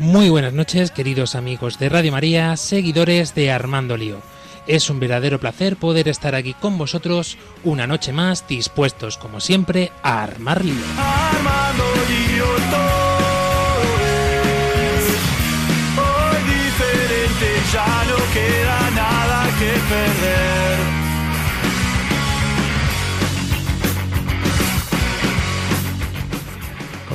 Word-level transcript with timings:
Muy 0.00 0.30
buenas 0.30 0.54
noches, 0.54 0.90
queridos 0.90 1.34
amigos 1.34 1.78
de 1.78 1.90
Radio 1.90 2.10
María, 2.10 2.56
seguidores 2.56 3.34
de 3.34 3.50
Armando 3.50 3.98
Lío. 3.98 4.22
Es 4.66 4.88
un 4.88 4.98
verdadero 4.98 5.38
placer 5.38 5.76
poder 5.76 6.08
estar 6.08 6.34
aquí 6.34 6.54
con 6.54 6.78
vosotros 6.78 7.36
una 7.64 7.86
noche 7.86 8.10
más, 8.10 8.48
dispuestos 8.48 9.18
como 9.18 9.40
siempre 9.40 9.92
a 10.02 10.22
armar 10.22 10.64
lío. 10.64 10.82
Armando 10.96 11.84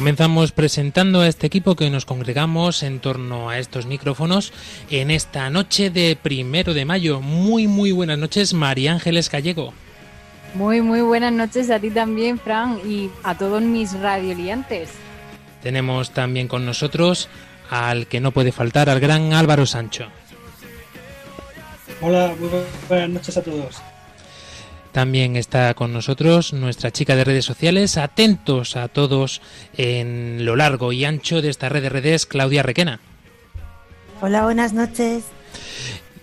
Comenzamos 0.05 0.52
presentando 0.52 1.22
a 1.22 1.27
este 1.27 1.48
equipo 1.48 1.76
que 1.76 1.90
nos 1.90 2.05
congregamos 2.05 2.84
en 2.84 3.00
torno 3.00 3.50
a 3.50 3.58
estos 3.58 3.88
micrófonos 3.88 4.54
en 4.91 5.09
esta 5.09 5.50
noche 5.50 5.90
de 5.90 6.16
primero 6.16 6.76
de 6.76 6.86
mayo. 6.86 7.22
Muy, 7.22 7.66
muy 7.66 7.91
buenas 7.91 8.20
noches, 8.20 8.54
María 8.54 8.91
Ángeles 8.91 9.32
Gallego. 9.32 9.73
Muy, 10.54 10.82
muy 10.82 11.02
buenas 11.02 11.34
noches 11.34 11.71
a 11.71 11.79
ti 11.79 11.90
también, 11.90 12.38
Fran, 12.38 12.79
y 12.88 13.10
a 13.24 13.35
todos 13.35 13.63
mis 13.63 13.99
radioliantes. 13.99 14.91
Tenemos 15.63 16.12
también 16.12 16.48
con 16.48 16.68
nosotros 16.68 17.27
al 17.72 18.05
que 18.05 18.20
no 18.20 18.29
puede 18.29 18.51
faltar, 18.51 18.91
al 18.91 18.99
gran 18.99 19.34
Álvaro 19.34 19.66
Sancho. 19.66 20.05
Hola, 21.99 22.32
muy 22.40 22.49
buenas 22.88 23.10
noches 23.10 23.38
a 23.38 23.41
todos. 23.41 23.82
También 24.96 25.35
está 25.35 25.74
con 25.74 25.91
nosotros 25.91 26.54
nuestra 26.54 26.90
chica 26.90 27.18
de 27.18 27.26
redes 27.26 27.43
sociales. 27.43 27.98
Atentos 27.98 28.77
a 28.77 28.88
todos 28.88 29.41
en 29.76 30.46
lo 30.46 30.55
largo 30.55 30.93
y 30.93 31.04
ancho 31.04 31.41
de 31.41 31.49
esta 31.49 31.68
red 31.68 31.82
de 31.82 31.90
redes, 31.90 32.26
Claudia 32.26 32.63
Requena. 32.63 33.01
Hola, 34.21 34.43
buenas 34.43 34.71
noches. 34.71 35.26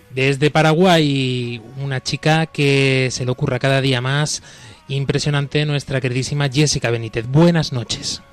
Desde 0.09 0.49
Paraguay, 0.49 1.61
una 1.83 2.01
chica 2.01 2.47
que 2.47 3.09
se 3.11 3.25
le 3.25 3.31
ocurra 3.31 3.59
cada 3.59 3.79
día 3.79 4.01
más. 4.01 4.41
Impresionante, 4.87 5.67
nuestra 5.67 6.01
queridísima 6.01 6.49
Jessica 6.49 6.89
Benítez. 6.89 7.27
Buenas 7.27 7.73
noches. 7.73 8.23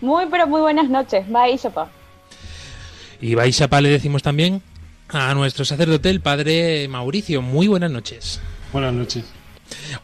Muy, 0.00 0.26
pero 0.28 0.48
muy 0.48 0.60
buenas 0.60 0.90
noches. 0.90 1.24
Bye. 1.28 1.56
Y 3.20 3.36
Bye 3.36 3.52
Chapa 3.52 3.80
le 3.80 3.90
decimos 3.90 4.24
también 4.24 4.60
a 5.08 5.32
nuestro 5.34 5.64
sacerdote, 5.64 6.10
el 6.10 6.20
padre 6.20 6.88
Mauricio. 6.88 7.42
Muy 7.42 7.68
buenas 7.68 7.92
noches. 7.92 8.40
Buenas 8.72 8.92
noches. 8.92 9.24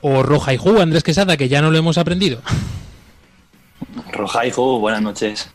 O 0.00 0.22
Roja 0.22 0.54
y 0.54 0.56
Ju, 0.56 0.80
Andrés 0.80 1.02
Quesada, 1.02 1.36
que 1.36 1.48
ya 1.48 1.62
no 1.62 1.70
lo 1.70 1.78
hemos 1.78 1.98
aprendido. 1.98 2.40
Roja 4.12 4.46
y 4.46 4.50
Ju, 4.50 4.78
buenas 4.78 5.02
noches. 5.02 5.50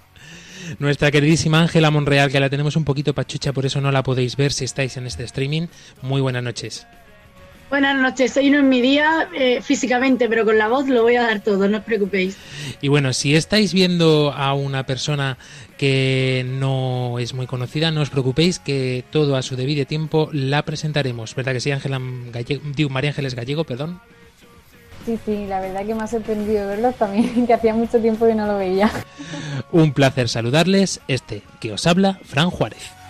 Nuestra 0.80 1.12
queridísima 1.12 1.60
Ángela 1.60 1.92
Monreal, 1.92 2.32
que 2.32 2.40
la 2.40 2.50
tenemos 2.50 2.76
un 2.76 2.86
poquito 2.86 3.14
pachucha, 3.14 3.52
por 3.52 3.66
eso 3.66 3.82
no 3.82 3.92
la 3.92 4.04
podéis 4.04 4.38
ver 4.38 4.54
si 4.54 4.64
estáis 4.64 4.96
en 4.98 5.08
este 5.08 5.24
streaming. 5.24 5.68
Muy 6.02 6.22
buenas 6.22 6.44
noches. 6.44 6.88
Buenas 7.72 7.96
noches, 7.96 8.36
hoy 8.36 8.50
no 8.50 8.58
es 8.58 8.66
mi 8.66 8.82
día 8.82 9.30
eh, 9.34 9.62
físicamente, 9.62 10.28
pero 10.28 10.44
con 10.44 10.58
la 10.58 10.68
voz 10.68 10.90
lo 10.90 11.04
voy 11.04 11.16
a 11.16 11.22
dar 11.22 11.40
todo, 11.40 11.70
no 11.70 11.78
os 11.78 11.84
preocupéis. 11.86 12.36
Y 12.82 12.90
bueno, 12.90 13.14
si 13.14 13.34
estáis 13.34 13.74
viendo 13.74 14.34
a 14.34 14.54
una 14.54 14.86
persona 14.86 15.38
que 15.78 16.46
no 16.46 17.18
es 17.18 17.34
muy 17.34 17.48
conocida, 17.48 17.90
no 17.90 18.02
os 18.02 18.10
preocupéis 18.10 18.60
que 18.60 19.06
todo 19.10 19.38
a 19.38 19.42
su 19.42 19.56
debido 19.56 19.86
tiempo 19.86 20.30
la 20.34 20.66
presentaremos. 20.66 21.34
¿Verdad 21.34 21.54
que 21.54 21.62
sí, 21.62 21.72
Ángela 21.72 22.02
Gallego, 22.34 22.62
digo, 22.76 22.90
María 22.90 23.12
Ángeles 23.12 23.36
Gallego, 23.36 23.64
perdón? 23.64 24.02
Sí, 25.06 25.18
sí, 25.26 25.46
la 25.48 25.62
verdad 25.62 25.86
que 25.86 25.96
me 25.96 26.04
ha 26.04 26.08
sorprendido 26.08 26.68
verlos 26.68 26.96
también, 26.96 27.48
que 27.48 27.54
hacía 27.54 27.74
mucho 27.74 28.02
tiempo 28.02 28.28
que 28.28 28.36
no 28.36 28.48
lo 28.48 28.58
veía. 28.58 28.92
Un 29.72 29.94
placer 29.94 30.28
saludarles, 30.28 31.00
este 31.08 31.42
que 31.62 31.72
os 31.72 31.88
habla, 31.88 32.20
Fran 32.26 32.50
Juárez. 32.50 33.01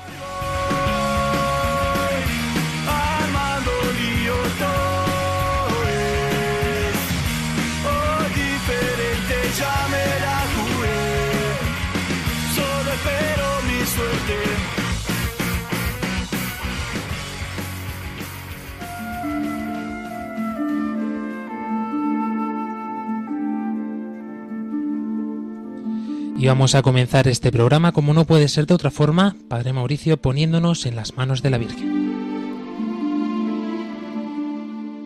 Y 26.41 26.47
vamos 26.47 26.73
a 26.73 26.81
comenzar 26.81 27.27
este 27.27 27.51
programa, 27.51 27.91
como 27.91 28.15
no 28.15 28.25
puede 28.25 28.47
ser 28.47 28.65
de 28.65 28.73
otra 28.73 28.89
forma, 28.89 29.35
Padre 29.47 29.73
Mauricio, 29.73 30.17
poniéndonos 30.17 30.87
en 30.87 30.95
las 30.95 31.15
manos 31.15 31.43
de 31.43 31.51
la 31.51 31.59
Virgen. 31.59 32.09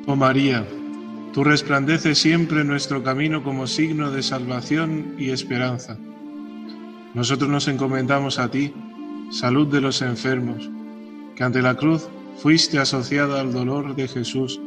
Oh 0.07 0.15
María, 0.15 0.65
tú 1.33 1.43
resplandeces 1.43 2.19
siempre 2.19 2.63
nuestro 2.63 3.03
camino 3.03 3.43
como 3.43 3.67
signo 3.67 4.11
de 4.11 4.23
salvación 4.23 5.15
y 5.19 5.31
esperanza. 5.31 5.97
Nosotros 7.13 7.49
nos 7.49 7.67
encomendamos 7.67 8.39
a 8.39 8.49
ti, 8.49 8.73
salud 9.29 9.67
de 9.67 9.81
los 9.81 10.01
enfermos, 10.01 10.69
que 11.35 11.43
ante 11.43 11.61
la 11.61 11.75
cruz 11.75 12.07
fuiste 12.37 12.79
asociada 12.79 13.41
al 13.41 13.51
dolor 13.51 13.93
de 13.97 14.07
Jesús, 14.07 14.61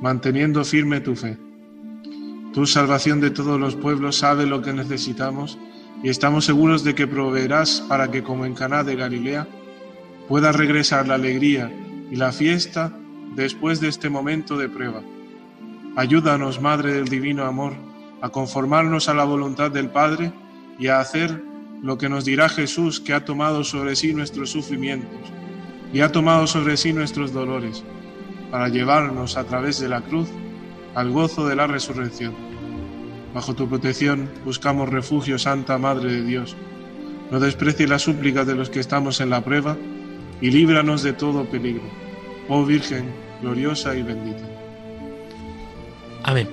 manteniendo 0.00 0.64
firme 0.64 1.00
tu 1.02 1.14
fe. 1.14 1.36
Tu 2.54 2.64
salvación 2.64 3.20
de 3.20 3.30
todos 3.30 3.60
los 3.60 3.76
pueblos 3.76 4.16
sabe 4.16 4.46
lo 4.46 4.62
que 4.62 4.72
necesitamos 4.72 5.58
y 6.02 6.08
estamos 6.08 6.44
seguros 6.44 6.84
de 6.84 6.94
que 6.94 7.06
proveerás 7.06 7.82
para 7.88 8.10
que 8.10 8.22
como 8.22 8.44
en 8.44 8.54
Caná 8.54 8.84
de 8.84 8.96
Galilea 8.96 9.46
pueda 10.28 10.52
regresar 10.52 11.08
la 11.08 11.14
alegría 11.14 11.72
y 12.10 12.16
la 12.16 12.32
fiesta 12.32 12.92
después 13.34 13.80
de 13.80 13.88
este 13.88 14.08
momento 14.08 14.56
de 14.56 14.68
prueba. 14.68 15.02
Ayúdanos, 15.96 16.60
Madre 16.60 16.92
del 16.92 17.08
Divino 17.08 17.44
Amor, 17.44 17.74
a 18.20 18.28
conformarnos 18.30 19.08
a 19.08 19.14
la 19.14 19.24
voluntad 19.24 19.70
del 19.70 19.90
Padre 19.90 20.32
y 20.78 20.88
a 20.88 21.00
hacer 21.00 21.42
lo 21.82 21.98
que 21.98 22.08
nos 22.08 22.24
dirá 22.24 22.48
Jesús 22.48 23.00
que 23.00 23.12
ha 23.12 23.24
tomado 23.24 23.64
sobre 23.64 23.96
sí 23.96 24.14
nuestros 24.14 24.50
sufrimientos 24.50 25.20
y 25.92 26.00
ha 26.00 26.12
tomado 26.12 26.46
sobre 26.46 26.76
sí 26.76 26.92
nuestros 26.92 27.32
dolores, 27.32 27.84
para 28.50 28.68
llevarnos 28.68 29.36
a 29.36 29.44
través 29.44 29.80
de 29.80 29.88
la 29.88 30.02
cruz 30.02 30.28
al 30.94 31.10
gozo 31.10 31.46
de 31.46 31.56
la 31.56 31.66
resurrección. 31.66 32.45
Bajo 33.36 33.52
tu 33.52 33.68
protección 33.68 34.30
buscamos 34.46 34.88
refugio, 34.88 35.38
Santa 35.38 35.76
Madre 35.76 36.10
de 36.10 36.22
Dios. 36.22 36.56
No 37.30 37.38
desprecies 37.38 37.86
las 37.86 38.00
súplicas 38.00 38.46
de 38.46 38.54
los 38.54 38.70
que 38.70 38.80
estamos 38.80 39.20
en 39.20 39.28
la 39.28 39.44
prueba 39.44 39.76
y 40.40 40.50
líbranos 40.50 41.02
de 41.02 41.12
todo 41.12 41.44
peligro. 41.44 41.82
Oh 42.48 42.64
Virgen, 42.64 43.12
gloriosa 43.42 43.94
y 43.94 44.02
bendita. 44.02 44.42
Amén. 46.22 46.48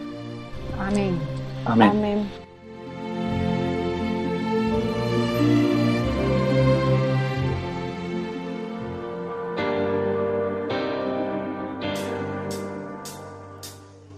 Amén. 0.78 1.18
Amén. 1.64 1.90
Amén. 1.90 2.28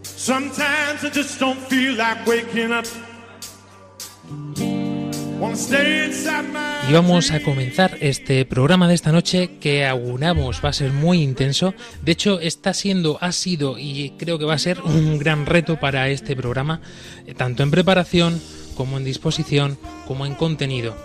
Sometimes 0.01 0.74
Y 6.87 6.93
vamos 6.93 7.31
a 7.31 7.41
comenzar 7.41 7.97
este 7.99 8.45
programa 8.45 8.87
de 8.87 8.95
esta 8.95 9.11
noche 9.11 9.57
que 9.59 9.85
auguramos 9.85 10.61
va 10.63 10.69
a 10.69 10.73
ser 10.73 10.91
muy 10.91 11.21
intenso. 11.21 11.73
De 12.01 12.13
hecho, 12.13 12.39
está 12.39 12.73
siendo, 12.73 13.17
ha 13.21 13.31
sido 13.31 13.77
y 13.77 14.13
creo 14.17 14.39
que 14.39 14.45
va 14.45 14.53
a 14.53 14.59
ser 14.59 14.81
un 14.81 15.17
gran 15.19 15.45
reto 15.45 15.79
para 15.79 16.09
este 16.09 16.35
programa, 16.35 16.81
eh, 17.25 17.33
tanto 17.33 17.63
en 17.63 17.71
preparación 17.71 18.41
como 18.75 18.97
en 18.97 19.03
disposición, 19.03 19.77
como 20.07 20.25
en 20.25 20.35
contenido. 20.35 20.95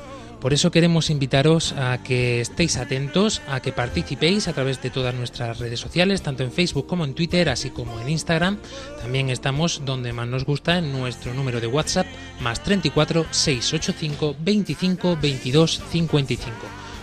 Por 0.41 0.55
eso 0.55 0.71
queremos 0.71 1.11
invitaros 1.11 1.73
a 1.73 2.03
que 2.03 2.41
estéis 2.41 2.79
atentos, 2.79 3.43
a 3.47 3.61
que 3.61 3.73
participéis 3.73 4.49
a 4.49 4.55
través 4.55 4.81
de 4.81 4.89
todas 4.89 5.15
nuestras 5.15 5.59
redes 5.59 5.81
sociales, 5.81 6.23
tanto 6.23 6.43
en 6.43 6.51
Facebook 6.51 6.87
como 6.87 7.05
en 7.05 7.13
Twitter, 7.13 7.51
así 7.51 7.69
como 7.69 8.01
en 8.01 8.09
Instagram. 8.09 8.57
También 9.03 9.29
estamos 9.29 9.83
donde 9.85 10.15
más 10.15 10.29
nos 10.29 10.47
gusta, 10.47 10.79
en 10.79 10.93
nuestro 10.93 11.35
número 11.35 11.61
de 11.61 11.67
WhatsApp, 11.67 12.07
más 12.41 12.63
34 12.63 13.27
685 13.31 14.37
25 14.41 15.19
22 15.21 15.83
55. 15.91 16.53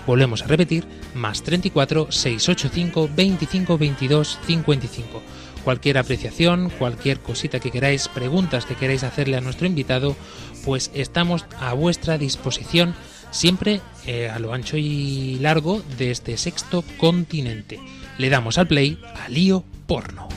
Volvemos 0.07 0.41
a 0.41 0.47
repetir, 0.47 0.85
más 1.13 1.43
34 1.43 2.11
685 2.11 3.09
25 3.15 3.77
22 3.77 4.39
55. 4.47 5.21
Cualquier 5.63 5.97
apreciación, 5.97 6.71
cualquier 6.79 7.19
cosita 7.19 7.59
que 7.59 7.71
queráis, 7.71 8.07
preguntas 8.07 8.65
que 8.65 8.75
queráis 8.75 9.03
hacerle 9.03 9.37
a 9.37 9.41
nuestro 9.41 9.67
invitado, 9.67 10.15
pues 10.63 10.89
estamos 10.93 11.45
a 11.59 11.73
vuestra 11.73 12.17
disposición 12.17 12.95
siempre 13.31 13.81
eh, 14.05 14.29
a 14.29 14.39
lo 14.39 14.53
ancho 14.53 14.77
y 14.77 15.37
largo 15.39 15.81
de 15.97 16.11
este 16.11 16.37
sexto 16.37 16.83
continente. 16.97 17.79
Le 18.17 18.29
damos 18.29 18.57
al 18.57 18.67
play 18.67 18.99
a 19.23 19.29
lío 19.29 19.63
porno. 19.85 20.27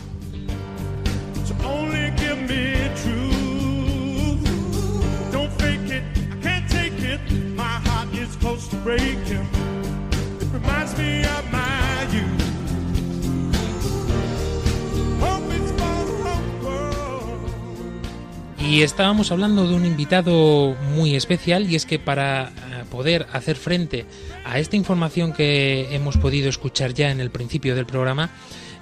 Y 18.70 18.82
estábamos 18.82 19.32
hablando 19.32 19.66
de 19.66 19.74
un 19.74 19.84
invitado 19.84 20.76
muy 20.94 21.16
especial 21.16 21.68
y 21.68 21.74
es 21.74 21.86
que 21.86 21.98
para 21.98 22.52
poder 22.84 23.26
hacer 23.32 23.56
frente 23.56 24.06
a 24.44 24.58
esta 24.58 24.76
información 24.76 25.32
que 25.32 25.94
hemos 25.94 26.16
podido 26.16 26.48
escuchar 26.48 26.94
ya 26.94 27.10
en 27.10 27.20
el 27.20 27.30
principio 27.30 27.74
del 27.74 27.86
programa, 27.86 28.30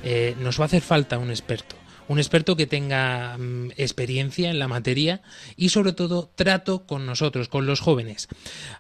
eh, 0.03 0.37
nos 0.41 0.59
va 0.59 0.65
a 0.65 0.67
hacer 0.67 0.83
falta 0.83 1.19
un 1.19 1.31
experto. 1.31 1.77
Un 2.09 2.19
experto 2.19 2.57
que 2.57 2.67
tenga 2.67 3.37
mm, 3.37 3.73
experiencia 3.77 4.49
en 4.49 4.59
la 4.59 4.67
materia 4.67 5.21
y 5.57 5.69
sobre 5.69 5.93
todo 5.93 6.31
trato 6.35 6.87
con 6.87 7.05
nosotros, 7.05 7.49
con 7.49 7.67
los 7.67 7.81
jóvenes. 7.81 8.29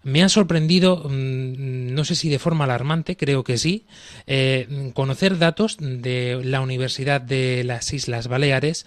Me 0.02 0.22
ha 0.22 0.30
sorprendido, 0.30 1.04
mm, 1.04 1.92
no 1.92 2.04
sé 2.04 2.14
si 2.14 2.30
de 2.30 2.38
forma 2.38 2.64
alarmante, 2.64 3.18
creo 3.18 3.44
que 3.44 3.58
sí, 3.58 3.86
eh, 4.26 4.92
conocer 4.94 5.36
datos 5.36 5.76
de 5.78 6.40
la 6.42 6.62
Universidad 6.62 7.20
de 7.20 7.64
las 7.64 7.92
Islas 7.92 8.28
Baleares 8.28 8.86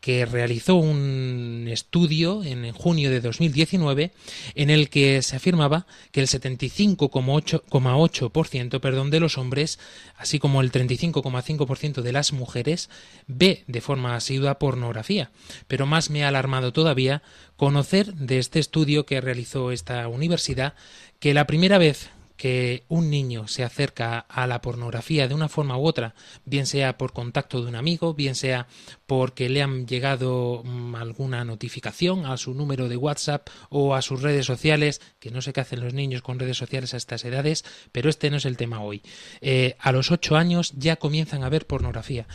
que 0.00 0.26
realizó 0.26 0.76
un 0.76 1.66
estudio 1.70 2.42
en 2.42 2.72
junio 2.72 3.10
de 3.10 3.20
2019 3.20 4.12
en 4.54 4.70
el 4.70 4.88
que 4.88 5.20
se 5.22 5.36
afirmaba 5.36 5.86
que 6.10 6.20
el 6.20 6.26
75,8% 6.26 8.80
perdón, 8.80 9.10
de 9.10 9.20
los 9.20 9.36
hombres, 9.38 9.78
así 10.16 10.38
como 10.38 10.62
el 10.62 10.72
35,5% 10.72 12.00
de 12.02 12.12
las 12.12 12.32
mujeres, 12.32 12.88
ve 13.26 13.64
de 13.66 13.80
forma 13.80 14.16
asidua 14.16 14.58
pornografía. 14.58 15.30
Pero 15.68 15.86
más 15.86 16.10
me 16.10 16.24
ha 16.24 16.28
alarmado 16.28 16.72
todavía 16.72 17.22
conocer 17.56 18.14
de 18.14 18.38
este 18.38 18.58
estudio 18.58 19.04
que 19.04 19.20
realizó 19.20 19.70
esta 19.70 20.08
universidad 20.08 20.74
que 21.18 21.34
la 21.34 21.46
primera 21.46 21.76
vez 21.78 22.08
que 22.40 22.84
un 22.88 23.10
niño 23.10 23.48
se 23.48 23.64
acerca 23.64 24.20
a 24.20 24.46
la 24.46 24.62
pornografía 24.62 25.28
de 25.28 25.34
una 25.34 25.50
forma 25.50 25.76
u 25.76 25.86
otra, 25.86 26.14
bien 26.46 26.64
sea 26.64 26.96
por 26.96 27.12
contacto 27.12 27.60
de 27.60 27.68
un 27.68 27.76
amigo, 27.76 28.14
bien 28.14 28.34
sea 28.34 28.66
porque 29.06 29.50
le 29.50 29.60
han 29.60 29.86
llegado 29.86 30.62
mm, 30.64 30.94
alguna 30.94 31.44
notificación 31.44 32.24
a 32.24 32.38
su 32.38 32.54
número 32.54 32.88
de 32.88 32.96
WhatsApp 32.96 33.46
o 33.68 33.94
a 33.94 34.00
sus 34.00 34.22
redes 34.22 34.46
sociales, 34.46 35.02
que 35.18 35.30
no 35.30 35.42
sé 35.42 35.52
qué 35.52 35.60
hacen 35.60 35.80
los 35.80 35.92
niños 35.92 36.22
con 36.22 36.38
redes 36.38 36.56
sociales 36.56 36.94
a 36.94 36.96
estas 36.96 37.26
edades, 37.26 37.62
pero 37.92 38.08
este 38.08 38.30
no 38.30 38.38
es 38.38 38.46
el 38.46 38.56
tema 38.56 38.80
hoy. 38.80 39.02
Eh, 39.42 39.76
a 39.78 39.92
los 39.92 40.10
ocho 40.10 40.36
años 40.36 40.72
ya 40.78 40.96
comienzan 40.96 41.44
a 41.44 41.50
ver 41.50 41.66
pornografía. 41.66 42.26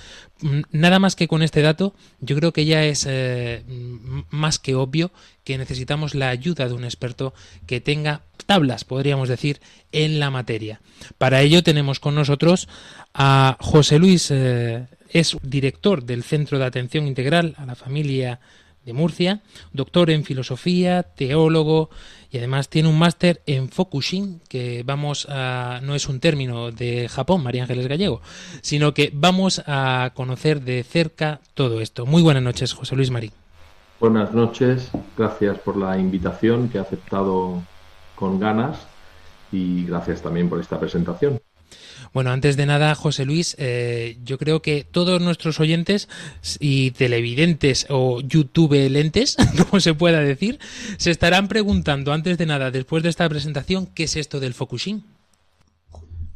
Mm, 0.42 0.62
Nada 0.70 1.00
más 1.00 1.16
que 1.16 1.28
con 1.28 1.42
este 1.42 1.64
dato, 1.64 1.96
yo 2.20 2.36
creo 2.36 2.54
que 2.54 2.66
ya 2.66 2.84
es 2.84 3.08
eh, 3.10 3.64
más 4.30 4.60
que 4.60 4.76
obvio 4.76 5.12
que 5.44 5.58
necesitamos 5.58 6.14
la 6.14 6.30
ayuda 6.30 6.68
de 6.68 6.74
un 6.76 6.84
experto 6.84 7.34
que 7.66 7.82
tenga 7.82 8.22
tablas, 8.46 8.86
podríamos 8.86 9.30
decir, 9.30 9.60
en 9.92 10.20
la 10.20 10.32
materia. 10.32 10.82
Para 11.18 11.42
ello 11.42 11.64
tenemos 11.64 12.00
con 12.00 12.16
nosotros 12.16 12.68
a 13.14 13.58
José 13.60 14.00
Luis, 14.00 14.32
eh, 14.32 14.88
es 15.10 15.38
director 15.42 16.04
del 16.04 16.24
Centro 16.24 16.60
de 16.60 16.66
Atención 16.66 17.08
Integral 17.08 17.56
a 17.58 17.66
la 17.66 17.76
Familia 17.76 18.40
de 18.86 18.94
Murcia, 18.94 19.42
doctor 19.74 20.12
en 20.12 20.24
filosofía, 20.24 21.04
teólogo 21.04 21.90
y 22.32 22.38
además 22.38 22.70
tiene 22.70 22.88
un 22.88 23.00
máster 23.00 23.42
en 23.48 23.70
Fokushin, 23.70 24.42
que 24.48 24.84
vamos 24.86 25.26
a, 25.30 25.80
no 25.82 25.96
es 25.96 26.08
un 26.08 26.20
término 26.20 26.72
de 26.72 27.10
Japón, 27.10 27.44
María 27.44 27.64
Ángeles 27.64 27.88
Gallego, 27.88 28.22
sino 28.62 28.94
que 28.94 29.12
vamos 29.14 29.64
a 29.66 30.12
conocer 30.14 30.62
de 30.62 30.84
cerca 30.84 31.40
todo 31.56 31.82
esto. 31.82 32.06
Muy 32.06 32.22
buenas 32.22 32.44
noches, 32.44 32.74
José 32.74 32.96
Luis 32.96 33.10
Marín. 33.10 33.32
Buenas 34.00 34.34
noches, 34.34 34.92
gracias 35.18 35.58
por 35.60 35.78
la 35.78 35.98
invitación 35.98 36.70
que 36.70 36.78
he 36.78 36.82
aceptado 36.82 37.64
con 38.16 38.40
ganas 38.40 38.88
y 39.52 39.86
gracias 39.86 40.22
también 40.22 40.50
por 40.50 40.60
esta 40.60 40.80
presentación. 40.80 41.40
Bueno, 42.14 42.30
antes 42.30 42.56
de 42.56 42.66
nada, 42.66 42.96
José 42.96 43.26
Luis, 43.26 43.56
eh, 43.60 44.18
yo 44.24 44.38
creo 44.38 44.62
que 44.62 44.86
todos 44.90 45.22
nuestros 45.22 45.60
oyentes 45.60 46.08
y 46.60 46.92
televidentes 46.92 47.88
o 47.90 48.22
YouTube 48.22 48.90
lentes, 48.90 49.36
como 49.70 49.82
se 49.82 49.94
pueda 49.94 50.22
decir, 50.22 50.60
se 50.98 51.12
estarán 51.12 51.48
preguntando 51.48 52.14
antes 52.14 52.38
de 52.38 52.46
nada, 52.46 52.72
después 52.72 53.04
de 53.04 53.10
esta 53.10 53.28
presentación, 53.28 53.88
¿qué 53.94 54.04
es 54.04 54.16
esto 54.16 54.40
del 54.40 54.54
Focusing? 54.54 55.04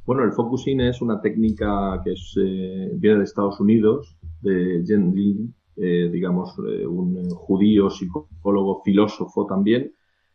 Bueno, 0.05 0.23
el 0.23 0.31
focusing 0.31 0.81
es 0.81 1.01
una 1.01 1.21
técnica 1.21 2.01
que 2.03 2.13
es, 2.13 2.33
eh, 2.43 2.89
viene 2.95 3.19
de 3.19 3.23
Estados 3.25 3.59
Unidos, 3.59 4.17
de 4.41 4.83
Jen 4.85 5.13
Lin, 5.13 5.53
eh, 5.77 6.09
digamos, 6.11 6.57
un 6.57 7.29
judío, 7.29 7.91
psicólogo, 7.91 8.81
filósofo 8.83 9.45
también, 9.45 9.93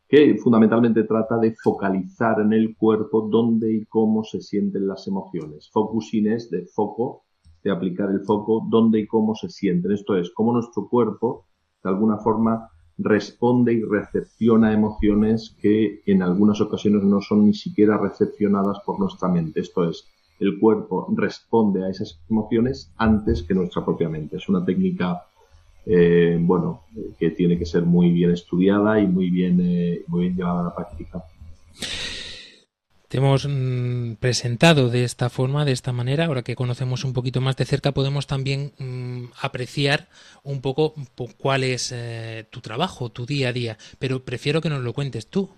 que 0.09 0.37
fundamentalmente 0.37 1.05
trata 1.05 1.39
de 1.39 1.55
focalizar 1.63 2.41
en 2.41 2.53
el 2.53 2.77
cuerpo 2.77 3.29
dónde 3.31 3.73
y 3.73 3.85
cómo 3.87 4.23
se 4.25 4.41
sienten 4.41 4.87
las 4.87 5.07
emociones. 5.09 5.71
Focusing 5.73 6.29
es 6.29 6.51
de 6.51 6.67
foco, 6.67 7.25
de 7.63 7.71
aplicar 7.71 8.11
el 8.11 8.21
foco, 8.21 8.67
dónde 8.69 9.01
y 9.01 9.07
cómo 9.07 9.35
se 9.35 9.49
sienten. 9.49 9.93
Esto 9.93 10.17
es, 10.17 10.31
cómo 10.31 10.53
nuestro 10.53 10.89
cuerpo, 10.89 11.47
de 11.83 11.91
alguna 11.91 12.19
forma, 12.19 12.71
responde 12.99 13.73
y 13.73 13.83
recepciona 13.83 14.73
emociones 14.73 15.57
que 15.61 16.03
en 16.07 16.23
algunas 16.23 16.61
ocasiones 16.61 17.03
no 17.03 17.21
son 17.21 17.47
ni 17.47 17.55
siquiera 17.55 17.99
recepcionadas 17.99 18.79
por 18.85 19.01
nuestra 19.01 19.29
mente. 19.29 19.61
Esto 19.61 19.89
es, 19.89 20.07
el 20.39 20.61
cuerpo 20.61 21.09
responde 21.17 21.85
a 21.85 21.89
esas 21.89 22.21
emociones 22.29 22.93
antes 22.97 23.43
que 23.43 23.55
nuestra 23.55 23.85
propia 23.85 24.09
mente. 24.09 24.37
Es 24.37 24.49
una 24.49 24.65
técnica 24.65 25.25
eh, 25.87 26.37
bueno, 26.41 26.83
que 27.19 27.31
tiene 27.31 27.59
que 27.59 27.67
ser 27.67 27.83
muy 27.83 28.11
bien 28.11 28.31
estudiada 28.31 29.01
y 29.01 29.07
muy 29.07 29.31
bien, 29.31 29.61
eh, 29.63 30.03
muy 30.07 30.23
bien 30.23 30.37
llevada 30.37 30.61
a 30.61 30.65
la 30.65 30.75
práctica. 30.75 31.25
Te 33.09 33.19
hemos 33.19 33.47
mm, 33.49 34.15
presentado 34.15 34.89
de 34.89 35.05
esta 35.05 35.31
forma, 35.31 35.65
de 35.65 35.71
esta 35.73 35.93
manera. 35.93 36.25
Ahora 36.25 36.43
que 36.43 36.57
conocemos 36.57 37.05
un 37.05 37.13
poquito 37.13 37.41
más 37.41 37.57
de 37.57 37.65
cerca, 37.65 37.93
podemos 37.93 38.27
también 38.27 38.73
mm, 38.79 39.27
apreciar 39.41 40.09
un 40.43 40.61
poco 40.61 40.95
po- 41.15 41.29
cuál 41.39 41.63
es 41.63 41.93
eh, 41.95 42.45
tu 42.51 42.61
trabajo, 42.61 43.11
tu 43.13 43.25
día 43.25 43.51
a 43.51 43.53
día. 43.53 43.79
Pero 44.01 44.25
prefiero 44.25 44.61
que 44.61 44.71
nos 44.71 44.83
lo 44.83 44.93
cuentes 44.95 45.29
tú. 45.29 45.51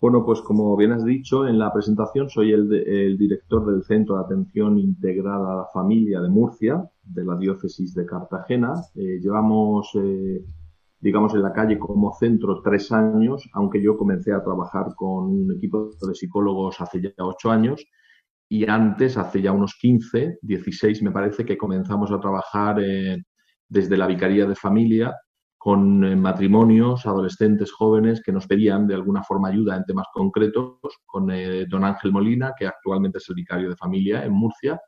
Bueno, 0.00 0.24
pues 0.24 0.40
como 0.40 0.74
bien 0.76 0.92
has 0.92 1.04
dicho 1.04 1.46
en 1.46 1.58
la 1.58 1.72
presentación, 1.72 2.30
soy 2.30 2.52
el, 2.52 2.68
de- 2.68 3.06
el 3.06 3.18
director 3.18 3.66
del 3.66 3.82
Centro 3.84 4.16
de 4.16 4.22
Atención 4.24 4.78
Integral 4.78 5.44
a 5.46 5.56
la 5.56 5.66
Familia 5.74 6.20
de 6.22 6.28
Murcia, 6.30 6.82
de 7.02 7.24
la 7.24 7.36
diócesis 7.36 7.94
de 7.94 8.06
Cartagena. 8.06 8.72
Eh, 8.94 9.18
llevamos, 9.20 9.90
eh, 9.96 10.42
digamos, 11.00 11.34
en 11.34 11.42
la 11.42 11.52
calle 11.52 11.78
como 11.78 12.14
centro 12.14 12.62
tres 12.62 12.90
años, 12.92 13.46
aunque 13.52 13.82
yo 13.82 13.96
comencé 13.98 14.32
a 14.32 14.42
trabajar 14.42 14.86
con 14.96 15.24
un 15.26 15.52
equipo 15.54 15.90
de 16.06 16.14
psicólogos 16.14 16.80
hace 16.80 17.02
ya 17.02 17.10
ocho 17.18 17.50
años. 17.50 17.84
Y 18.48 18.68
antes, 18.68 19.16
hace 19.18 19.42
ya 19.42 19.52
unos 19.52 19.74
15, 19.80 20.38
16 20.42 21.02
me 21.02 21.12
parece, 21.12 21.44
que 21.44 21.58
comenzamos 21.58 22.10
a 22.10 22.18
trabajar 22.20 22.80
eh, 22.80 23.22
desde 23.68 23.96
la 23.98 24.06
Vicaría 24.06 24.46
de 24.46 24.54
Familia 24.56 25.14
con 25.60 26.02
eh, 26.04 26.16
matrimonios, 26.16 27.04
adolescentes 27.04 27.70
jóvenes 27.70 28.22
que 28.24 28.32
nos 28.32 28.46
pedían 28.46 28.86
de 28.86 28.94
alguna 28.94 29.22
forma 29.22 29.48
ayuda 29.48 29.76
en 29.76 29.84
temas 29.84 30.06
concretos, 30.10 30.78
con 31.04 31.30
eh, 31.30 31.66
don 31.68 31.84
Ángel 31.84 32.12
Molina, 32.12 32.54
que 32.58 32.66
actualmente 32.66 33.18
es 33.18 33.28
el 33.28 33.34
vicario 33.34 33.68
de 33.68 33.76
familia 33.76 34.24
en 34.24 34.32
Murcia. 34.32 34.80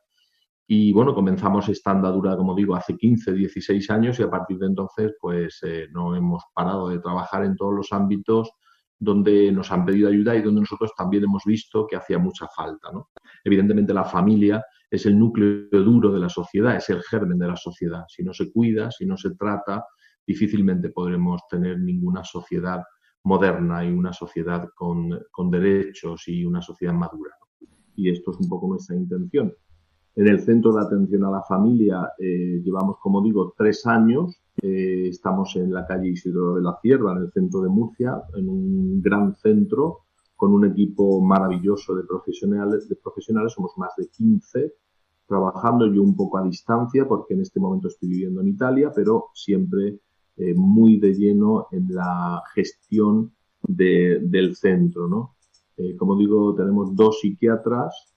Y 0.65 0.91
bueno, 0.91 1.13
comenzamos 1.13 1.69
esta 1.69 1.91
andadura, 1.91 2.35
como 2.35 2.55
digo, 2.55 2.75
hace 2.75 2.97
15, 2.97 3.33
16 3.33 3.87
años 3.91 4.19
y 4.19 4.23
a 4.23 4.31
partir 4.31 4.57
de 4.57 4.65
entonces 4.65 5.13
pues 5.21 5.59
eh, 5.61 5.89
no 5.91 6.15
hemos 6.15 6.41
parado 6.55 6.89
de 6.89 6.97
trabajar 6.97 7.45
en 7.45 7.55
todos 7.55 7.75
los 7.75 7.93
ámbitos 7.93 8.49
donde 8.97 9.51
nos 9.51 9.71
han 9.71 9.85
pedido 9.85 10.09
ayuda 10.09 10.35
y 10.35 10.41
donde 10.41 10.61
nosotros 10.61 10.91
también 10.97 11.25
hemos 11.25 11.43
visto 11.45 11.85
que 11.85 11.97
hacía 11.97 12.17
mucha 12.17 12.47
falta. 12.47 12.91
¿no? 12.91 13.09
Evidentemente 13.43 13.93
la 13.93 14.05
familia 14.05 14.65
es 14.89 15.05
el 15.05 15.19
núcleo 15.19 15.67
duro 15.69 16.11
de 16.11 16.19
la 16.19 16.29
sociedad, 16.29 16.75
es 16.77 16.89
el 16.89 17.03
germen 17.03 17.37
de 17.37 17.49
la 17.49 17.57
sociedad. 17.57 18.05
Si 18.07 18.23
no 18.23 18.33
se 18.33 18.51
cuida, 18.51 18.89
si 18.89 19.05
no 19.05 19.17
se 19.17 19.35
trata, 19.35 19.85
difícilmente 20.25 20.89
podremos 20.89 21.41
tener 21.49 21.79
ninguna 21.79 22.23
sociedad 22.23 22.83
moderna 23.23 23.85
y 23.85 23.91
una 23.91 24.13
sociedad 24.13 24.69
con, 24.75 25.09
con 25.31 25.49
derechos 25.49 26.27
y 26.27 26.45
una 26.45 26.61
sociedad 26.61 26.93
madura. 26.93 27.31
¿no? 27.39 27.67
Y 27.95 28.09
esto 28.09 28.31
es 28.31 28.37
un 28.37 28.49
poco 28.49 28.67
nuestra 28.67 28.95
intención. 28.95 29.53
En 30.15 30.27
el 30.27 30.41
Centro 30.41 30.73
de 30.73 30.81
Atención 30.81 31.25
a 31.25 31.31
la 31.31 31.41
Familia 31.43 32.11
eh, 32.19 32.61
llevamos, 32.63 32.97
como 32.99 33.21
digo, 33.21 33.53
tres 33.57 33.85
años. 33.87 34.41
Eh, 34.61 35.07
estamos 35.09 35.55
en 35.55 35.73
la 35.73 35.87
calle 35.87 36.09
Isidro 36.09 36.55
de 36.55 36.61
la 36.61 36.77
Sierra, 36.81 37.13
en 37.13 37.23
el 37.23 37.31
centro 37.31 37.61
de 37.61 37.69
Murcia, 37.69 38.21
en 38.35 38.47
un 38.47 39.01
gran 39.01 39.33
centro 39.35 40.01
con 40.35 40.51
un 40.51 40.65
equipo 40.65 41.21
maravilloso 41.21 41.95
de 41.95 42.03
profesionales, 42.03 42.89
de 42.89 42.95
profesionales, 42.97 43.53
somos 43.53 43.71
más 43.77 43.93
de 43.97 44.07
15 44.09 44.73
trabajando 45.25 45.91
yo 45.91 46.03
un 46.03 46.15
poco 46.15 46.37
a 46.37 46.43
distancia 46.43 47.07
porque 47.07 47.33
en 47.33 47.41
este 47.41 47.59
momento 47.59 47.87
estoy 47.87 48.09
viviendo 48.09 48.41
en 48.41 48.49
Italia, 48.49 48.91
pero 48.93 49.29
siempre 49.33 49.99
eh, 50.37 50.53
muy 50.55 50.99
de 50.99 51.13
lleno 51.13 51.67
en 51.71 51.93
la 51.93 52.41
gestión 52.53 53.33
del 53.67 54.55
centro, 54.55 55.07
¿no? 55.07 55.35
Eh, 55.77 55.95
como 55.95 56.17
digo, 56.17 56.53
tenemos 56.55 56.95
dos 56.95 57.19
psiquiatras, 57.21 58.13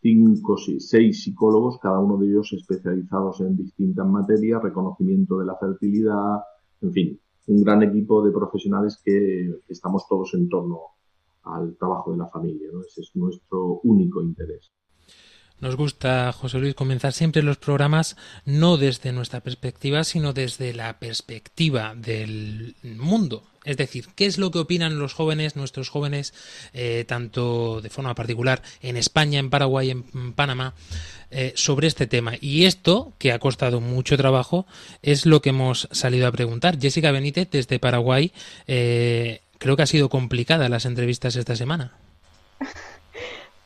cinco, 0.00 0.56
seis 0.56 1.22
psicólogos, 1.22 1.78
cada 1.78 1.98
uno 2.00 2.16
de 2.16 2.28
ellos 2.28 2.52
especializados 2.52 3.40
en 3.40 3.56
distintas 3.56 4.06
materias, 4.06 4.62
reconocimiento 4.62 5.38
de 5.38 5.46
la 5.46 5.56
fertilidad, 5.56 6.42
en 6.80 6.92
fin, 6.92 7.20
un 7.46 7.62
gran 7.62 7.82
equipo 7.82 8.24
de 8.24 8.32
profesionales 8.32 9.00
que, 9.04 9.60
estamos 9.68 10.06
todos 10.08 10.34
en 10.34 10.48
torno 10.48 10.80
al 11.44 11.76
trabajo 11.76 12.12
de 12.12 12.18
la 12.18 12.28
familia. 12.28 12.68
¿no? 12.72 12.82
Ese 12.82 13.00
es 13.02 13.10
nuestro 13.14 13.80
único 13.84 14.22
interés. 14.22 14.72
Nos 15.62 15.76
gusta, 15.76 16.32
José 16.32 16.58
Luis, 16.58 16.74
comenzar 16.74 17.12
siempre 17.12 17.40
los 17.40 17.56
programas 17.56 18.16
no 18.44 18.78
desde 18.78 19.12
nuestra 19.12 19.38
perspectiva, 19.38 20.02
sino 20.02 20.32
desde 20.32 20.74
la 20.74 20.98
perspectiva 20.98 21.94
del 21.94 22.74
mundo. 22.82 23.44
Es 23.64 23.76
decir, 23.76 24.08
¿qué 24.16 24.26
es 24.26 24.38
lo 24.38 24.50
que 24.50 24.58
opinan 24.58 24.98
los 24.98 25.14
jóvenes, 25.14 25.54
nuestros 25.54 25.88
jóvenes, 25.88 26.34
eh, 26.72 27.04
tanto 27.06 27.80
de 27.80 27.90
forma 27.90 28.16
particular 28.16 28.60
en 28.80 28.96
España, 28.96 29.38
en 29.38 29.50
Paraguay, 29.50 29.90
en 29.92 30.32
Panamá, 30.32 30.74
eh, 31.30 31.52
sobre 31.54 31.86
este 31.86 32.08
tema? 32.08 32.32
Y 32.40 32.64
esto, 32.64 33.12
que 33.18 33.30
ha 33.30 33.38
costado 33.38 33.80
mucho 33.80 34.16
trabajo, 34.16 34.66
es 35.00 35.26
lo 35.26 35.42
que 35.42 35.50
hemos 35.50 35.88
salido 35.92 36.26
a 36.26 36.32
preguntar. 36.32 36.80
Jessica 36.80 37.12
Benítez, 37.12 37.48
desde 37.52 37.78
Paraguay, 37.78 38.32
eh, 38.66 39.42
creo 39.58 39.76
que 39.76 39.84
ha 39.84 39.86
sido 39.86 40.08
complicada 40.08 40.68
las 40.68 40.86
entrevistas 40.86 41.36
esta 41.36 41.54
semana. 41.54 41.92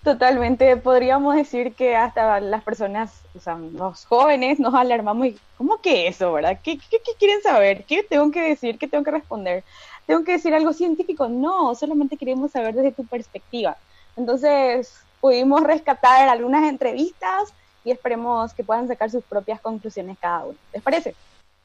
Totalmente, 0.07 0.77
podríamos 0.77 1.35
decir 1.35 1.75
que 1.75 1.97
hasta 1.97 2.39
las 2.39 2.63
personas, 2.63 3.23
o 3.35 3.41
sea, 3.41 3.57
los 3.57 4.05
jóvenes 4.05 4.61
nos 4.61 4.73
alarmamos 4.73 5.27
y 5.27 5.37
¿cómo 5.59 5.81
que 5.81 6.07
eso, 6.07 6.33
verdad? 6.33 6.61
¿Qué, 6.63 6.79
qué, 6.79 7.01
quieren 7.19 7.43
saber? 7.43 7.83
¿Qué 7.83 8.05
tengo 8.05 8.31
que 8.31 8.41
decir? 8.41 8.79
¿Qué 8.79 8.87
tengo 8.87 9.03
que 9.03 9.11
responder? 9.11 9.65
¿Tengo 10.07 10.23
que 10.23 10.31
decir 10.31 10.55
algo 10.55 10.73
científico? 10.73 11.27
No, 11.27 11.75
solamente 11.75 12.17
queremos 12.17 12.53
saber 12.53 12.77
desde 12.77 12.93
tu 12.93 13.05
perspectiva. 13.05 13.77
Entonces, 14.17 14.95
pudimos 15.21 15.65
rescatar 15.65 16.29
algunas 16.29 16.69
entrevistas 16.69 17.53
y 17.85 17.91
esperemos 17.91 18.55
que 18.55 18.63
puedan 18.63 18.87
sacar 18.87 19.11
sus 19.11 19.25
propias 19.25 19.61
conclusiones 19.61 20.19
cada 20.21 20.45
uno. 20.45 20.59
¿Les 20.73 20.85
parece? 20.85 21.17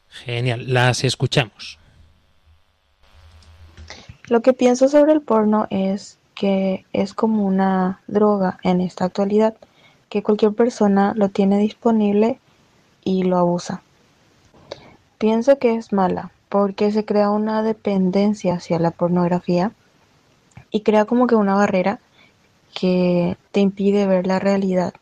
Genial, 0.09 0.73
las 0.73 1.03
escuchamos. 1.03 1.77
Lo 4.29 4.41
que 4.41 4.53
pienso 4.53 4.87
sobre 4.87 5.13
el 5.13 5.21
porno 5.21 5.67
es 5.69 6.17
que 6.35 6.85
es 6.93 7.13
como 7.13 7.45
una 7.45 8.01
droga 8.07 8.59
en 8.63 8.81
esta 8.81 9.05
actualidad, 9.05 9.55
que 10.09 10.23
cualquier 10.23 10.53
persona 10.53 11.13
lo 11.15 11.29
tiene 11.29 11.57
disponible 11.57 12.39
y 13.03 13.23
lo 13.23 13.37
abusa. 13.37 13.81
Pienso 15.17 15.57
que 15.59 15.75
es 15.75 15.93
mala 15.93 16.31
porque 16.49 16.91
se 16.91 17.05
crea 17.05 17.29
una 17.29 17.63
dependencia 17.63 18.55
hacia 18.55 18.79
la 18.79 18.91
pornografía 18.91 19.71
y 20.69 20.81
crea 20.81 21.05
como 21.05 21.27
que 21.27 21.35
una 21.35 21.55
barrera 21.55 21.99
que 22.73 23.37
te 23.51 23.59
impide 23.59 24.07
ver 24.07 24.27
la 24.27 24.39
realidad, 24.39 24.93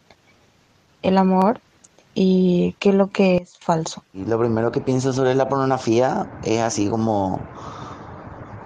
el 1.01 1.17
amor 1.17 1.61
y 2.13 2.75
qué 2.79 2.89
es 2.89 2.95
lo 2.95 3.07
que 3.07 3.37
es 3.37 3.57
falso. 3.57 4.03
Lo 4.13 4.37
primero 4.37 4.71
que 4.71 4.81
pienso 4.81 5.13
sobre 5.13 5.35
la 5.35 5.47
pornografía 5.47 6.27
es 6.43 6.59
así 6.59 6.89
como 6.89 7.39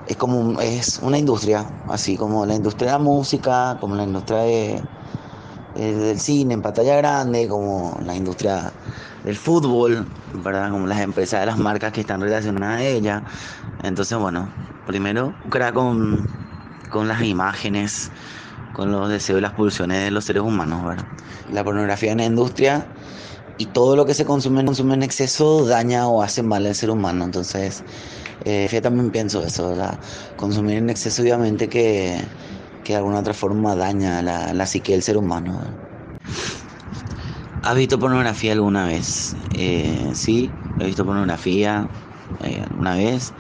es 0.08 0.18
como 0.18 0.60
es 0.60 1.00
una 1.00 1.18
industria, 1.18 1.66
así 1.88 2.18
como 2.18 2.46
la 2.46 2.56
industria 2.56 2.88
de 2.88 2.98
la 2.98 3.04
música, 3.04 3.78
como 3.80 3.96
la 3.96 4.04
industria 4.04 4.42
del 5.76 6.20
cine 6.20 6.54
en 6.54 6.62
pantalla 6.62 6.96
grande, 6.98 7.48
como 7.48 7.98
la 8.06 8.16
industria 8.16 8.72
del 9.24 9.38
fútbol, 9.38 10.08
¿verdad? 10.34 10.70
Como 10.72 10.88
las 10.88 11.00
empresas 11.00 11.40
de 11.40 11.46
las 11.46 11.58
marcas 11.58 11.94
que 11.94 12.02
están 12.02 12.22
relacionadas 12.22 12.80
a 12.80 12.84
ella. 12.84 13.24
Entonces, 13.82 14.18
bueno, 14.18 14.50
primero 14.86 15.34
crea 15.50 15.72
con, 15.72 16.28
con 16.90 17.08
las 17.08 17.22
imágenes, 17.24 18.12
con 18.74 18.92
los 18.92 19.10
deseos 19.10 19.40
y 19.40 19.42
las 19.42 19.54
pulsiones 19.54 20.04
de 20.04 20.12
los 20.12 20.26
seres 20.26 20.44
humanos, 20.44 20.84
¿verdad? 20.86 21.06
La 21.52 21.64
pornografía 21.64 22.12
en 22.12 22.18
la 22.20 22.26
industria 22.26 22.88
y 23.58 23.68
todo 23.68 23.96
lo 23.96 24.06
que 24.06 24.14
se 24.14 24.26
consume, 24.26 24.66
consume 24.66 24.96
en 24.96 25.04
exceso 25.04 25.66
daña 25.66 26.08
o 26.08 26.22
hace 26.22 26.44
mal 26.44 26.66
al 26.66 26.76
ser 26.76 26.90
humano. 26.90 27.24
Entonces, 27.24 27.84
eh, 28.46 28.68
yo 28.72 28.82
también 28.82 29.12
pienso 29.12 29.44
eso, 29.46 29.76
consumir 30.36 30.78
en 30.78 30.90
exceso 30.90 31.22
obviamente 31.22 31.70
que, 31.70 32.20
que 32.84 32.94
de 32.94 32.98
alguna 32.98 33.20
otra 33.20 33.34
forma 33.34 33.76
daña 33.76 34.22
la, 34.22 34.54
la 34.54 34.66
psique 34.66 34.94
del 34.94 35.04
ser 35.04 35.18
humano. 35.18 35.62
¿Has 37.62 37.76
visto 37.76 37.98
pornografía 37.98 38.52
alguna 38.54 38.86
vez? 38.86 39.36
Eh, 39.52 40.12
sí, 40.16 40.54
he 40.78 40.86
visto 40.86 41.06
pornografía 41.06 41.90
eh, 42.44 42.62
alguna 42.70 42.96
vez. 42.96 43.34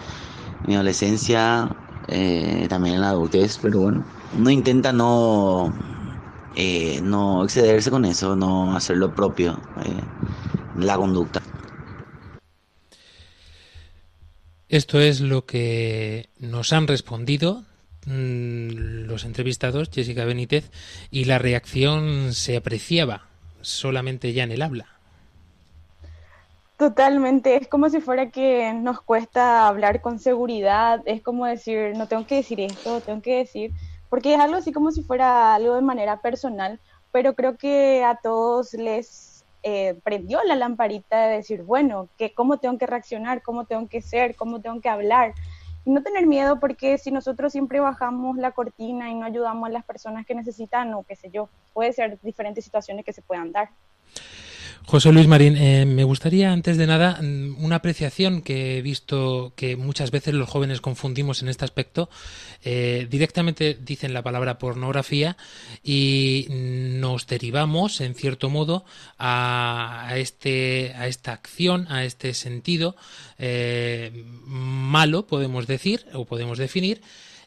En 0.63 0.69
mi 0.69 0.75
adolescencia, 0.75 1.75
eh, 2.07 2.67
también 2.69 2.95
en 2.95 3.01
la 3.01 3.09
adultez, 3.09 3.59
pero 3.61 3.81
bueno, 3.81 4.05
uno 4.37 4.49
intenta 4.49 4.93
no, 4.93 5.73
no 7.01 7.43
excederse 7.43 7.91
con 7.91 8.05
eso, 8.05 8.35
no 8.35 8.75
hacer 8.75 8.97
lo 8.97 9.13
propio, 9.13 9.61
la 10.73 10.95
conducta. 10.97 11.42
Esto 14.73 14.99
es 14.99 15.21
lo 15.21 15.45
que 15.45 16.31
nos 16.39 16.73
han 16.73 16.87
respondido 16.87 17.61
mm, 18.07 19.05
los 19.05 19.23
entrevistados, 19.23 19.91
Jessica 19.93 20.25
Benítez, 20.25 20.71
y 21.11 21.25
la 21.25 21.37
reacción 21.37 22.33
se 22.33 22.57
apreciaba 22.57 23.27
solamente 23.61 24.33
ya 24.33 24.43
en 24.45 24.51
el 24.51 24.63
habla. 24.63 24.87
Totalmente, 26.75 27.55
es 27.55 27.67
como 27.67 27.87
si 27.87 28.01
fuera 28.01 28.31
que 28.31 28.73
nos 28.73 28.99
cuesta 29.01 29.67
hablar 29.67 30.01
con 30.01 30.17
seguridad, 30.17 31.03
es 31.05 31.21
como 31.21 31.45
decir, 31.45 31.95
no 31.95 32.07
tengo 32.07 32.25
que 32.25 32.37
decir 32.37 32.59
esto, 32.59 32.99
tengo 33.01 33.21
que 33.21 33.37
decir, 33.37 33.73
porque 34.09 34.33
es 34.33 34.39
algo 34.39 34.55
así 34.55 34.71
como 34.71 34.89
si 34.89 35.03
fuera 35.03 35.53
algo 35.53 35.75
de 35.75 35.83
manera 35.83 36.19
personal, 36.19 36.79
pero 37.11 37.35
creo 37.35 37.57
que 37.57 38.03
a 38.03 38.15
todos 38.23 38.73
les 38.73 39.32
eh, 39.63 39.97
prendió 40.03 40.43
la 40.43 40.55
lamparita 40.55 41.27
de 41.27 41.37
decir, 41.37 41.63
bueno, 41.63 42.09
que 42.17 42.33
cómo 42.33 42.57
tengo 42.57 42.77
que 42.77 42.85
reaccionar, 42.85 43.41
cómo 43.41 43.65
tengo 43.65 43.87
que 43.87 44.01
ser, 44.01 44.35
cómo 44.35 44.61
tengo 44.61 44.81
que 44.81 44.89
hablar. 44.89 45.33
Y 45.85 45.91
no 45.91 46.03
tener 46.03 46.27
miedo 46.27 46.59
porque 46.59 46.97
si 46.97 47.11
nosotros 47.11 47.51
siempre 47.51 47.79
bajamos 47.79 48.37
la 48.37 48.51
cortina 48.51 49.09
y 49.09 49.15
no 49.15 49.25
ayudamos 49.25 49.67
a 49.67 49.71
las 49.71 49.85
personas 49.85 50.25
que 50.25 50.35
necesitan 50.35 50.93
o 50.93 51.03
qué 51.03 51.15
sé 51.15 51.29
yo, 51.29 51.49
puede 51.73 51.93
ser 51.93 52.19
diferentes 52.21 52.63
situaciones 52.63 53.05
que 53.05 53.13
se 53.13 53.21
puedan 53.21 53.51
dar. 53.51 53.69
José 54.85 55.11
Luis 55.11 55.27
Marín, 55.27 55.55
eh, 55.57 55.85
me 55.85 56.03
gustaría 56.03 56.51
antes 56.51 56.77
de 56.77 56.85
nada 56.85 57.19
mm, 57.21 57.63
una 57.63 57.77
apreciación 57.77 58.41
que 58.41 58.77
he 58.77 58.81
visto 58.81 59.53
que 59.55 59.75
muchas 59.75 60.11
veces 60.11 60.33
los 60.33 60.49
jóvenes 60.49 60.81
confundimos 60.81 61.41
en 61.41 61.47
este 61.47 61.65
aspecto. 61.65 62.09
Eh, 62.63 63.07
directamente 63.09 63.77
dicen 63.79 64.13
la 64.13 64.21
palabra 64.21 64.59
pornografía 64.59 65.37
y 65.83 66.47
nos 66.49 67.27
derivamos, 67.27 68.01
en 68.01 68.13
cierto 68.13 68.49
modo, 68.49 68.85
a, 69.17 70.11
este, 70.15 70.93
a 70.95 71.07
esta 71.07 71.31
acción, 71.31 71.87
a 71.89 72.03
este 72.03 72.33
sentido 72.33 72.95
eh, 73.39 74.25
malo, 74.45 75.27
podemos 75.27 75.65
decir 75.65 76.05
o 76.13 76.25
podemos 76.25 76.57
definir 76.57 77.01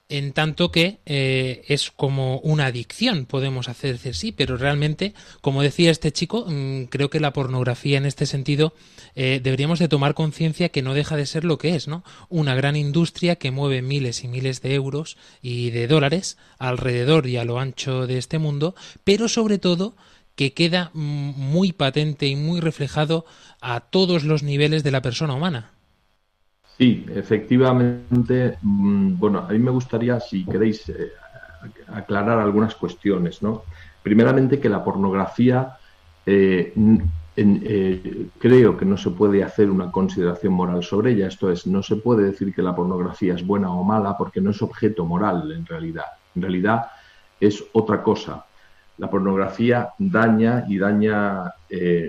en 0.08 0.32
tanto 0.32 0.70
que 0.70 1.00
eh, 1.04 1.64
es 1.66 1.90
como 1.90 2.38
una 2.38 2.66
adicción, 2.66 3.26
podemos 3.26 3.68
hacer 3.68 3.92
decir 3.92 4.14
sí, 4.14 4.32
pero 4.32 4.56
realmente, 4.56 5.14
como 5.40 5.62
decía 5.62 5.90
este 5.90 6.12
chico, 6.12 6.46
mm, 6.48 6.84
creo 6.84 7.10
que 7.10 7.18
la 7.18 7.32
pornografía 7.32 7.98
en 7.98 8.06
este 8.06 8.26
sentido 8.26 8.72
eh, 9.16 9.40
deberíamos 9.42 9.78
de 9.78 9.88
tomar 9.88 10.14
conciencia 10.14 10.68
que 10.68 10.82
no 10.82 10.94
deja 10.94 11.16
de 11.16 11.26
ser 11.26 11.44
lo 11.44 11.58
que 11.58 11.74
es, 11.74 11.88
¿no? 11.88 12.04
Una 12.28 12.54
gran 12.54 12.76
industria 12.76 13.36
que 13.36 13.50
mueve 13.50 13.82
miles 13.82 14.22
y 14.22 14.28
miles 14.28 14.62
de 14.62 14.74
euros 14.74 15.16
y 15.42 15.70
de 15.70 15.88
dólares 15.88 16.36
alrededor 16.58 17.26
y 17.26 17.36
a 17.36 17.44
lo 17.44 17.58
ancho 17.58 18.06
de 18.06 18.18
este 18.18 18.38
mundo, 18.38 18.76
pero 19.02 19.28
sobre 19.28 19.58
todo 19.58 19.96
que 20.36 20.52
queda 20.52 20.90
mm, 20.94 21.00
muy 21.00 21.72
patente 21.72 22.26
y 22.26 22.36
muy 22.36 22.60
reflejado 22.60 23.26
a 23.60 23.80
todos 23.80 24.22
los 24.22 24.44
niveles 24.44 24.84
de 24.84 24.92
la 24.92 25.02
persona 25.02 25.34
humana. 25.34 25.75
Sí, 26.76 27.06
efectivamente. 27.08 28.58
Mm, 28.60 29.18
bueno, 29.18 29.38
a 29.38 29.48
mí 29.48 29.58
me 29.58 29.70
gustaría, 29.70 30.20
si 30.20 30.44
queréis, 30.44 30.88
eh, 30.90 31.12
aclarar 31.88 32.38
algunas 32.38 32.74
cuestiones, 32.74 33.42
¿no? 33.42 33.62
Primeramente 34.02 34.60
que 34.60 34.68
la 34.68 34.84
pornografía 34.84 35.76
eh, 36.26 36.74
eh, 37.36 38.26
creo 38.38 38.76
que 38.76 38.84
no 38.84 38.96
se 38.96 39.10
puede 39.10 39.42
hacer 39.42 39.70
una 39.70 39.90
consideración 39.90 40.52
moral 40.52 40.82
sobre 40.84 41.12
ella. 41.12 41.28
Esto 41.28 41.50
es, 41.50 41.66
no 41.66 41.82
se 41.82 41.96
puede 41.96 42.24
decir 42.24 42.54
que 42.54 42.62
la 42.62 42.76
pornografía 42.76 43.34
es 43.34 43.46
buena 43.46 43.72
o 43.72 43.82
mala 43.82 44.16
porque 44.16 44.40
no 44.40 44.50
es 44.50 44.60
objeto 44.60 45.06
moral 45.06 45.50
en 45.52 45.64
realidad. 45.64 46.04
En 46.34 46.42
realidad 46.42 46.86
es 47.40 47.64
otra 47.72 48.02
cosa. 48.02 48.44
La 48.98 49.10
pornografía 49.10 49.90
daña 49.98 50.64
y 50.68 50.78
daña 50.78 51.52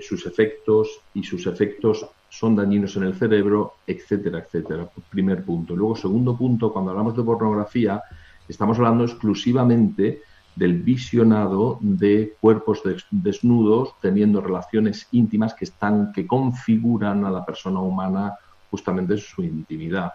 sus 0.02 0.26
efectos 0.26 0.88
y 1.14 1.24
sus 1.24 1.48
efectos 1.48 2.06
son 2.30 2.56
dañinos 2.56 2.96
en 2.98 3.04
el 3.04 3.16
cerebro, 3.16 3.76
etcétera, 3.86 4.40
etcétera. 4.40 4.88
Primer 5.10 5.44
punto. 5.44 5.76
Luego, 5.76 5.96
segundo 5.96 6.36
punto, 6.36 6.72
cuando 6.72 6.92
hablamos 6.92 7.16
de 7.16 7.24
pornografía, 7.24 8.02
Estamos 8.48 8.78
hablando 8.78 9.04
exclusivamente 9.04 10.22
del 10.56 10.82
visionado 10.82 11.78
de 11.82 12.36
cuerpos 12.40 12.82
desnudos 13.12 13.94
teniendo 14.02 14.42
relaciones 14.42 15.08
íntimas 15.12 15.54
que 15.54 15.66
están 15.66 16.12
que 16.14 16.26
configuran 16.26 17.26
a 17.26 17.30
la 17.30 17.46
persona 17.46 17.82
humana 17.82 18.34
justamente 18.72 19.18
su 19.18 19.44
intimidad. 19.44 20.14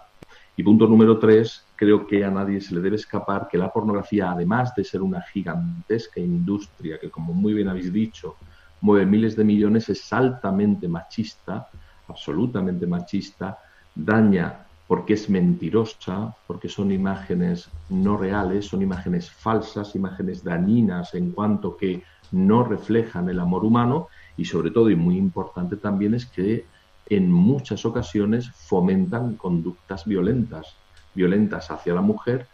Y 0.56 0.62
punto 0.62 0.86
número 0.86 1.18
tres, 1.18 1.64
creo 1.76 2.06
que 2.06 2.24
a 2.24 2.30
nadie 2.30 2.60
se 2.60 2.74
le 2.74 2.80
debe 2.80 2.96
escapar 2.96 3.48
que 3.50 3.58
la 3.58 3.72
pornografía, 3.72 4.30
además 4.30 4.74
de 4.74 4.84
ser 4.84 5.02
una 5.02 5.22
gigantesca 5.22 6.20
industria 6.20 6.98
que, 6.98 7.10
como 7.10 7.32
muy 7.32 7.52
bien 7.54 7.68
habéis 7.68 7.92
dicho, 7.92 8.36
mueve 8.80 9.06
miles 9.06 9.36
de 9.36 9.44
millones, 9.44 9.88
es 9.90 10.12
altamente 10.12 10.88
machista, 10.88 11.68
absolutamente 12.12 12.86
machista, 12.86 13.58
daña 13.94 14.66
porque 14.86 15.14
es 15.14 15.30
mentirosa, 15.30 16.36
porque 16.46 16.68
son 16.68 16.92
imágenes 16.92 17.70
no 17.88 18.16
reales, 18.16 18.66
son 18.66 18.82
imágenes 18.82 19.30
falsas, 19.30 19.96
imágenes 19.96 20.44
dañinas 20.44 21.14
en 21.14 21.32
cuanto 21.32 21.76
que 21.76 22.02
no 22.30 22.62
reflejan 22.62 23.28
el 23.28 23.40
amor 23.40 23.64
humano 23.64 24.08
y 24.36 24.44
sobre 24.44 24.70
todo, 24.70 24.90
y 24.90 24.96
muy 24.96 25.16
importante 25.16 25.76
también, 25.76 26.14
es 26.14 26.26
que 26.26 26.66
en 27.06 27.30
muchas 27.30 27.84
ocasiones 27.84 28.50
fomentan 28.68 29.36
conductas 29.36 30.04
violentas, 30.04 30.76
violentas 31.14 31.70
hacia 31.70 31.94
la 31.94 32.00
mujer 32.00 32.46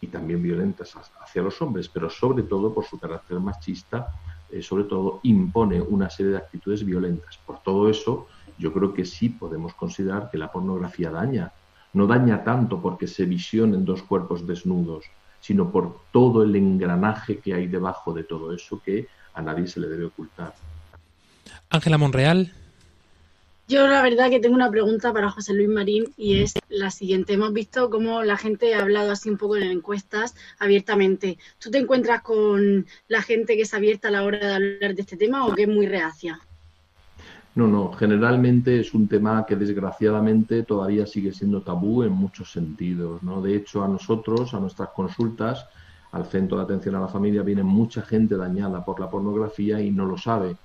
y 0.00 0.08
también 0.08 0.42
violentas 0.42 0.94
hacia 1.20 1.42
los 1.42 1.60
hombres, 1.62 1.88
pero 1.88 2.10
sobre 2.10 2.42
todo 2.42 2.74
por 2.74 2.84
su 2.84 2.98
carácter 2.98 3.40
machista, 3.40 4.08
eh, 4.50 4.62
sobre 4.62 4.84
todo 4.84 5.20
impone 5.22 5.80
una 5.80 6.10
serie 6.10 6.32
de 6.32 6.38
actitudes 6.38 6.84
violentas. 6.84 7.38
Por 7.46 7.62
todo 7.62 7.88
eso, 7.88 8.26
yo 8.58 8.72
creo 8.72 8.94
que 8.94 9.04
sí 9.04 9.28
podemos 9.28 9.74
considerar 9.74 10.30
que 10.30 10.38
la 10.38 10.50
pornografía 10.50 11.10
daña 11.10 11.52
no 11.92 12.06
daña 12.06 12.42
tanto 12.42 12.80
porque 12.82 13.06
se 13.06 13.24
visionen 13.24 13.84
dos 13.84 14.02
cuerpos 14.02 14.46
desnudos, 14.46 15.04
sino 15.40 15.70
por 15.70 16.00
todo 16.12 16.42
el 16.42 16.54
engranaje 16.56 17.38
que 17.38 17.54
hay 17.54 17.68
debajo 17.68 18.12
de 18.12 18.24
todo 18.24 18.52
eso 18.52 18.80
que 18.84 19.06
a 19.32 19.42
nadie 19.42 19.66
se 19.66 19.80
le 19.80 19.88
debe 19.88 20.06
ocultar. 20.06 20.54
Ángela 21.70 21.98
Monreal. 21.98 22.52
Yo 23.66 23.86
la 23.88 24.02
verdad 24.02 24.28
que 24.28 24.40
tengo 24.40 24.54
una 24.54 24.70
pregunta 24.70 25.12
para 25.12 25.30
José 25.30 25.54
Luis 25.54 25.70
Marín 25.70 26.12
y 26.18 26.40
es 26.40 26.52
la 26.68 26.90
siguiente. 26.90 27.32
Hemos 27.32 27.52
visto 27.54 27.88
cómo 27.88 28.22
la 28.22 28.36
gente 28.36 28.74
ha 28.74 28.82
hablado 28.82 29.10
así 29.10 29.30
un 29.30 29.38
poco 29.38 29.56
en 29.56 29.62
encuestas 29.62 30.34
abiertamente. 30.58 31.38
¿Tú 31.58 31.70
te 31.70 31.78
encuentras 31.78 32.20
con 32.20 32.86
la 33.08 33.22
gente 33.22 33.56
que 33.56 33.62
es 33.62 33.72
abierta 33.72 34.08
a 34.08 34.10
la 34.10 34.24
hora 34.24 34.38
de 34.38 34.54
hablar 34.54 34.94
de 34.94 35.00
este 35.00 35.16
tema 35.16 35.46
o 35.46 35.54
que 35.54 35.62
es 35.62 35.68
muy 35.68 35.86
reacia? 35.86 36.40
No, 37.56 37.68
no, 37.68 37.92
generalmente 37.92 38.80
es 38.80 38.94
un 38.94 39.06
tema 39.06 39.46
que 39.46 39.54
desgraciadamente 39.54 40.64
todavía 40.64 41.06
sigue 41.06 41.32
siendo 41.32 41.62
tabú 41.62 42.02
en 42.02 42.12
muchos 42.12 42.50
sentidos, 42.50 43.22
¿no? 43.22 43.40
De 43.40 43.54
hecho, 43.54 43.84
a 43.84 43.88
nosotros, 43.88 44.54
a 44.54 44.60
nuestras 44.60 44.88
consultas, 44.88 45.64
al 46.10 46.26
Centro 46.26 46.56
de 46.58 46.64
Atención 46.64 46.96
a 46.96 47.00
la 47.00 47.08
Familia, 47.08 47.42
viene 47.42 47.62
mucha 47.62 48.02
gente 48.02 48.36
dañada 48.36 48.84
por 48.84 48.98
la 48.98 49.08
pornografía 49.08 49.80
y 49.80 49.92
no 49.92 50.04
lo 50.04 50.18
sabe. 50.18 50.56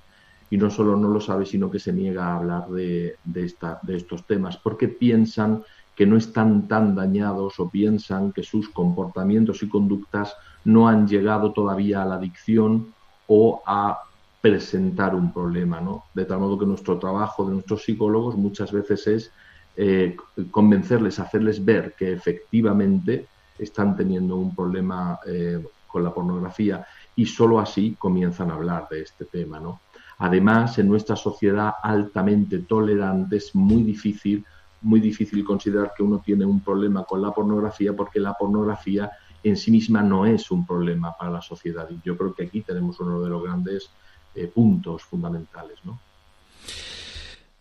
Y 0.49 0.57
no 0.57 0.71
solo 0.71 0.97
no 0.97 1.09
lo 1.09 1.21
sabe, 1.21 1.45
sino 1.45 1.69
que 1.69 1.77
se 1.77 1.93
niega 1.93 2.25
a 2.25 2.37
hablar 2.37 2.67
de, 2.69 3.17
de, 3.23 3.45
esta, 3.45 3.79
de 3.83 3.95
estos 3.95 4.25
temas, 4.25 4.57
porque 4.57 4.87
piensan 4.87 5.63
que 5.95 6.07
no 6.07 6.17
están 6.17 6.67
tan 6.67 6.95
dañados 6.95 7.59
o 7.59 7.69
piensan 7.69 8.31
que 8.31 8.41
sus 8.41 8.67
comportamientos 8.69 9.61
y 9.61 9.69
conductas 9.69 10.33
no 10.65 10.87
han 10.87 11.07
llegado 11.07 11.51
todavía 11.51 12.01
a 12.01 12.05
la 12.05 12.15
adicción 12.15 12.93
o 13.27 13.61
a 13.67 13.99
presentar 14.41 15.15
un 15.15 15.33
problema, 15.33 15.81
¿no? 15.81 16.05
De 16.13 16.25
tal 16.25 16.39
modo 16.39 16.57
que 16.57 16.65
nuestro 16.65 16.97
trabajo 16.97 17.45
de 17.45 17.53
nuestros 17.53 17.83
psicólogos 17.83 18.35
muchas 18.35 18.71
veces 18.71 19.07
es 19.07 19.31
eh, 19.75 20.15
convencerles, 20.51 21.19
hacerles 21.19 21.63
ver 21.63 21.93
que 21.97 22.13
efectivamente 22.13 23.27
están 23.57 23.95
teniendo 23.95 24.37
un 24.37 24.55
problema 24.55 25.19
eh, 25.27 25.61
con 25.87 26.03
la 26.03 26.13
pornografía 26.13 26.85
y 27.15 27.25
solo 27.25 27.59
así 27.59 27.95
comienzan 27.99 28.51
a 28.51 28.55
hablar 28.55 28.87
de 28.89 29.01
este 29.01 29.25
tema, 29.25 29.59
¿no? 29.59 29.81
Además, 30.19 30.77
en 30.79 30.87
nuestra 30.87 31.15
sociedad 31.15 31.73
altamente 31.81 32.59
tolerante 32.59 33.37
es 33.37 33.55
muy 33.55 33.83
difícil, 33.83 34.45
muy 34.81 34.99
difícil 34.99 35.43
considerar 35.45 35.93
que 35.95 36.03
uno 36.03 36.19
tiene 36.19 36.45
un 36.45 36.59
problema 36.59 37.03
con 37.05 37.21
la 37.21 37.31
pornografía 37.31 37.93
porque 37.93 38.19
la 38.19 38.33
pornografía 38.33 39.11
en 39.43 39.55
sí 39.55 39.71
misma 39.71 40.01
no 40.01 40.25
es 40.25 40.51
un 40.51 40.65
problema 40.65 41.15
para 41.17 41.31
la 41.31 41.41
sociedad. 41.41 41.87
Y 41.89 41.99
yo 42.03 42.17
creo 42.17 42.33
que 42.33 42.43
aquí 42.43 42.61
tenemos 42.61 42.99
uno 42.99 43.21
de 43.21 43.29
los 43.29 43.43
grandes 43.43 43.89
eh, 44.35 44.47
puntos 44.47 45.03
fundamentales. 45.03 45.77
¿no? 45.83 45.99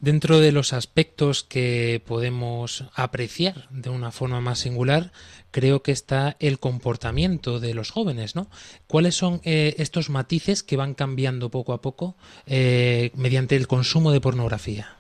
Dentro 0.01 0.39
de 0.39 0.53
los 0.53 0.73
aspectos 0.73 1.43
que 1.43 2.01
podemos 2.07 2.85
apreciar 2.95 3.69
de 3.71 3.91
una 3.91 4.13
forma 4.13 4.41
más 4.41 4.61
singular, 4.61 5.11
creo 5.51 5.83
que 5.83 5.91
está 5.91 6.37
el 6.39 6.61
comportamiento 6.61 7.59
de 7.59 7.75
los 7.75 7.91
jóvenes, 7.91 8.37
¿no? 8.37 8.47
¿Cuáles 8.87 9.17
son 9.17 9.41
eh, 9.43 9.75
estos 9.79 10.09
matices 10.09 10.63
que 10.63 10.77
van 10.77 10.95
cambiando 10.95 11.49
poco 11.49 11.73
a 11.73 11.81
poco 11.81 12.15
eh, 12.47 13.11
mediante 13.17 13.57
el 13.57 13.67
consumo 13.67 14.13
de 14.13 14.21
pornografía? 14.21 14.95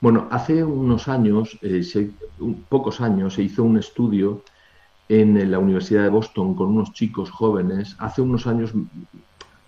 Bueno, 0.00 0.28
hace 0.30 0.62
unos 0.62 1.08
años, 1.08 1.58
pocos 2.68 3.00
años, 3.00 3.34
se 3.34 3.42
hizo 3.42 3.64
un 3.64 3.76
estudio 3.76 4.44
en 5.08 5.50
la 5.50 5.58
Universidad 5.58 6.04
de 6.04 6.08
Boston 6.10 6.54
con 6.54 6.68
unos 6.68 6.92
chicos 6.92 7.30
jóvenes. 7.30 7.96
Hace 7.98 8.22
unos 8.22 8.46
años 8.46 8.72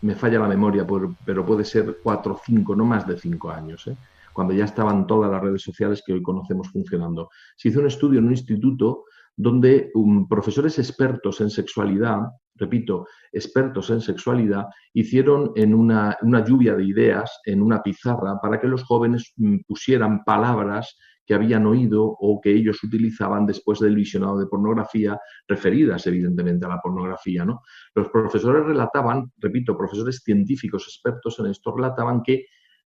me 0.05 0.14
falla 0.14 0.38
la 0.38 0.49
memoria, 0.49 0.87
pero 1.25 1.47
puede 1.47 1.64
ser 1.64 1.99
cuatro 2.03 2.35
o 2.35 2.40
cinco, 2.45 2.77
no 2.77 2.85
más 2.85 3.07
de 3.07 3.17
cinco 3.17 3.51
años, 3.51 3.87
¿eh? 3.87 3.97
cuando 4.35 4.53
ya 4.53 4.64
estaban 4.64 5.07
todas 5.07 5.31
las 5.31 5.40
redes 5.40 5.62
sociales 5.62 6.03
que 6.05 6.12
hoy 6.12 6.23
conocemos 6.23 6.69
funcionando. 6.71 7.31
Se 7.57 7.69
hizo 7.69 7.81
un 7.81 7.87
estudio 7.87 8.19
en 8.19 8.27
un 8.27 8.33
instituto 8.33 9.05
donde 9.35 9.90
profesores 10.29 10.79
expertos 10.79 11.40
en 11.40 11.49
sexualidad, 11.49 12.21
repito, 12.57 13.07
expertos 13.33 13.88
en 13.90 14.01
sexualidad, 14.01 14.67
hicieron 14.93 15.53
en 15.57 15.75
una, 15.75 16.17
una 16.21 16.45
lluvia 16.45 16.75
de 16.75 16.85
ideas 16.85 17.40
en 17.47 17.62
una 17.62 17.83
pizarra 17.83 18.38
para 18.43 18.61
que 18.61 18.69
los 18.69 18.85
jóvenes 18.85 19.33
mm, 19.37 19.61
pusieran 19.67 20.23
palabras 20.25 20.99
que 21.27 21.35
habían 21.35 21.67
oído 21.67 22.05
o 22.05 22.41
que 22.41 22.51
ellos 22.51 22.83
utilizaban 22.83 23.47
después 23.47 23.81
del 23.81 23.95
visionado 23.95 24.39
de 24.39 24.47
pornografía, 24.47 25.19
referidas 25.49 26.07
evidentemente 26.07 26.67
a 26.67 26.69
la 26.69 26.81
pornografía. 26.81 27.45
¿no? 27.45 27.63
Los 27.95 28.09
profesores 28.09 28.65
relataban, 28.65 29.33
repito, 29.39 29.77
profesores 29.77 30.23
científicos 30.25 30.85
expertos 30.85 31.39
en 31.39 31.47
esto, 31.47 31.75
relataban 31.75 32.23
que 32.23 32.47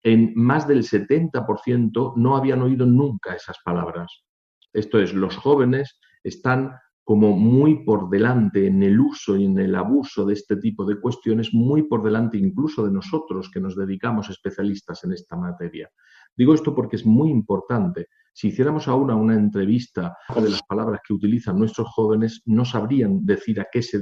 en 0.04 0.34
más 0.36 0.68
del 0.68 0.84
70% 0.84 2.14
no 2.16 2.36
habían 2.36 2.62
oído 2.62 2.86
nunca 2.86 3.36
esas 3.36 3.58
palabras. 3.64 4.24
Esto 4.74 5.00
es, 5.00 5.14
los 5.14 5.38
jóvenes 5.38 6.00
están 6.24 6.72
como 7.04 7.36
muy 7.36 7.84
por 7.84 8.10
delante 8.10 8.68
en 8.68 8.82
el 8.84 9.00
uso 9.00 9.36
y 9.36 9.46
en 9.46 9.60
el 9.60 9.76
abuso 9.76 10.26
de 10.26 10.34
este 10.34 10.56
tipo 10.58 10.86
de 10.86 11.00
cuestiones, 11.00 11.54
muy 11.54 11.84
por 11.84 12.04
delante 12.04 12.38
incluso 12.38 12.86
de 12.86 12.92
nosotros 12.92 13.50
que 13.52 13.60
nos 13.60 13.76
dedicamos 13.76 14.30
especialistas 14.30 15.04
en 15.04 15.14
esta 15.14 15.36
materia. 15.36 15.90
Digo 16.36 16.54
esto 16.54 16.74
porque 16.74 16.96
es 16.96 17.06
muy 17.06 17.30
importante. 17.30 18.08
Si 18.34 18.48
hiciéramos 18.48 18.88
ahora 18.88 19.16
una 19.16 19.36
entrevista 19.36 20.16
de 20.36 20.50
las 20.50 20.64
palabras 20.64 21.02
que 21.06 21.14
utilizan 21.14 21.60
nuestros 21.60 21.90
jóvenes, 21.90 22.42
no 22.46 22.64
sabrían 22.64 23.26
decir 23.26 23.60
a 23.60 23.68
qué 23.72 23.82
se, 23.82 24.00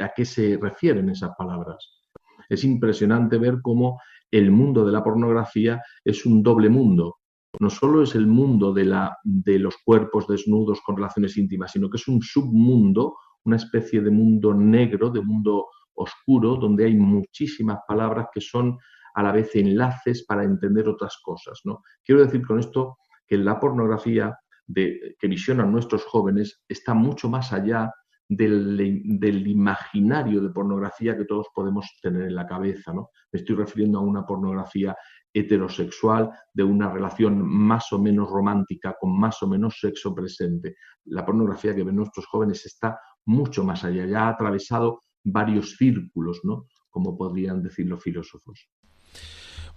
a 0.00 0.10
qué 0.14 0.24
se 0.24 0.58
refieren 0.60 1.10
esas 1.10 1.32
palabras. 1.36 2.00
Es 2.48 2.64
impresionante 2.64 3.38
ver 3.38 3.58
cómo 3.62 4.00
el 4.30 4.50
mundo 4.50 4.84
de 4.84 4.92
la 4.92 5.04
pornografía 5.04 5.82
es 6.04 6.24
un 6.24 6.42
doble 6.42 6.68
mundo. 6.68 7.16
No 7.60 7.70
solo 7.70 8.02
es 8.02 8.14
el 8.14 8.26
mundo 8.26 8.72
de, 8.72 8.84
la, 8.84 9.16
de 9.24 9.58
los 9.58 9.76
cuerpos 9.84 10.26
desnudos 10.26 10.80
con 10.82 10.96
relaciones 10.96 11.36
íntimas, 11.36 11.72
sino 11.72 11.88
que 11.88 11.96
es 11.96 12.08
un 12.08 12.20
submundo, 12.22 13.16
una 13.44 13.56
especie 13.56 14.00
de 14.00 14.10
mundo 14.10 14.52
negro, 14.54 15.10
de 15.10 15.22
mundo 15.22 15.66
oscuro, 15.94 16.56
donde 16.56 16.86
hay 16.86 16.96
muchísimas 16.96 17.78
palabras 17.86 18.28
que 18.32 18.40
son 18.40 18.78
a 19.14 19.22
la 19.22 19.32
vez 19.32 19.54
enlaces 19.56 20.24
para 20.26 20.44
entender 20.44 20.88
otras 20.88 21.18
cosas. 21.22 21.60
¿no? 21.64 21.82
Quiero 22.04 22.24
decir 22.24 22.46
con 22.46 22.58
esto 22.58 22.98
que 23.26 23.36
la 23.36 23.58
pornografía 23.58 24.38
que 24.74 25.28
visionan 25.28 25.70
nuestros 25.70 26.04
jóvenes 26.04 26.62
está 26.68 26.94
mucho 26.94 27.28
más 27.28 27.52
allá 27.52 27.92
del, 28.28 28.76
del, 29.20 29.46
imaginario 29.46 30.40
de 30.40 30.50
pornografía 30.50 31.16
que 31.16 31.24
todos 31.24 31.46
podemos 31.54 31.86
tener 32.02 32.22
en 32.22 32.34
la 32.34 32.46
cabeza. 32.46 32.92
¿no? 32.92 33.10
Me 33.32 33.38
estoy 33.38 33.56
refiriendo 33.56 33.98
a 33.98 34.02
una 34.02 34.26
pornografía 34.26 34.96
heterosexual 35.32 36.30
de 36.52 36.64
una 36.64 36.90
relación 36.90 37.46
más 37.46 37.92
o 37.92 37.98
menos 37.98 38.28
romántica 38.28 38.96
con 38.98 39.18
más 39.18 39.42
o 39.42 39.48
menos 39.48 39.78
sexo 39.78 40.14
presente. 40.14 40.76
La 41.04 41.24
pornografía 41.24 41.74
que 41.74 41.84
ven 41.84 41.96
nuestros 41.96 42.26
jóvenes 42.26 42.64
está 42.66 42.98
mucho 43.26 43.62
más 43.64 43.84
allá, 43.84 44.06
ya 44.06 44.26
ha 44.26 44.30
atravesado 44.30 45.02
varios 45.22 45.76
círculos, 45.76 46.40
¿no? 46.44 46.66
como 46.88 47.16
podrían 47.16 47.62
decir 47.62 47.86
los 47.86 48.02
filósofos. 48.02 48.70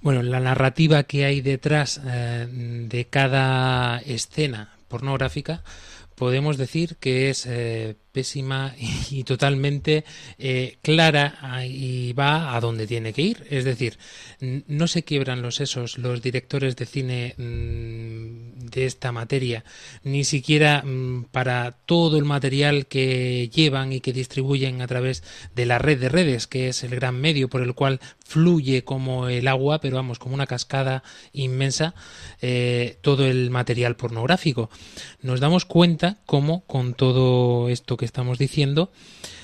Bueno, 0.01 0.23
la 0.23 0.39
narrativa 0.39 1.03
que 1.03 1.25
hay 1.25 1.41
detrás 1.41 1.99
eh, 2.05 2.47
de 2.49 3.05
cada 3.05 3.99
escena 3.99 4.69
pornográfica 4.87 5.61
podemos 6.15 6.57
decir 6.57 6.95
que 6.99 7.29
es 7.29 7.45
eh, 7.45 7.95
pésima 8.11 8.73
y, 9.09 9.23
totalmente 9.23 10.05
eh, 10.37 10.77
clara 10.81 11.65
y 11.65 12.13
va 12.13 12.55
a 12.55 12.59
donde 12.59 12.87
tiene 12.87 13.13
que 13.13 13.21
ir. 13.21 13.45
Es 13.49 13.65
decir, 13.65 13.97
no 14.39 14.87
se 14.87 15.03
quiebran 15.03 15.41
los 15.41 15.55
sesos 15.55 15.97
los 15.97 16.21
directores 16.21 16.75
de 16.75 16.85
cine 16.85 17.35
mm, 17.37 18.67
de 18.69 18.85
esta 18.85 19.11
materia, 19.11 19.63
ni 20.03 20.23
siquiera 20.23 20.81
mm, 20.83 21.25
para 21.31 21.71
todo 21.85 22.17
el 22.17 22.25
material 22.25 22.87
que 22.87 23.49
llevan 23.53 23.93
y 23.93 24.01
que 24.01 24.13
distribuyen 24.13 24.81
a 24.81 24.87
través 24.87 25.23
de 25.55 25.65
la 25.65 25.79
red 25.79 25.99
de 25.99 26.09
redes, 26.09 26.47
que 26.47 26.69
es 26.69 26.83
el 26.83 26.91
gran 26.91 27.19
medio 27.19 27.49
por 27.49 27.61
el 27.61 27.73
cual 27.73 27.99
fluye 28.25 28.83
como 28.83 29.27
el 29.27 29.47
agua, 29.47 29.81
pero 29.81 29.95
vamos, 29.95 30.19
como 30.19 30.35
una 30.35 30.45
cascada 30.45 31.03
inmensa, 31.33 31.95
eh, 32.41 32.97
todo 33.01 33.25
el 33.25 33.49
material 33.49 33.95
pornográfico. 33.95 34.69
Nos 35.21 35.39
damos 35.39 35.65
cuenta 35.65 36.17
cómo 36.25 36.63
con 36.65 36.93
todo 36.93 37.69
esto 37.69 37.97
que 37.99 38.05
estamos 38.05 38.39
diciendo, 38.39 38.91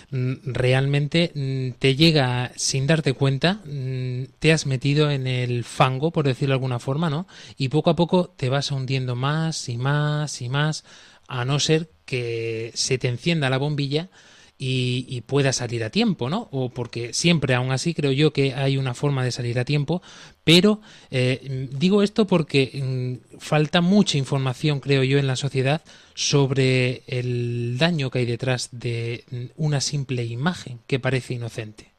mm, 0.10 0.34
realmente 0.46 1.32
mm, 1.36 1.78
te 1.78 1.96
llega 1.96 2.52
sin 2.56 2.88
darte 2.88 3.14
cuenta, 3.14 3.62
mm, 3.66 4.24
te 4.40 4.52
has 4.52 4.66
metido 4.66 5.12
en 5.12 5.28
el 5.28 5.64
fango, 5.64 6.12
por 6.12 6.26
decirlo 6.26 6.54
de 6.54 6.56
alguna 6.56 6.80
forma, 6.80 7.10
¿no? 7.12 7.28
Y 7.58 7.70
poco 7.70 7.92
a 7.92 7.96
poco 7.96 8.34
te 8.36 8.50
vas 8.50 8.72
hundiendo 8.72 9.16
más 9.16 9.70
y 9.70 9.78
más 9.78 10.42
y 10.42 10.50
más, 10.50 10.86
a 11.28 11.46
no 11.46 11.60
ser 11.60 11.92
que 12.06 12.72
se 12.74 12.98
te 12.98 13.10
encienda 13.10 13.50
la 13.50 13.58
bombilla 13.58 14.10
y, 14.58 15.22
pueda 15.22 15.52
salir 15.52 15.84
a 15.84 15.90
tiempo, 15.90 16.30
¿no? 16.30 16.48
O 16.52 16.70
porque 16.70 17.14
siempre, 17.14 17.56
aún 17.56 17.72
así, 17.72 17.94
creo 17.94 18.12
yo 18.12 18.32
que 18.32 18.54
hay 18.54 18.78
una 18.78 18.94
forma 18.94 19.24
de 19.24 19.32
salir 19.32 19.60
a 19.60 19.66
tiempo, 19.66 20.02
pero 20.44 20.80
eh, 21.12 21.70
digo 21.72 22.04
esto 22.04 22.26
porque 22.26 23.20
mm, 23.34 23.38
falta 23.40 23.82
mucha 23.82 24.18
información, 24.18 24.80
creo 24.80 25.04
yo, 25.04 25.18
en 25.18 25.28
la 25.28 25.36
sociedad 25.36 25.82
sobre 26.14 27.04
el 27.08 27.78
daño 27.78 28.10
que 28.10 28.20
hay 28.20 28.26
detrás 28.26 28.70
de 28.72 29.26
mm, 29.30 29.44
una 29.58 29.82
simple 29.82 30.24
imagen 30.24 30.80
que 30.88 31.00
parece 31.00 31.34
inocente. 31.34 31.92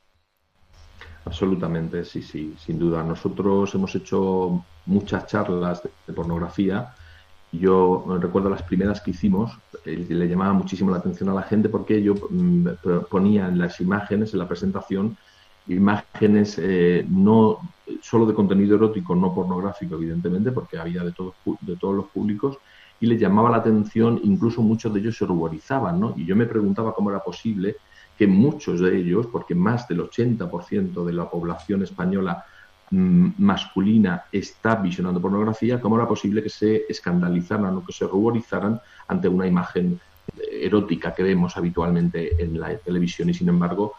Absolutamente, 1.27 2.05
sí, 2.05 2.23
sí, 2.23 2.55
sin 2.65 2.79
duda. 2.79 3.03
Nosotros 3.03 3.75
hemos 3.75 3.95
hecho 3.97 4.65
muchas 4.87 5.27
charlas 5.27 5.83
de 6.07 6.13
pornografía 6.13 6.95
yo 7.53 8.19
recuerdo 8.21 8.51
las 8.51 8.63
primeras 8.63 9.01
que 9.01 9.13
hicimos, 9.13 9.59
eh, 9.85 10.07
le 10.09 10.29
llamaba 10.29 10.53
muchísimo 10.53 10.91
la 10.91 10.99
atención 10.99 11.29
a 11.29 11.35
la 11.35 11.43
gente 11.43 11.69
porque 11.69 12.03
yo 12.03 12.15
mm, 12.15 12.69
ponía 13.11 13.49
en 13.49 13.59
las 13.59 13.81
imágenes, 13.81 14.33
en 14.33 14.41
la 14.41 14.49
presentación, 14.49 15.17
imágenes 15.69 16.59
eh, 16.59 17.05
no 17.09 17.59
solo 18.03 18.27
de 18.27 18.35
contenido 18.35 18.77
erótico, 18.77 19.15
no 19.15 19.35
pornográfico, 19.35 19.95
evidentemente, 19.95 20.53
porque 20.53 20.79
había 20.79 21.03
de 21.03 21.13
todos, 21.13 21.35
de 21.61 21.77
todos 21.77 21.95
los 21.95 22.07
públicos, 22.07 22.59
y 23.01 23.07
le 23.07 23.19
llamaba 23.19 23.51
la 23.51 23.59
atención, 23.59 24.21
incluso 24.25 24.63
muchos 24.63 24.93
de 24.93 25.01
ellos 25.01 25.17
se 25.17 25.27
ruborizaban, 25.27 26.01
¿no? 26.01 26.15
Y 26.17 26.25
yo 26.25 26.35
me 26.35 26.47
preguntaba 26.47 26.95
cómo 26.95 27.11
era 27.11 27.21
posible 27.21 27.77
que 28.17 28.27
muchos 28.27 28.81
de 28.81 28.97
ellos, 28.97 29.27
porque 29.27 29.55
más 29.55 29.87
del 29.89 30.01
80% 30.01 31.05
de 31.05 31.13
la 31.13 31.29
población 31.29 31.83
española 31.83 32.45
masculina 32.91 34.25
está 34.31 34.77
visionando 34.77 35.21
pornografía, 35.21 35.81
¿cómo 35.81 35.97
era 35.97 36.07
posible 36.07 36.43
que 36.43 36.51
se 36.51 36.85
escandalizaran 36.89 37.77
o 37.77 37.85
que 37.85 37.93
se 37.93 38.07
ruborizaran 38.07 38.81
ante 39.09 39.29
una 39.29 39.47
imagen 39.47 39.99
erótica 40.51 41.15
que 41.15 41.23
vemos 41.23 41.57
habitualmente 41.57 42.43
en 42.43 42.61
la 42.61 42.77
televisión? 42.79 43.31
Y 43.31 43.35
sin 43.35 43.49
embargo, 43.49 43.95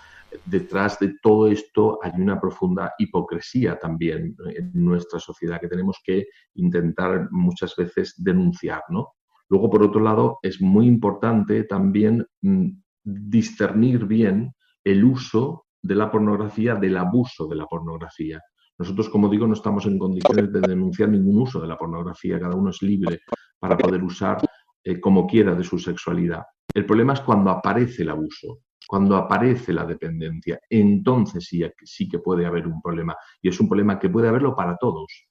detrás 0.46 1.00
de 1.00 1.16
todo 1.22 1.48
esto 1.48 2.00
hay 2.02 2.12
una 2.16 2.40
profunda 2.40 2.94
hipocresía 2.98 3.78
también 3.78 4.36
en 4.56 4.72
nuestra 4.74 5.20
sociedad 5.20 5.60
que 5.60 5.68
tenemos 5.68 6.00
que 6.04 6.28
intentar 6.56 7.28
muchas 7.32 7.76
veces 7.76 8.14
denunciar, 8.18 8.84
¿no? 8.90 9.14
Luego, 9.50 9.70
por 9.70 9.84
otro 9.84 10.02
lado, 10.02 10.40
es 10.42 10.62
muy 10.62 10.88
importante 10.88 11.64
también 11.64 12.26
mm, 12.42 12.68
discernir 13.04 14.06
bien 14.06 14.54
el 14.84 15.06
uso 15.06 15.66
de 15.82 15.96
la 15.96 16.12
pornografía 16.12 16.76
del 16.76 16.98
abuso 16.98 17.48
de 17.48 17.56
la 17.56 17.66
pornografía. 17.66 18.42
Nosotros, 18.80 19.10
como 19.10 19.30
digo, 19.30 19.48
no 19.48 19.54
estamos 19.54 19.86
en 19.88 19.98
condiciones 19.98 20.52
de 20.52 20.62
denunciar 20.62 21.10
ningún 21.10 21.42
uso 21.42 21.60
de 21.60 21.68
la 21.68 21.78
pornografía. 21.78 22.40
Cada 22.40 22.56
uno 22.56 22.70
es 22.70 22.82
libre 22.82 23.22
para 23.60 23.78
poder 23.78 24.04
usar 24.04 24.38
eh, 24.84 25.00
como 25.00 25.26
quiera 25.26 25.56
de 25.56 25.64
su 25.64 25.80
sexualidad. 25.80 26.44
El 26.74 26.86
problema 26.86 27.14
es 27.14 27.22
cuando 27.22 27.50
aparece 27.50 28.04
el 28.04 28.10
abuso, 28.10 28.60
cuando 28.88 29.16
aparece 29.16 29.74
la 29.74 29.86
dependencia. 29.86 30.60
Entonces 30.70 31.46
sí, 31.46 31.64
sí 31.84 32.08
que 32.08 32.20
puede 32.20 32.46
haber 32.46 32.68
un 32.68 32.82
problema. 32.82 33.16
Y 33.42 33.50
es 33.50 33.60
un 33.60 33.68
problema 33.68 33.98
que 33.98 34.10
puede 34.10 34.28
haberlo 34.28 34.56
para 34.56 34.78
todos. 34.78 35.28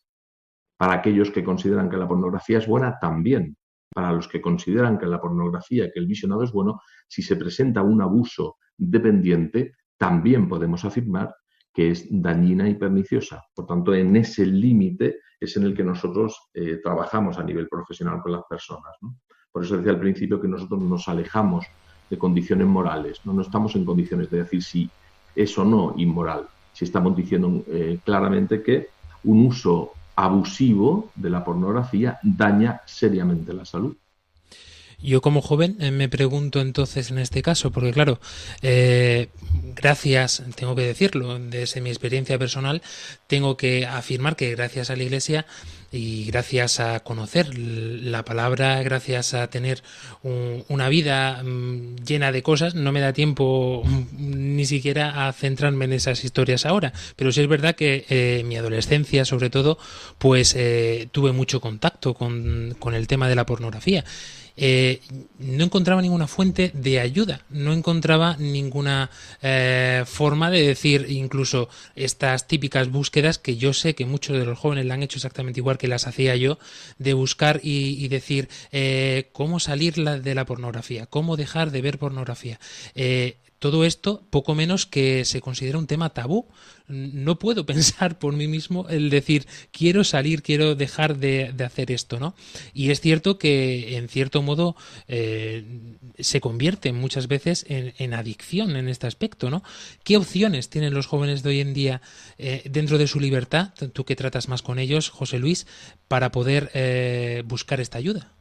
Para 0.76 0.94
aquellos 0.94 1.30
que 1.30 1.44
consideran 1.44 1.88
que 1.88 1.96
la 1.96 2.08
pornografía 2.08 2.58
es 2.58 2.66
buena, 2.66 2.98
también. 3.00 3.56
Para 3.94 4.12
los 4.12 4.28
que 4.28 4.42
consideran 4.42 4.98
que 4.98 5.06
la 5.06 5.20
pornografía, 5.20 5.90
que 5.92 6.00
el 6.00 6.06
visionado 6.06 6.42
es 6.42 6.52
bueno, 6.52 6.80
si 7.06 7.22
se 7.22 7.36
presenta 7.36 7.80
un 7.82 8.02
abuso 8.02 8.56
dependiente, 8.76 9.74
también 9.96 10.48
podemos 10.48 10.84
afirmar 10.84 11.34
que 11.76 11.90
es 11.90 12.06
dañina 12.08 12.66
y 12.66 12.74
perniciosa. 12.74 13.44
Por 13.54 13.66
tanto, 13.66 13.92
en 13.92 14.16
ese 14.16 14.46
límite 14.46 15.18
es 15.38 15.58
en 15.58 15.64
el 15.64 15.76
que 15.76 15.84
nosotros 15.84 16.48
eh, 16.54 16.80
trabajamos 16.82 17.36
a 17.36 17.42
nivel 17.42 17.68
profesional 17.68 18.22
con 18.22 18.32
las 18.32 18.44
personas. 18.48 18.96
Por 19.52 19.62
eso 19.62 19.76
decía 19.76 19.92
al 19.92 20.00
principio 20.00 20.40
que 20.40 20.48
nosotros 20.48 20.80
nos 20.80 21.06
alejamos 21.06 21.66
de 22.08 22.16
condiciones 22.16 22.66
morales. 22.66 23.20
No, 23.26 23.38
estamos 23.42 23.76
en 23.76 23.84
condiciones 23.84 24.30
de 24.30 24.38
decir 24.38 24.62
si 24.62 24.90
es 25.34 25.58
o 25.58 25.66
no 25.66 25.92
inmoral. 25.98 26.48
Si 26.72 26.86
estamos 26.86 27.14
diciendo 27.14 27.62
eh, 27.66 27.98
claramente 28.02 28.62
que 28.62 28.88
un 29.24 29.44
uso 29.44 29.92
abusivo 30.14 31.10
de 31.14 31.28
la 31.28 31.44
pornografía 31.44 32.18
daña 32.22 32.80
seriamente 32.86 33.52
la 33.52 33.66
salud. 33.66 33.94
Yo 35.02 35.20
como 35.20 35.42
joven 35.42 35.76
eh, 35.80 35.90
me 35.90 36.08
pregunto 36.08 36.60
entonces 36.60 37.10
en 37.10 37.18
este 37.18 37.42
caso, 37.42 37.70
porque 37.70 37.92
claro, 37.92 38.18
eh, 38.62 39.28
gracias, 39.74 40.42
tengo 40.54 40.74
que 40.74 40.82
decirlo, 40.82 41.38
desde 41.38 41.82
mi 41.82 41.90
experiencia 41.90 42.38
personal, 42.38 42.80
tengo 43.26 43.58
que 43.58 43.84
afirmar 43.84 44.36
que 44.36 44.50
gracias 44.52 44.88
a 44.88 44.96
la 44.96 45.02
Iglesia 45.02 45.44
y 45.92 46.24
gracias 46.24 46.80
a 46.80 47.00
conocer 47.00 47.56
la 47.58 48.24
palabra, 48.24 48.82
gracias 48.82 49.34
a 49.34 49.48
tener 49.48 49.82
una 50.22 50.88
vida 50.88 51.42
mm, 51.42 51.96
llena 51.96 52.32
de 52.32 52.42
cosas, 52.42 52.74
no 52.74 52.90
me 52.90 53.00
da 53.00 53.12
tiempo 53.12 53.82
mm, 53.84 54.56
ni 54.56 54.64
siquiera 54.64 55.28
a 55.28 55.32
centrarme 55.34 55.84
en 55.84 55.92
esas 55.92 56.24
historias 56.24 56.64
ahora, 56.64 56.94
pero 57.16 57.32
sí 57.32 57.42
es 57.42 57.48
verdad 57.48 57.76
que 57.76 58.06
eh, 58.08 58.42
mi 58.46 58.56
adolescencia 58.56 59.26
sobre 59.26 59.50
todo, 59.50 59.78
pues 60.18 60.56
tuve 61.12 61.32
mucho 61.32 61.60
contacto 61.60 62.14
con, 62.14 62.74
con 62.78 62.94
el 62.94 63.06
tema 63.06 63.28
de 63.28 63.34
la 63.34 63.44
pornografía 63.44 64.02
eh, 64.56 65.00
no 65.38 65.64
encontraba 65.64 66.02
ninguna 66.02 66.26
fuente 66.26 66.70
de 66.74 67.00
ayuda, 67.00 67.42
no 67.50 67.72
encontraba 67.72 68.36
ninguna 68.38 69.10
eh, 69.42 70.04
forma 70.06 70.50
de 70.50 70.66
decir 70.66 71.06
incluso 71.10 71.68
estas 71.94 72.46
típicas 72.46 72.90
búsquedas 72.90 73.38
que 73.38 73.56
yo 73.56 73.72
sé 73.72 73.94
que 73.94 74.06
muchos 74.06 74.38
de 74.38 74.46
los 74.46 74.58
jóvenes 74.58 74.86
la 74.86 74.94
han 74.94 75.02
hecho 75.02 75.18
exactamente 75.18 75.60
igual 75.60 75.78
que 75.78 75.88
las 75.88 76.06
hacía 76.06 76.36
yo, 76.36 76.58
de 76.98 77.14
buscar 77.14 77.60
y, 77.62 78.06
decir 78.08 78.48
eh, 78.70 79.30
cómo 79.32 79.58
salir 79.58 79.94
de 79.94 80.34
la 80.34 80.46
pornografía, 80.46 81.06
cómo 81.06 81.36
dejar 81.36 81.70
de 81.70 81.82
ver 81.82 81.98
pornografía 81.98 82.58
todo 83.58 83.84
esto 83.84 84.22
poco 84.30 84.54
menos 84.54 84.86
que 84.86 85.24
se 85.24 85.40
considera 85.40 85.78
un 85.78 85.86
tema 85.86 86.10
tabú. 86.10 86.46
No 86.88 87.38
puedo 87.38 87.66
pensar 87.72 88.18
por 88.18 88.34
mí 88.34 88.46
mismo 88.48 88.88
el 88.88 89.10
decir 89.10 89.46
quiero 89.72 90.04
salir, 90.04 90.42
quiero 90.42 90.74
dejar 90.74 91.16
de, 91.16 91.54
hacer 91.64 91.90
esto, 91.90 92.20
¿no? 92.20 92.34
Y 92.74 92.90
es 92.90 93.00
cierto 93.00 93.38
que 93.38 93.96
en 93.96 94.08
cierto 94.08 94.42
modo 94.42 94.76
eh, 95.08 95.64
se 96.18 96.40
convierte 96.40 96.92
muchas 96.92 97.28
veces 97.28 97.64
en, 97.68 98.14
adicción 98.14 98.76
en 98.76 98.88
este 98.88 99.06
aspecto, 99.06 99.50
¿no? 99.50 99.62
¿Qué 100.04 100.16
opciones 100.16 100.68
tienen 100.68 100.94
los 100.94 101.06
jóvenes 101.06 101.42
de 101.42 101.48
hoy 101.50 101.60
en 101.60 101.74
día 101.74 102.02
eh, 102.38 102.62
dentro 102.70 102.98
de 102.98 103.06
su 103.06 103.20
libertad, 103.20 103.72
tú 103.92 104.04
que 104.04 104.16
tratas 104.16 104.48
más 104.48 104.62
con 104.62 104.78
ellos, 104.78 105.10
José 105.10 105.38
Luis, 105.38 105.66
para 106.08 106.30
poder 106.30 106.70
eh, 106.74 107.42
buscar 107.46 107.80
esta 107.80 107.98
ayuda? 107.98 108.35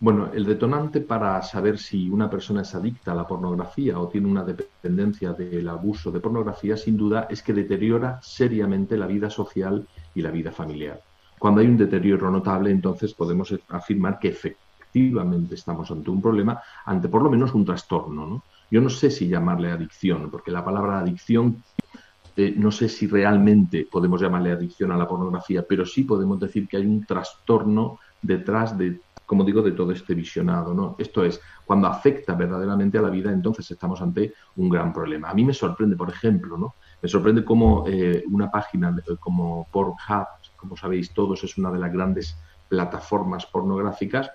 Bueno, 0.00 0.30
el 0.34 0.44
detonante 0.44 1.00
para 1.00 1.40
saber 1.42 1.78
si 1.78 2.10
una 2.10 2.28
persona 2.28 2.62
es 2.62 2.74
adicta 2.74 3.12
a 3.12 3.14
la 3.14 3.26
pornografía 3.26 3.98
o 3.98 4.08
tiene 4.08 4.26
una 4.28 4.44
dependencia 4.44 5.32
del 5.32 5.68
abuso 5.68 6.10
de 6.10 6.20
pornografía, 6.20 6.76
sin 6.76 6.96
duda, 6.96 7.26
es 7.30 7.42
que 7.42 7.54
deteriora 7.54 8.20
seriamente 8.22 8.96
la 8.96 9.06
vida 9.06 9.30
social 9.30 9.86
y 10.14 10.20
la 10.20 10.30
vida 10.30 10.50
familiar. 10.50 11.00
Cuando 11.38 11.60
hay 11.60 11.68
un 11.68 11.76
deterioro 11.76 12.30
notable, 12.30 12.70
entonces 12.70 13.14
podemos 13.14 13.54
afirmar 13.68 14.18
que 14.18 14.28
efectivamente 14.28 15.54
estamos 15.54 15.90
ante 15.90 16.10
un 16.10 16.20
problema, 16.20 16.60
ante 16.84 17.08
por 17.08 17.22
lo 17.22 17.30
menos 17.30 17.54
un 17.54 17.64
trastorno. 17.64 18.42
Yo 18.70 18.80
no 18.80 18.90
sé 18.90 19.10
si 19.10 19.28
llamarle 19.28 19.70
adicción, 19.70 20.30
porque 20.30 20.50
la 20.50 20.64
palabra 20.64 20.98
adicción 20.98 21.62
eh, 22.36 22.52
no 22.56 22.72
sé 22.72 22.88
si 22.88 23.06
realmente 23.06 23.86
podemos 23.90 24.20
llamarle 24.20 24.50
adicción 24.50 24.90
a 24.90 24.96
la 24.96 25.06
pornografía, 25.06 25.64
pero 25.68 25.86
sí 25.86 26.02
podemos 26.02 26.40
decir 26.40 26.66
que 26.66 26.78
hay 26.78 26.86
un 26.86 27.04
trastorno 27.04 28.00
detrás 28.20 28.76
de 28.76 29.00
como 29.26 29.44
digo, 29.44 29.62
de 29.62 29.72
todo 29.72 29.92
este 29.92 30.14
visionado. 30.14 30.74
¿no? 30.74 30.96
Esto 30.98 31.24
es, 31.24 31.40
cuando 31.64 31.88
afecta 31.88 32.34
verdaderamente 32.34 32.98
a 32.98 33.02
la 33.02 33.10
vida, 33.10 33.32
entonces 33.32 33.70
estamos 33.70 34.00
ante 34.00 34.34
un 34.56 34.68
gran 34.68 34.92
problema. 34.92 35.30
A 35.30 35.34
mí 35.34 35.44
me 35.44 35.54
sorprende, 35.54 35.96
por 35.96 36.10
ejemplo, 36.10 36.56
¿no? 36.58 36.74
me 37.02 37.08
sorprende 37.08 37.44
cómo 37.44 37.84
eh, 37.86 38.22
una 38.30 38.50
página 38.50 38.94
como 39.20 39.66
Pornhub, 39.70 40.26
como 40.56 40.76
sabéis 40.76 41.12
todos, 41.12 41.42
es 41.44 41.56
una 41.58 41.70
de 41.70 41.78
las 41.78 41.92
grandes 41.92 42.36
plataformas 42.68 43.46
pornográficas, 43.46 44.30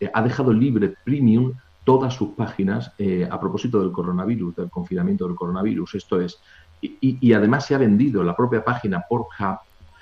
eh, 0.00 0.10
ha 0.12 0.22
dejado 0.22 0.52
libre 0.52 0.94
premium 1.04 1.52
todas 1.84 2.14
sus 2.14 2.30
páginas 2.30 2.92
eh, 2.98 3.28
a 3.30 3.38
propósito 3.38 3.80
del 3.80 3.92
coronavirus, 3.92 4.56
del 4.56 4.70
confinamiento 4.70 5.26
del 5.26 5.36
coronavirus. 5.36 5.96
Esto 5.96 6.20
es, 6.20 6.38
y, 6.80 6.96
y, 7.00 7.32
además 7.32 7.66
se 7.66 7.74
ha 7.74 7.78
vendido, 7.78 8.22
la 8.22 8.36
propia 8.36 8.64
página 8.64 9.04
Pornhub 9.08 9.58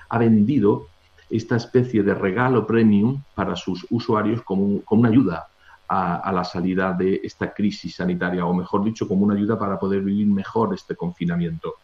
ha 0.08 0.18
vendido 0.18 0.86
esta 1.32 1.56
especie 1.56 2.02
de 2.02 2.14
regalo 2.14 2.66
premium 2.66 3.22
para 3.34 3.56
sus 3.56 3.86
usuarios 3.90 4.42
como, 4.42 4.82
una 4.90 5.08
ayuda 5.08 5.48
a, 5.88 6.16
a, 6.16 6.32
la 6.32 6.44
salida 6.44 6.92
de 6.92 7.20
esta 7.24 7.52
crisis 7.52 7.96
sanitaria, 7.96 8.44
o 8.44 8.52
mejor 8.52 8.84
dicho, 8.84 9.08
como 9.08 9.24
una 9.24 9.34
ayuda 9.34 9.58
para 9.58 9.78
poder 9.78 10.02
vivir 10.02 10.26
mejor 10.26 10.74
este 10.74 10.94
confinamiento. 10.94 11.76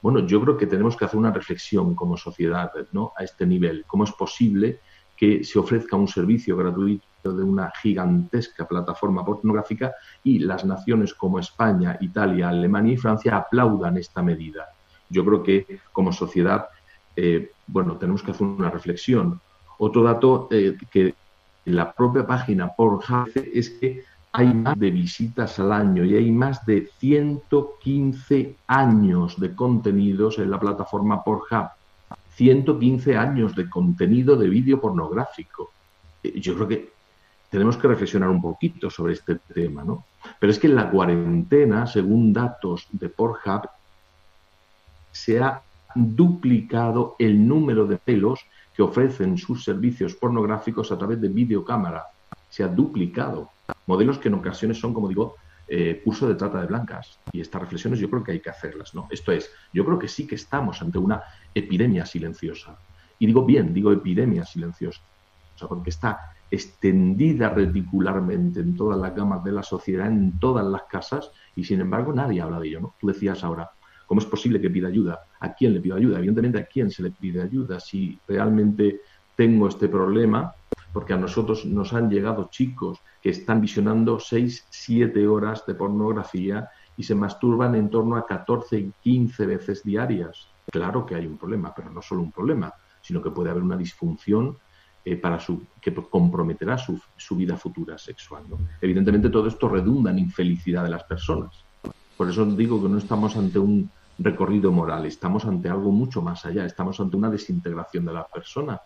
Bueno, 0.00 0.20
yo 0.20 0.40
creo 0.40 0.56
que 0.56 0.68
tenemos 0.68 0.96
que 0.96 1.04
hacer 1.04 1.18
una 1.18 1.32
reflexión 1.32 1.96
como 1.96 2.16
sociedad 2.16 2.70
¿no? 2.92 3.12
a 3.16 3.24
este 3.24 3.44
nivel. 3.44 3.84
¿Cómo 3.88 4.04
es 4.04 4.12
posible 4.12 4.78
que 5.16 5.42
se 5.42 5.58
ofrezca 5.58 5.96
un 5.96 6.06
servicio 6.06 6.56
gratuito 6.56 7.32
de 7.32 7.42
una 7.42 7.72
gigantesca 7.82 8.68
plataforma 8.68 9.24
pornográfica 9.24 9.94
y 10.22 10.38
las 10.38 10.64
naciones 10.64 11.12
como 11.12 11.40
España, 11.40 11.96
Italia, 12.00 12.50
Alemania 12.50 12.92
y 12.92 12.96
Francia 12.96 13.36
aplaudan 13.36 13.96
esta 13.96 14.22
medida? 14.22 14.68
Yo 15.08 15.24
creo 15.24 15.42
que 15.42 15.80
como 15.92 16.12
sociedad, 16.12 16.68
eh, 17.16 17.50
bueno, 17.66 17.96
tenemos 17.96 18.22
que 18.22 18.30
hacer 18.30 18.46
una 18.46 18.70
reflexión. 18.70 19.40
Otro 19.78 20.02
dato 20.02 20.48
eh, 20.50 20.76
que 20.90 21.14
la 21.64 21.92
propia 21.92 22.26
página 22.26 22.68
Pornhub 22.68 23.30
es 23.34 23.70
que 23.70 24.04
hay 24.32 24.52
más 24.52 24.78
de 24.78 24.90
visitas 24.90 25.58
al 25.58 25.72
año 25.72 26.04
y 26.04 26.14
hay 26.14 26.30
más 26.30 26.64
de 26.66 26.90
115 26.98 28.56
años 28.66 29.40
de 29.40 29.54
contenidos 29.54 30.38
en 30.38 30.50
la 30.50 30.60
plataforma 30.60 31.24
Pornhub. 31.24 31.68
115 32.34 33.16
años 33.16 33.56
de 33.56 33.68
contenido 33.68 34.36
de 34.36 34.48
vídeo 34.48 34.78
pornográfico. 34.78 35.72
Eh, 36.22 36.38
yo 36.38 36.54
creo 36.54 36.68
que 36.68 36.92
tenemos 37.50 37.78
que 37.78 37.88
reflexionar 37.88 38.28
un 38.28 38.42
poquito 38.42 38.90
sobre 38.90 39.14
este 39.14 39.36
tema, 39.36 39.82
¿no? 39.82 40.04
Pero 40.38 40.52
es 40.52 40.58
que 40.58 40.66
en 40.66 40.74
la 40.74 40.90
cuarentena, 40.90 41.86
según 41.86 42.32
datos 42.32 42.88
de 42.92 43.08
Pornhub, 43.08 43.68
se 45.12 45.42
ha 45.42 45.62
duplicado 45.96 47.16
el 47.18 47.46
número 47.46 47.86
de 47.86 47.96
pelos 47.96 48.40
que 48.74 48.82
ofrecen 48.82 49.38
sus 49.38 49.64
servicios 49.64 50.14
pornográficos 50.14 50.92
a 50.92 50.98
través 50.98 51.20
de 51.20 51.28
videocámara. 51.28 52.04
Se 52.50 52.62
ha 52.62 52.68
duplicado. 52.68 53.50
Modelos 53.86 54.18
que 54.18 54.28
en 54.28 54.34
ocasiones 54.34 54.78
son, 54.78 54.92
como 54.92 55.08
digo, 55.08 55.36
eh, 55.68 56.00
curso 56.04 56.28
de 56.28 56.34
trata 56.34 56.60
de 56.60 56.66
blancas. 56.66 57.18
Y 57.32 57.40
estas 57.40 57.62
reflexiones 57.62 57.98
yo 57.98 58.08
creo 58.10 58.22
que 58.22 58.32
hay 58.32 58.40
que 58.40 58.50
hacerlas. 58.50 58.94
¿no? 58.94 59.08
Esto 59.10 59.32
es, 59.32 59.50
yo 59.72 59.84
creo 59.84 59.98
que 59.98 60.08
sí 60.08 60.26
que 60.26 60.34
estamos 60.34 60.80
ante 60.82 60.98
una 60.98 61.22
epidemia 61.54 62.06
silenciosa. 62.06 62.78
Y 63.18 63.26
digo 63.26 63.44
bien, 63.44 63.72
digo 63.72 63.90
epidemia 63.92 64.44
silenciosa, 64.44 65.00
porque 65.68 65.90
está 65.90 66.32
extendida 66.50 67.48
reticularmente 67.48 68.60
en 68.60 68.76
todas 68.76 68.98
las 68.98 69.14
gamas 69.14 69.42
de 69.42 69.52
la 69.52 69.62
sociedad, 69.62 70.06
en 70.06 70.38
todas 70.38 70.64
las 70.66 70.82
casas, 70.82 71.30
y 71.56 71.64
sin 71.64 71.80
embargo 71.80 72.12
nadie 72.12 72.40
habla 72.40 72.60
de 72.60 72.68
ello. 72.68 72.80
¿no? 72.80 72.94
Tú 73.00 73.08
decías 73.08 73.42
ahora, 73.42 73.70
¿Cómo 74.06 74.20
es 74.20 74.26
posible 74.26 74.60
que 74.60 74.70
pida 74.70 74.88
ayuda? 74.88 75.20
¿A 75.40 75.52
quién 75.54 75.74
le 75.74 75.80
pido 75.80 75.96
ayuda? 75.96 76.18
Evidentemente, 76.18 76.58
¿a 76.58 76.66
quién 76.66 76.90
se 76.90 77.02
le 77.02 77.10
pide 77.10 77.42
ayuda? 77.42 77.80
Si 77.80 78.18
realmente 78.26 79.00
tengo 79.34 79.68
este 79.68 79.88
problema, 79.88 80.54
porque 80.92 81.12
a 81.12 81.18
nosotros 81.18 81.66
nos 81.66 81.92
han 81.92 82.08
llegado 82.08 82.48
chicos 82.50 83.00
que 83.20 83.30
están 83.30 83.60
visionando 83.60 84.18
6, 84.18 84.66
7 84.70 85.26
horas 85.26 85.66
de 85.66 85.74
pornografía 85.74 86.68
y 86.96 87.02
se 87.02 87.14
masturban 87.14 87.74
en 87.74 87.90
torno 87.90 88.16
a 88.16 88.26
14 88.26 88.78
y 88.78 88.92
15 89.02 89.46
veces 89.46 89.82
diarias. 89.82 90.48
Claro 90.70 91.04
que 91.04 91.14
hay 91.14 91.26
un 91.26 91.36
problema, 91.36 91.74
pero 91.74 91.90
no 91.90 92.00
solo 92.00 92.22
un 92.22 92.32
problema, 92.32 92.72
sino 93.02 93.22
que 93.22 93.30
puede 93.30 93.50
haber 93.50 93.62
una 93.62 93.76
disfunción 93.76 94.56
eh, 95.04 95.20
que 95.80 95.94
comprometerá 95.94 96.78
su, 96.78 97.00
su 97.16 97.36
vida 97.36 97.56
futura 97.56 97.98
sexual. 97.98 98.44
¿no? 98.48 98.58
Evidentemente 98.80 99.28
todo 99.28 99.48
esto 99.48 99.68
redunda 99.68 100.10
en 100.10 100.18
infelicidad 100.18 100.82
de 100.82 100.90
las 100.90 101.04
personas. 101.04 101.52
Por 102.16 102.30
eso 102.30 102.44
digo 102.46 102.82
que 102.82 102.88
no 102.88 102.98
estamos 102.98 103.36
ante 103.36 103.58
un 103.58 103.90
recorrido 104.18 104.72
moral, 104.72 105.06
estamos 105.06 105.44
ante 105.44 105.68
algo 105.68 105.90
mucho 105.92 106.22
más 106.22 106.44
allá, 106.46 106.64
estamos 106.64 106.98
ante 107.00 107.16
una 107.16 107.30
desintegración 107.30 108.04
de 108.04 108.12
la 108.12 108.26
persona. 108.26 108.80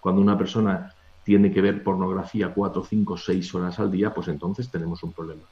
Cuando 0.00 0.20
una 0.20 0.36
persona 0.36 0.92
tiene 1.24 1.52
que 1.52 1.60
ver 1.60 1.82
pornografía 1.82 2.52
cuatro, 2.52 2.84
cinco, 2.84 3.16
seis 3.16 3.54
horas 3.54 3.78
al 3.78 3.90
día, 3.90 4.12
pues 4.12 4.28
entonces 4.28 4.70
tenemos 4.70 5.02
un 5.02 5.12
problema. 5.12 5.42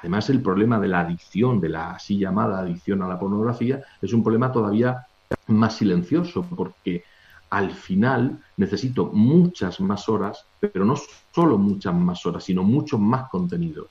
Además, 0.00 0.30
el 0.30 0.40
problema 0.40 0.78
de 0.78 0.88
la 0.88 1.00
adicción, 1.00 1.60
de 1.60 1.68
la 1.68 1.90
así 1.92 2.18
llamada 2.18 2.60
adicción 2.60 3.02
a 3.02 3.08
la 3.08 3.18
pornografía, 3.18 3.82
es 4.00 4.12
un 4.12 4.22
problema 4.22 4.50
todavía 4.52 5.06
más 5.48 5.76
silencioso, 5.76 6.42
porque 6.56 7.04
al 7.50 7.72
final 7.72 8.38
necesito 8.56 9.06
muchas 9.06 9.80
más 9.80 10.08
horas, 10.08 10.44
pero 10.60 10.84
no 10.84 10.94
solo 11.34 11.58
muchas 11.58 11.94
más 11.94 12.24
horas, 12.24 12.44
sino 12.44 12.62
muchos 12.62 13.00
más 13.00 13.28
contenidos 13.28 13.88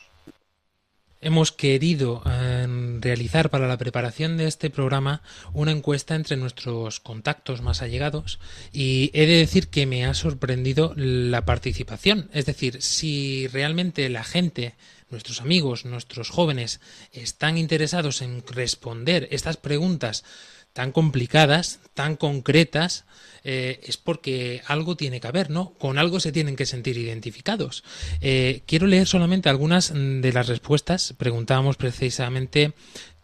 hemos 1.21 1.51
querido 1.51 2.21
eh, 2.25 2.56
realizar 3.01 3.49
para 3.49 3.67
la 3.67 3.77
preparación 3.77 4.37
de 4.37 4.47
este 4.47 4.69
programa 4.69 5.21
una 5.53 5.71
encuesta 5.71 6.15
entre 6.15 6.37
nuestros 6.37 6.99
contactos 6.99 7.61
más 7.61 7.81
allegados 7.81 8.39
y 8.71 9.11
he 9.13 9.25
de 9.25 9.37
decir 9.37 9.67
que 9.67 9.85
me 9.85 10.05
ha 10.05 10.13
sorprendido 10.13 10.93
la 10.95 11.45
participación. 11.45 12.29
Es 12.33 12.45
decir, 12.45 12.81
si 12.81 13.47
realmente 13.47 14.09
la 14.09 14.23
gente, 14.23 14.75
nuestros 15.09 15.41
amigos, 15.41 15.85
nuestros 15.85 16.29
jóvenes 16.29 16.79
están 17.11 17.57
interesados 17.57 18.21
en 18.21 18.43
responder 18.47 19.27
estas 19.31 19.57
preguntas 19.57 20.23
tan 20.73 20.91
complicadas, 20.91 21.79
tan 21.95 22.15
concretas, 22.15 23.05
eh, 23.43 23.79
es 23.83 23.97
porque 23.97 24.61
algo 24.67 24.95
tiene 24.95 25.19
que 25.19 25.27
haber, 25.27 25.49
¿no? 25.49 25.73
Con 25.79 25.97
algo 25.97 26.19
se 26.19 26.31
tienen 26.31 26.55
que 26.55 26.67
sentir 26.67 26.99
identificados. 26.99 27.83
Eh, 28.21 28.61
quiero 28.67 28.85
leer 28.85 29.07
solamente 29.07 29.49
algunas 29.49 29.91
de 29.91 30.31
las 30.31 30.47
respuestas. 30.47 31.15
Preguntábamos 31.17 31.77
precisamente 31.77 32.73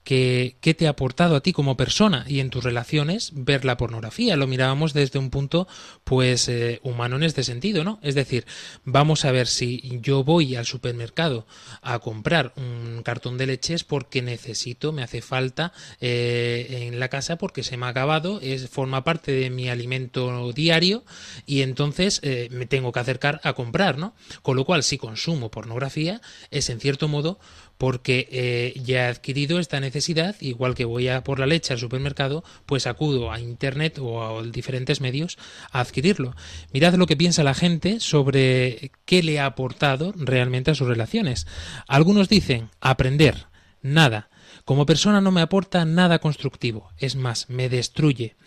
¿Qué, 0.04 0.58
te 0.78 0.88
ha 0.88 0.92
aportado 0.92 1.36
a 1.36 1.42
ti 1.42 1.54
como 1.54 1.78
persona 1.78 2.26
y 2.28 2.42
en 2.42 2.50
tus 2.50 2.64
relaciones 2.64 3.32
ver 3.34 3.64
la 3.64 3.78
pornografía. 3.78 4.36
Lo 4.36 4.48
mirábamos 4.48 4.94
desde 4.94 5.18
un 5.18 5.30
punto, 5.30 5.68
pues, 6.04 6.50
eh, 6.50 6.82
humano 6.84 7.16
en 7.16 7.24
este 7.24 7.44
sentido, 7.44 7.86
¿no? 7.86 8.00
Es 8.02 8.14
decir, 8.14 8.46
vamos 8.84 9.24
a 9.24 9.32
ver 9.32 9.48
si 9.48 10.00
yo 10.02 10.24
voy 10.26 10.56
al 10.56 10.66
supermercado 10.66 11.48
a 11.82 12.00
comprar 12.00 12.52
un 12.58 13.02
cartón 13.04 13.38
de 13.38 13.48
leches 13.48 13.86
porque 13.86 14.22
necesito, 14.22 14.92
me 14.92 15.04
hace 15.04 15.22
falta 15.22 15.72
eh, 16.02 16.88
en 16.88 17.00
la 17.00 17.08
casa 17.08 17.38
porque 17.38 17.64
se 17.64 17.78
me 17.78 17.86
ha 17.86 17.90
acabado, 17.90 18.40
es, 18.42 18.68
forma 18.70 19.06
parte 19.06 19.32
de 19.32 19.50
mi 19.50 19.70
alimento 19.70 20.52
diario 20.52 21.06
y 21.46 21.62
entonces 21.62 22.20
eh, 22.24 22.50
me 22.52 22.66
tengo 22.66 22.92
que 22.92 23.00
acercar 23.00 23.40
a 23.44 23.54
comprar, 23.54 23.98
¿no? 23.98 24.16
Con 24.42 24.58
lo 24.58 24.66
cual, 24.66 24.84
si 24.84 24.98
consumo 24.98 25.50
pornografía, 25.50 26.20
es 26.52 26.70
en 26.70 26.82
cierto 26.82 27.08
modo 27.08 27.40
porque 27.84 28.30
eh, 28.32 28.82
ya 28.82 29.08
he 29.08 29.10
adquirido 29.10 29.60
esta 29.60 29.82
necesidad, 29.82 30.38
igual 30.40 30.74
que 30.74 30.86
voy 30.86 31.10
a 31.10 31.22
por 31.22 31.38
la 31.38 31.46
leche 31.46 31.74
al 31.74 31.80
supermercado, 31.80 32.42
pues 32.66 32.88
acudo 32.88 33.30
a 33.30 33.42
Internet 33.42 34.00
o 34.00 34.24
a 34.24 34.42
diferentes 34.42 35.02
medios 35.02 35.38
a 35.70 35.82
adquirirlo. 35.82 36.34
Mirad 36.72 36.94
lo 36.94 37.08
que 37.08 37.18
piensa 37.18 37.44
la 37.44 37.54
gente 37.54 38.00
sobre 38.00 38.94
qué 39.04 39.22
le 39.22 39.42
ha 39.42 39.48
aportado 39.48 40.14
realmente 40.16 40.72
a 40.72 40.76
sus 40.76 40.88
relaciones. 40.88 41.46
Algunos 41.86 42.30
dicen 42.30 42.70
aprender, 42.80 43.48
nada. 43.82 44.30
Como 44.64 44.86
persona 44.86 45.20
no 45.20 45.34
me 45.34 45.42
aporta 45.42 45.84
nada 45.84 46.20
constructivo, 46.20 46.90
es 46.98 47.18
más, 47.18 47.50
me 47.50 47.68
destruye. 47.68 48.38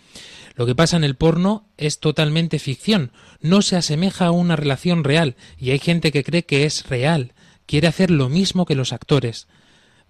Lo 0.55 0.65
que 0.65 0.73
pasa 0.73 0.97
en 0.97 1.03
el 1.03 1.15
porno 1.15 1.69
es 1.77 1.99
totalmente 1.99 2.57
ficción, 2.57 3.11
no 3.39 3.61
se 3.61 3.75
asemeja 3.75 4.25
a 4.25 4.31
una 4.31 4.55
relación 4.55 5.03
real, 5.03 5.35
y 5.59 5.69
hay 5.69 5.77
gente 5.77 6.11
que 6.11 6.23
cree 6.23 6.43
que 6.43 6.65
es 6.65 6.89
real, 6.89 7.35
quiere 7.67 7.87
hacer 7.87 8.09
lo 8.09 8.29
mismo 8.29 8.65
que 8.65 8.73
los 8.73 8.93
actores. 8.93 9.47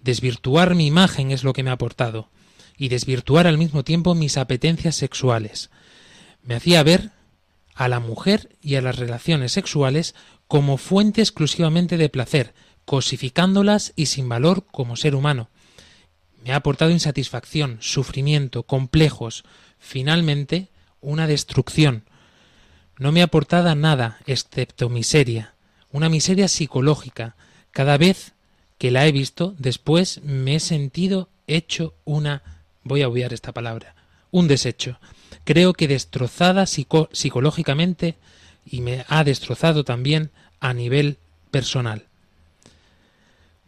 Desvirtuar 0.00 0.74
mi 0.74 0.86
imagen 0.86 1.30
es 1.30 1.44
lo 1.44 1.52
que 1.52 1.62
me 1.62 1.70
ha 1.70 1.74
aportado, 1.74 2.30
y 2.78 2.88
desvirtuar 2.88 3.46
al 3.46 3.58
mismo 3.58 3.84
tiempo 3.84 4.14
mis 4.14 4.38
apetencias 4.38 4.96
sexuales. 4.96 5.68
Me 6.42 6.54
hacía 6.54 6.82
ver 6.82 7.10
a 7.74 7.88
la 7.88 8.00
mujer 8.00 8.56
y 8.62 8.76
a 8.76 8.82
las 8.82 8.96
relaciones 8.96 9.52
sexuales 9.52 10.14
como 10.46 10.78
fuente 10.78 11.20
exclusivamente 11.20 11.96
de 11.98 12.08
placer, 12.08 12.54
cosificándolas 12.84 13.92
y 13.96 14.06
sin 14.06 14.28
valor 14.28 14.64
como 14.70 14.96
ser 14.96 15.14
humano. 15.14 15.50
Me 16.44 16.52
ha 16.52 16.56
aportado 16.56 16.90
insatisfacción, 16.90 17.76
sufrimiento, 17.80 18.62
complejos, 18.62 19.44
finalmente 19.78 20.70
una 21.00 21.26
destrucción. 21.26 22.04
No 22.98 23.12
me 23.12 23.20
ha 23.20 23.24
aportado 23.24 23.74
nada 23.74 24.18
excepto 24.26 24.88
miseria, 24.88 25.54
una 25.90 26.08
miseria 26.08 26.48
psicológica, 26.48 27.36
cada 27.78 27.96
vez 27.96 28.32
que 28.76 28.90
la 28.90 29.06
he 29.06 29.12
visto, 29.12 29.54
después 29.56 30.20
me 30.24 30.56
he 30.56 30.58
sentido 30.58 31.28
hecho 31.46 31.94
una 32.04 32.42
voy 32.82 33.02
a 33.02 33.08
obviar 33.08 33.32
esta 33.32 33.52
palabra, 33.52 33.94
un 34.32 34.48
desecho. 34.48 34.98
Creo 35.44 35.74
que 35.74 35.86
destrozada 35.86 36.66
psicológicamente 36.66 38.16
y 38.66 38.80
me 38.80 39.04
ha 39.06 39.22
destrozado 39.22 39.84
también 39.84 40.32
a 40.58 40.74
nivel 40.74 41.18
personal. 41.52 42.06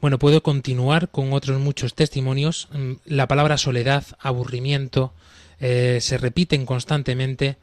Bueno, 0.00 0.18
puedo 0.18 0.42
continuar 0.42 1.10
con 1.10 1.32
otros 1.32 1.60
muchos 1.60 1.94
testimonios. 1.94 2.66
Mm, 2.72 2.94
la 3.04 3.28
palabra 3.28 3.58
soledad, 3.58 4.04
aburrimiento, 4.18 5.12
eh, 5.60 5.98
se 6.00 6.18
repiten 6.18 6.66
constantemente 6.66 7.58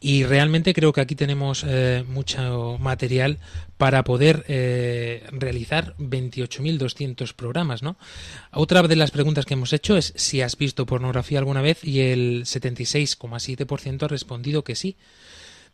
Y 0.00 0.24
realmente 0.24 0.74
creo 0.74 0.92
que 0.92 1.00
aquí 1.00 1.16
tenemos 1.16 1.64
eh, 1.66 2.04
mucho 2.06 2.76
material 2.78 3.38
para 3.76 4.04
poder 4.04 4.44
eh, 4.46 5.24
realizar 5.32 5.96
28.200 5.98 7.34
programas, 7.34 7.82
¿no? 7.82 7.96
Otra 8.52 8.82
de 8.82 8.94
las 8.94 9.10
preguntas 9.10 9.44
que 9.44 9.54
hemos 9.54 9.72
hecho 9.72 9.96
es 9.96 10.12
si 10.16 10.40
has 10.40 10.56
visto 10.56 10.86
pornografía 10.86 11.40
alguna 11.40 11.62
vez 11.62 11.82
y 11.82 12.00
el 12.00 12.44
76,7% 12.44 14.04
ha 14.04 14.08
respondido 14.08 14.62
que 14.62 14.76
sí. 14.76 14.96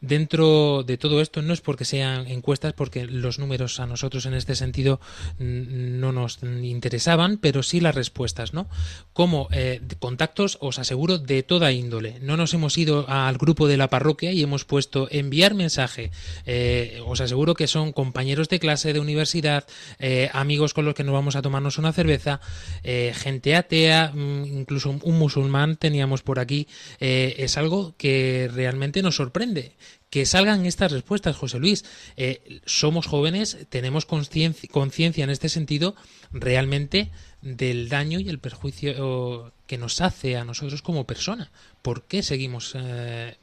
Dentro 0.01 0.83
de 0.85 0.99
todo 0.99 1.21
esto 1.21 1.43
no 1.43 1.53
es 1.53 1.61
porque 1.61 1.85
sean 1.85 2.27
encuestas, 2.27 2.73
porque 2.73 3.07
los 3.07 3.39
números 3.39 3.81
a 3.81 3.87
nosotros 3.87 4.27
en 4.27 4.35
este 4.35 4.55
sentido 4.55 5.01
no 5.39 6.13
nos 6.13 6.39
interesaban, 6.43 7.39
pero 7.39 7.63
sí 7.63 7.81
las 7.81 7.95
respuestas, 7.95 8.53
¿no? 8.53 8.69
Como 9.13 9.49
eh, 9.53 9.81
contactos, 9.99 10.59
os 10.61 10.79
aseguro, 10.79 11.19
de 11.19 11.43
toda 11.43 11.73
índole. 11.73 12.19
No 12.21 12.37
nos 12.37 12.55
hemos 12.55 12.77
ido 12.79 13.09
al 13.09 13.39
grupo 13.39 13.69
de 13.69 13.77
la 13.77 13.89
parroquia 13.89 14.33
y 14.33 14.43
hemos 14.43 14.65
puesto 14.65 15.09
enviar 15.11 15.55
mensaje. 15.55 16.11
Eh, 16.47 17.01
os 17.07 17.21
aseguro 17.21 17.55
que 17.55 17.67
son 17.67 17.93
compañeros 17.93 18.49
de 18.49 18.61
clase, 18.61 18.93
de 18.93 19.01
universidad, 19.01 19.65
eh, 19.99 20.31
amigos 20.33 20.75
con 20.75 20.85
los 20.85 20.95
que 20.95 21.05
nos 21.05 21.15
vamos 21.15 21.37
a 21.37 21.43
tomarnos 21.43 21.79
una 21.79 21.93
cerveza, 21.93 22.41
gente 22.83 23.57
atea, 23.57 24.13
mm, 24.15 24.45
incluso 24.45 24.91
un 24.91 25.19
musulmán 25.19 25.77
teníamos 25.77 26.23
por 26.23 26.39
aquí. 26.39 26.67
es 27.01 27.57
algo 27.57 27.95
que 27.97 28.51
realmente 28.53 29.03
nos 29.03 29.17
sorprende 29.17 29.73
que 30.15 30.27
salgan 30.27 30.65
estas 30.65 30.93
respuestas, 30.93 31.37
José 31.37 31.59
Luis. 31.59 31.85
Eh, 32.17 32.61
somos 32.67 33.09
jóvenes, 33.09 33.67
tenemos 33.69 34.07
conciencia 34.07 35.25
en 35.25 35.31
este 35.31 35.49
sentido 35.49 35.97
realmente 36.31 37.11
del 37.43 37.89
daño 37.89 38.21
y 38.21 38.29
el 38.29 38.39
perjuicio 38.39 39.53
que 39.67 39.77
nos 39.77 40.01
hace 40.01 40.37
a 40.37 40.45
nosotros 40.45 40.83
como 40.83 41.03
persona. 41.03 41.51
¿Por 41.83 42.05
qué 42.05 42.23
seguimos 42.23 42.77
eh, 42.77 43.37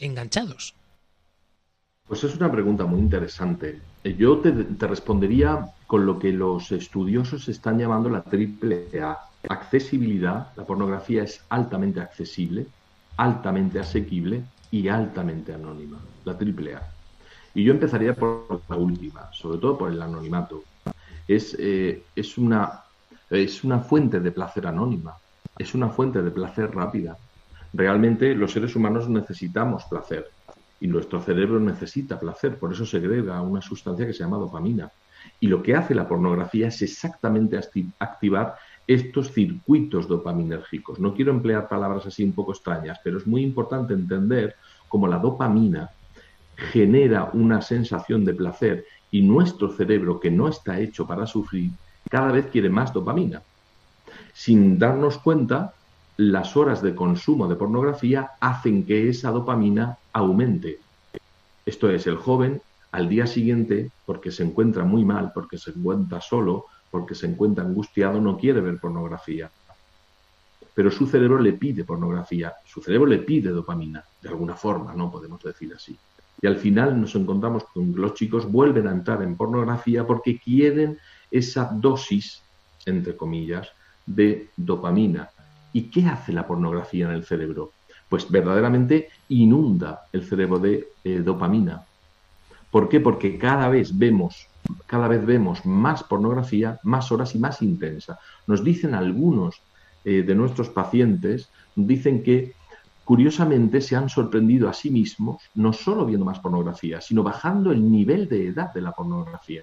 enganchados? 0.00 0.74
Pues 2.08 2.24
es 2.24 2.34
una 2.34 2.50
pregunta 2.50 2.86
muy 2.86 2.98
interesante. 2.98 3.78
Eh, 4.02 4.16
yo 4.18 4.38
te, 4.38 4.50
te, 4.50 4.88
respondería 4.88 5.64
con 5.86 6.06
lo 6.06 6.18
que 6.18 6.32
los 6.32 6.72
estudiosos 6.72 7.48
están 7.48 7.78
llamando 7.78 8.08
la 8.08 8.24
triple 8.24 8.88
A. 9.00 9.30
Accesibilidad, 9.48 10.48
la 10.56 10.64
pornografía 10.64 11.22
es 11.22 11.40
altamente 11.50 12.00
accesible, 12.00 12.66
altamente 13.16 13.78
asequible 13.78 14.42
y 14.74 14.88
altamente 14.88 15.54
anónima, 15.54 16.00
la 16.24 16.36
triple 16.36 16.74
A. 16.74 16.82
Y 17.54 17.62
yo 17.62 17.72
empezaría 17.72 18.12
por 18.12 18.62
la 18.68 18.76
última, 18.76 19.30
sobre 19.32 19.58
todo 19.58 19.78
por 19.78 19.92
el 19.92 20.02
anonimato. 20.02 20.64
Es, 21.28 21.56
eh, 21.60 22.02
es, 22.16 22.36
una, 22.36 22.82
es 23.30 23.62
una 23.62 23.78
fuente 23.78 24.18
de 24.18 24.32
placer 24.32 24.66
anónima, 24.66 25.14
es 25.56 25.76
una 25.76 25.90
fuente 25.90 26.22
de 26.22 26.30
placer 26.32 26.74
rápida. 26.74 27.16
Realmente 27.72 28.34
los 28.34 28.50
seres 28.50 28.74
humanos 28.74 29.08
necesitamos 29.08 29.84
placer 29.84 30.28
y 30.80 30.88
nuestro 30.88 31.22
cerebro 31.22 31.60
necesita 31.60 32.18
placer, 32.18 32.58
por 32.58 32.72
eso 32.72 32.84
segrega 32.84 33.40
una 33.42 33.62
sustancia 33.62 34.04
que 34.04 34.12
se 34.12 34.24
llama 34.24 34.38
dopamina. 34.38 34.90
Y 35.38 35.46
lo 35.46 35.62
que 35.62 35.76
hace 35.76 35.94
la 35.94 36.08
pornografía 36.08 36.66
es 36.66 36.82
exactamente 36.82 37.60
activar 38.00 38.56
estos 38.86 39.32
circuitos 39.32 40.08
dopaminérgicos. 40.08 40.98
No 40.98 41.14
quiero 41.14 41.30
emplear 41.32 41.68
palabras 41.68 42.06
así 42.06 42.22
un 42.22 42.32
poco 42.32 42.52
extrañas, 42.52 43.00
pero 43.02 43.18
es 43.18 43.26
muy 43.26 43.42
importante 43.42 43.94
entender 43.94 44.56
cómo 44.88 45.08
la 45.08 45.18
dopamina 45.18 45.90
genera 46.56 47.30
una 47.32 47.62
sensación 47.62 48.24
de 48.24 48.34
placer 48.34 48.84
y 49.10 49.22
nuestro 49.22 49.70
cerebro, 49.70 50.20
que 50.20 50.30
no 50.30 50.48
está 50.48 50.78
hecho 50.80 51.06
para 51.06 51.26
sufrir, 51.26 51.70
cada 52.10 52.32
vez 52.32 52.46
quiere 52.46 52.68
más 52.68 52.92
dopamina. 52.92 53.42
Sin 54.32 54.78
darnos 54.78 55.18
cuenta, 55.18 55.74
las 56.16 56.56
horas 56.56 56.82
de 56.82 56.94
consumo 56.94 57.48
de 57.48 57.56
pornografía 57.56 58.32
hacen 58.40 58.84
que 58.84 59.08
esa 59.08 59.30
dopamina 59.30 59.98
aumente. 60.12 60.78
Esto 61.66 61.90
es, 61.90 62.06
el 62.06 62.16
joven 62.16 62.60
al 62.92 63.08
día 63.08 63.26
siguiente, 63.26 63.90
porque 64.06 64.30
se 64.30 64.44
encuentra 64.44 64.84
muy 64.84 65.04
mal, 65.04 65.32
porque 65.34 65.58
se 65.58 65.70
encuentra 65.70 66.20
solo, 66.20 66.66
porque 66.94 67.16
se 67.16 67.26
encuentra 67.26 67.64
angustiado, 67.64 68.20
no 68.20 68.38
quiere 68.38 68.60
ver 68.60 68.78
pornografía. 68.78 69.50
Pero 70.72 70.92
su 70.92 71.08
cerebro 71.08 71.40
le 71.40 71.54
pide 71.54 71.82
pornografía, 71.82 72.52
su 72.64 72.80
cerebro 72.80 73.08
le 73.08 73.18
pide 73.18 73.50
dopamina, 73.50 74.04
de 74.22 74.28
alguna 74.28 74.54
forma, 74.54 74.94
no 74.94 75.10
podemos 75.10 75.42
decir 75.42 75.74
así. 75.74 75.98
Y 76.40 76.46
al 76.46 76.56
final 76.56 77.00
nos 77.00 77.16
encontramos 77.16 77.64
con 77.64 77.92
que 77.92 78.00
los 78.00 78.14
chicos 78.14 78.48
vuelven 78.48 78.86
a 78.86 78.92
entrar 78.92 79.22
en 79.22 79.34
pornografía 79.34 80.06
porque 80.06 80.38
quieren 80.38 80.96
esa 81.32 81.64
dosis, 81.64 82.40
entre 82.86 83.16
comillas, 83.16 83.72
de 84.06 84.50
dopamina. 84.56 85.30
¿Y 85.72 85.90
qué 85.90 86.06
hace 86.06 86.32
la 86.32 86.46
pornografía 86.46 87.06
en 87.06 87.14
el 87.14 87.24
cerebro? 87.24 87.72
Pues 88.08 88.30
verdaderamente 88.30 89.08
inunda 89.30 90.04
el 90.12 90.22
cerebro 90.22 90.60
de 90.60 90.90
eh, 91.02 91.18
dopamina. 91.24 91.82
¿Por 92.70 92.88
qué? 92.88 93.00
Porque 93.00 93.36
cada 93.36 93.68
vez 93.68 93.98
vemos 93.98 94.46
cada 94.86 95.08
vez 95.08 95.24
vemos 95.24 95.64
más 95.66 96.02
pornografía, 96.02 96.78
más 96.82 97.10
horas 97.12 97.34
y 97.34 97.38
más 97.38 97.62
intensa. 97.62 98.18
Nos 98.46 98.64
dicen 98.64 98.94
algunos 98.94 99.60
eh, 100.04 100.22
de 100.22 100.34
nuestros 100.34 100.68
pacientes, 100.68 101.48
dicen 101.74 102.22
que 102.22 102.54
curiosamente 103.04 103.80
se 103.80 103.96
han 103.96 104.08
sorprendido 104.08 104.68
a 104.68 104.72
sí 104.72 104.90
mismos, 104.90 105.42
no 105.54 105.72
solo 105.72 106.06
viendo 106.06 106.24
más 106.24 106.40
pornografía, 106.40 107.00
sino 107.00 107.22
bajando 107.22 107.72
el 107.72 107.90
nivel 107.90 108.28
de 108.28 108.48
edad 108.48 108.72
de 108.72 108.80
la 108.80 108.92
pornografía. 108.92 109.62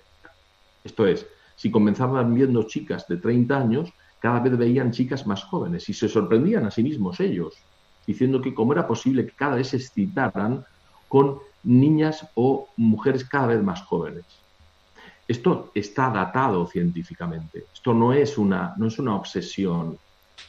Esto 0.83 1.07
es, 1.07 1.25
si 1.55 1.71
comenzaban 1.71 2.33
viendo 2.33 2.63
chicas 2.63 3.07
de 3.07 3.17
30 3.17 3.57
años, 3.57 3.93
cada 4.19 4.39
vez 4.39 4.57
veían 4.57 4.91
chicas 4.91 5.25
más 5.25 5.43
jóvenes 5.43 5.89
y 5.89 5.93
se 5.93 6.07
sorprendían 6.07 6.65
a 6.65 6.71
sí 6.71 6.83
mismos 6.83 7.19
ellos, 7.19 7.55
diciendo 8.05 8.41
que 8.41 8.53
cómo 8.53 8.73
era 8.73 8.87
posible 8.87 9.25
que 9.25 9.35
cada 9.35 9.55
vez 9.55 9.69
se 9.69 9.77
excitaran 9.77 10.63
con 11.07 11.39
niñas 11.63 12.27
o 12.35 12.69
mujeres 12.77 13.25
cada 13.25 13.47
vez 13.47 13.63
más 13.63 13.81
jóvenes. 13.83 14.40
Esto 15.31 15.71
está 15.73 16.09
datado 16.09 16.67
científicamente. 16.67 17.63
Esto 17.73 17.93
no 17.93 18.11
es 18.11 18.37
una, 18.37 18.73
no 18.75 18.87
es 18.87 18.99
una 18.99 19.15
obsesión. 19.15 19.97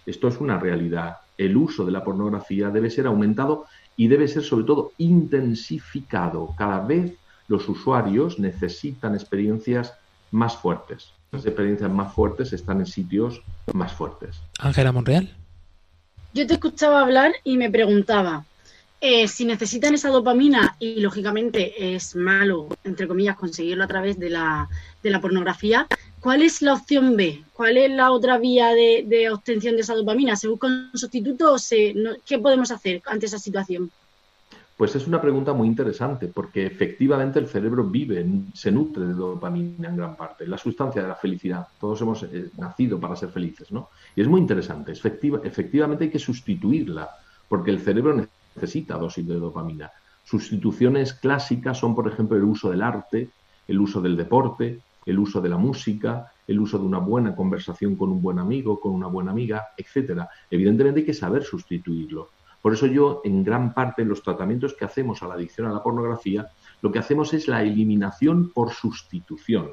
Esto 0.05 0.27
es 0.27 0.40
una 0.40 0.59
realidad. 0.59 1.18
El 1.38 1.57
uso 1.57 1.87
de 1.87 1.92
la 1.92 2.03
pornografía 2.03 2.68
debe 2.68 2.90
ser 2.90 3.07
aumentado 3.07 3.66
y 3.97 4.09
debe 4.09 4.27
ser 4.27 4.42
sobre 4.42 4.64
todo 4.64 4.90
intensificado. 4.99 6.53
Cada 6.59 6.81
vez 6.81 7.14
los 7.47 7.68
usuarios 7.68 8.40
necesitan 8.40 9.14
experiencias 9.14 9.95
más 10.33 10.57
fuertes. 10.57 11.12
Las 11.31 11.47
experiencias 11.47 11.92
más 11.92 12.12
fuertes 12.12 12.53
están 12.53 12.81
en 12.81 12.87
sitios 12.87 13.40
más 13.73 13.92
fuertes. 13.92 14.42
Ángela 14.59 14.90
Monreal. 14.90 15.33
Yo 16.35 16.45
te 16.45 16.55
escuchaba 16.55 17.03
hablar 17.03 17.31
y 17.45 17.57
me 17.57 17.71
preguntaba, 17.71 18.47
eh, 19.04 19.26
si 19.26 19.44
necesitan 19.44 19.94
esa 19.94 20.10
dopamina 20.10 20.76
y 20.78 21.00
lógicamente 21.00 21.96
es 21.96 22.14
malo, 22.14 22.68
entre 22.84 23.08
comillas, 23.08 23.36
conseguirlo 23.36 23.82
a 23.82 23.88
través 23.88 24.16
de 24.16 24.30
la, 24.30 24.68
de 25.02 25.10
la 25.10 25.20
pornografía, 25.20 25.88
¿cuál 26.20 26.40
es 26.40 26.62
la 26.62 26.74
opción 26.74 27.16
B? 27.16 27.42
¿Cuál 27.52 27.78
es 27.78 27.90
la 27.90 28.12
otra 28.12 28.38
vía 28.38 28.68
de, 28.68 29.28
obtención 29.28 29.74
de 29.74 29.80
esa 29.80 29.96
dopamina? 29.96 30.36
¿Se 30.36 30.46
busca 30.46 30.68
un 30.68 30.90
sustituto 30.94 31.54
o 31.54 31.58
se, 31.58 31.92
qué 32.24 32.38
podemos 32.38 32.70
hacer 32.70 33.02
ante 33.06 33.26
esa 33.26 33.40
situación? 33.40 33.90
Pues 34.76 34.94
es 34.94 35.08
una 35.08 35.20
pregunta 35.20 35.52
muy 35.52 35.66
interesante 35.66 36.28
porque 36.28 36.64
efectivamente 36.64 37.40
el 37.40 37.48
cerebro 37.48 37.82
vive, 37.82 38.24
se 38.54 38.70
nutre 38.70 39.04
de 39.04 39.14
dopamina 39.14 39.88
en 39.88 39.96
gran 39.96 40.14
parte, 40.14 40.46
la 40.46 40.58
sustancia 40.58 41.02
de 41.02 41.08
la 41.08 41.16
felicidad. 41.16 41.66
Todos 41.80 42.00
hemos 42.02 42.22
eh, 42.22 42.50
nacido 42.56 43.00
para 43.00 43.16
ser 43.16 43.30
felices, 43.30 43.72
¿no? 43.72 43.88
Y 44.14 44.20
es 44.20 44.28
muy 44.28 44.40
interesante. 44.40 44.92
efectivamente 44.92 46.04
hay 46.04 46.10
que 46.10 46.20
sustituirla 46.20 47.10
porque 47.48 47.72
el 47.72 47.80
cerebro 47.80 48.14
necesita 48.54 48.98
dosis 48.98 49.26
de 49.26 49.34
dopamina. 49.34 49.90
Sustituciones 50.24 51.14
clásicas 51.14 51.78
son, 51.78 51.94
por 51.94 52.08
ejemplo, 52.08 52.36
el 52.36 52.44
uso 52.44 52.70
del 52.70 52.82
arte, 52.82 53.30
el 53.66 53.80
uso 53.80 54.00
del 54.00 54.16
deporte, 54.16 54.80
el 55.06 55.18
uso 55.18 55.40
de 55.40 55.48
la 55.48 55.56
música, 55.56 56.32
el 56.46 56.60
uso 56.60 56.78
de 56.78 56.84
una 56.84 56.98
buena 56.98 57.34
conversación 57.34 57.96
con 57.96 58.10
un 58.10 58.22
buen 58.22 58.38
amigo, 58.38 58.80
con 58.80 58.92
una 58.92 59.06
buena 59.06 59.32
amiga, 59.32 59.68
etcétera. 59.76 60.28
Evidentemente 60.50 61.00
hay 61.00 61.06
que 61.06 61.14
saber 61.14 61.42
sustituirlo. 61.44 62.28
Por 62.60 62.72
eso 62.72 62.86
yo, 62.86 63.20
en 63.24 63.42
gran 63.42 63.74
parte, 63.74 64.02
en 64.02 64.08
los 64.08 64.22
tratamientos 64.22 64.74
que 64.74 64.84
hacemos 64.84 65.22
a 65.22 65.28
la 65.28 65.34
adicción 65.34 65.66
a 65.66 65.72
la 65.72 65.82
pornografía, 65.82 66.46
lo 66.80 66.92
que 66.92 67.00
hacemos 67.00 67.34
es 67.34 67.48
la 67.48 67.62
eliminación 67.62 68.50
por 68.50 68.72
sustitución. 68.72 69.70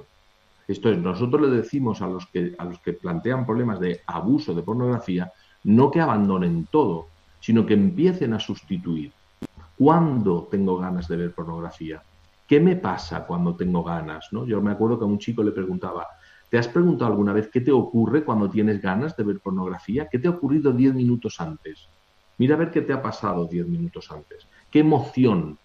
Esto 0.67 0.89
es, 0.89 0.97
nosotros 0.97 1.41
le 1.41 1.55
decimos 1.55 2.01
a 2.01 2.07
los 2.07 2.25
que, 2.27 2.55
a 2.57 2.65
los 2.65 2.79
que 2.79 2.93
plantean 2.93 3.45
problemas 3.45 3.79
de 3.79 4.01
abuso 4.07 4.55
de 4.55 4.63
pornografía, 4.63 5.31
no 5.63 5.91
que 5.91 6.01
abandonen 6.01 6.67
todo, 6.71 7.07
sino 7.39 7.65
que 7.65 7.73
empiecen 7.73 8.33
a 8.33 8.39
sustituir. 8.39 9.11
¿Cuándo 9.77 10.47
tengo 10.51 10.77
ganas 10.77 11.07
de 11.07 11.15
ver 11.15 11.33
pornografía? 11.33 12.01
¿Qué 12.45 12.59
me 12.59 12.75
pasa 12.75 13.25
cuando 13.25 13.55
tengo 13.55 13.83
ganas? 13.83 14.27
¿no? 14.31 14.45
Yo 14.45 14.61
me 14.61 14.71
acuerdo 14.71 14.99
que 14.99 15.05
a 15.05 15.07
un 15.07 15.19
chico 15.19 15.43
le 15.43 15.51
preguntaba, 15.51 16.07
¿te 16.49 16.57
has 16.57 16.67
preguntado 16.67 17.11
alguna 17.11 17.31
vez 17.31 17.49
qué 17.51 17.61
te 17.61 17.71
ocurre 17.71 18.23
cuando 18.23 18.49
tienes 18.49 18.81
ganas 18.81 19.15
de 19.15 19.23
ver 19.23 19.39
pornografía? 19.39 20.07
¿Qué 20.11 20.19
te 20.19 20.27
ha 20.27 20.31
ocurrido 20.31 20.73
diez 20.73 20.93
minutos 20.93 21.39
antes? 21.39 21.87
Mira 22.39 22.55
a 22.55 22.57
ver 22.57 22.71
qué 22.71 22.81
te 22.81 22.93
ha 22.93 23.01
pasado 23.01 23.45
diez 23.45 23.67
minutos 23.67 24.11
antes. 24.11 24.47
¿Qué 24.71 24.79
emoción 24.79 25.57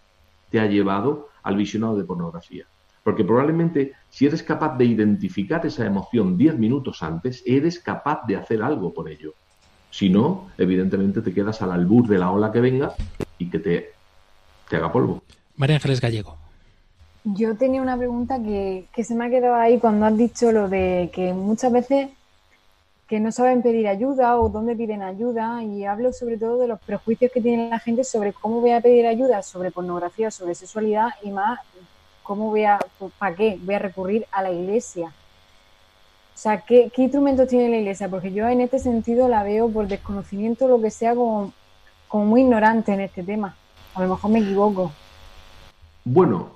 te 0.51 0.61
ha 0.61 0.67
llevado 0.67 1.29
al 1.43 1.57
visionado 1.57 1.97
de 1.97 2.05
pornografía? 2.05 2.67
Porque 3.03 3.25
probablemente 3.25 3.93
si 4.11 4.27
eres 4.27 4.43
capaz 4.43 4.77
de 4.77 4.85
identificar 4.85 5.65
esa 5.67 5.87
emoción 5.87 6.37
diez 6.37 6.59
minutos 6.59 7.03
antes, 7.03 7.43
eres 7.47 7.79
capaz 7.79 8.27
de 8.27 8.37
hacer 8.37 8.63
algo 8.63 8.93
por 8.93 9.09
ello. 9.09 9.35
Si 9.95 10.11
no, 10.11 10.49
evidentemente 10.59 11.21
te 11.21 11.33
quedas 11.33 11.63
al 11.63 11.71
albur 11.71 12.09
de 12.09 12.19
la 12.19 12.33
ola 12.33 12.51
que 12.51 12.61
venga 12.61 12.97
y 13.39 13.49
que 13.49 13.61
te 13.61 13.93
te 14.69 14.75
haga 14.75 14.91
polvo. 14.91 15.23
María 15.55 15.77
Ángeles 15.77 16.01
Gallego. 16.01 16.37
Yo 17.23 17.57
tenía 17.57 17.81
una 17.81 17.97
pregunta 17.97 18.43
que, 18.43 18.87
que 18.93 19.05
se 19.05 19.15
me 19.15 19.27
ha 19.27 19.31
quedado 19.31 19.55
ahí 19.55 19.79
cuando 19.79 20.07
has 20.07 20.17
dicho 20.17 20.51
lo 20.51 20.69
de 20.69 21.13
que 21.15 21.33
muchas 21.33 21.71
veces 21.71 22.09
que 23.07 23.21
no 23.21 23.31
saben 23.31 23.63
pedir 23.63 23.87
ayuda 23.87 24.37
o 24.41 24.49
dónde 24.49 24.75
piden 24.75 25.01
ayuda 25.01 25.63
y 25.63 25.85
hablo 25.85 26.13
sobre 26.13 26.39
todo 26.39 26.59
de 26.59 26.67
los 26.67 26.81
prejuicios 26.81 27.31
que 27.31 27.41
tiene 27.41 27.71
la 27.71 27.79
gente 27.79 28.03
sobre 28.03 28.33
cómo 28.33 28.61
voy 28.61 28.73
a 28.73 28.81
pedir 28.81 29.07
ayuda 29.07 29.45
sobre 29.45 29.71
pornografía, 29.71 30.33
sobre 30.33 30.57
sexualidad 30.57 31.11
y 31.23 31.31
más 31.31 31.61
cómo 32.25 32.51
voy 32.51 32.65
a, 32.65 32.81
¿para 33.17 33.37
qué? 33.37 33.61
Voy 33.63 33.77
a 33.77 33.79
recurrir 33.79 34.27
a 34.33 34.43
la 34.43 34.51
iglesia. 34.51 35.13
O 36.35 36.37
sea, 36.37 36.63
¿qué, 36.63 36.91
¿qué 36.95 37.03
instrumentos 37.03 37.49
tiene 37.49 37.69
la 37.69 37.77
iglesia? 37.77 38.09
Porque 38.09 38.33
yo 38.33 38.49
en 38.49 38.61
este 38.61 38.79
sentido 38.81 39.29
la 39.29 39.45
veo 39.45 39.69
por 39.69 39.87
desconocimiento, 39.87 40.67
lo 40.67 40.81
que 40.81 40.91
sea, 40.91 41.15
como, 41.15 41.53
como 42.09 42.25
muy 42.27 42.41
ignorante 42.41 42.93
en 42.93 43.01
este 43.01 43.23
tema. 43.23 43.57
A 43.95 44.03
lo 44.03 44.09
mejor 44.09 44.31
me 44.33 44.41
equivoco. 44.41 44.93
Bueno, 46.05 46.51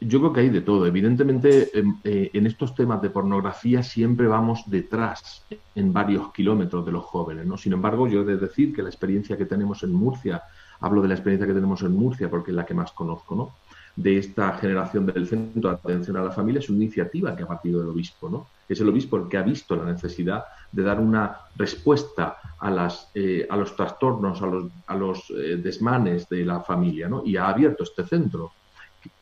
yo 0.00 0.18
creo 0.20 0.32
que 0.32 0.40
hay 0.40 0.50
de 0.50 0.60
todo. 0.60 0.86
Evidentemente, 0.86 1.70
eh, 2.04 2.30
en 2.32 2.46
estos 2.46 2.74
temas 2.74 3.00
de 3.00 3.10
pornografía 3.10 3.82
siempre 3.82 4.26
vamos 4.26 4.64
detrás 4.66 5.44
en 5.74 5.92
varios 5.92 6.32
kilómetros 6.32 6.84
de 6.84 6.92
los 6.92 7.04
jóvenes. 7.04 7.46
¿no? 7.46 7.56
Sin 7.56 7.72
embargo, 7.72 8.06
yo 8.08 8.22
he 8.22 8.24
de 8.24 8.36
decir 8.36 8.74
que 8.74 8.82
la 8.82 8.88
experiencia 8.88 9.36
que 9.36 9.46
tenemos 9.46 9.82
en 9.82 9.92
Murcia, 9.92 10.42
hablo 10.80 11.00
de 11.00 11.08
la 11.08 11.14
experiencia 11.14 11.46
que 11.46 11.54
tenemos 11.54 11.82
en 11.82 11.92
Murcia 11.92 12.28
porque 12.28 12.50
es 12.50 12.56
la 12.56 12.66
que 12.66 12.74
más 12.74 12.92
conozco, 12.92 13.34
¿no? 13.34 13.50
De 13.96 14.18
esta 14.18 14.52
generación 14.54 15.06
del 15.06 15.26
Centro 15.26 15.70
de 15.70 15.76
Atención 15.76 16.16
a 16.16 16.22
la 16.22 16.32
Familia 16.32 16.58
es 16.58 16.68
una 16.68 16.82
iniciativa 16.82 17.36
que 17.36 17.44
ha 17.44 17.46
partido 17.46 17.80
del 17.80 17.90
obispo, 17.90 18.28
¿no? 18.28 18.48
Es 18.68 18.80
el 18.80 18.88
obispo 18.88 19.16
el 19.16 19.28
que 19.28 19.36
ha 19.36 19.42
visto 19.42 19.76
la 19.76 19.84
necesidad 19.84 20.44
de 20.72 20.82
dar 20.82 20.98
una 20.98 21.38
respuesta 21.56 22.36
a, 22.58 22.70
las, 22.70 23.10
eh, 23.14 23.46
a 23.48 23.56
los 23.56 23.76
trastornos, 23.76 24.42
a 24.42 24.46
los, 24.46 24.72
a 24.86 24.96
los 24.96 25.30
eh, 25.30 25.56
desmanes 25.56 26.28
de 26.28 26.44
la 26.44 26.60
familia, 26.60 27.08
¿no? 27.08 27.22
Y 27.24 27.36
ha 27.36 27.48
abierto 27.48 27.84
este 27.84 28.04
centro 28.04 28.52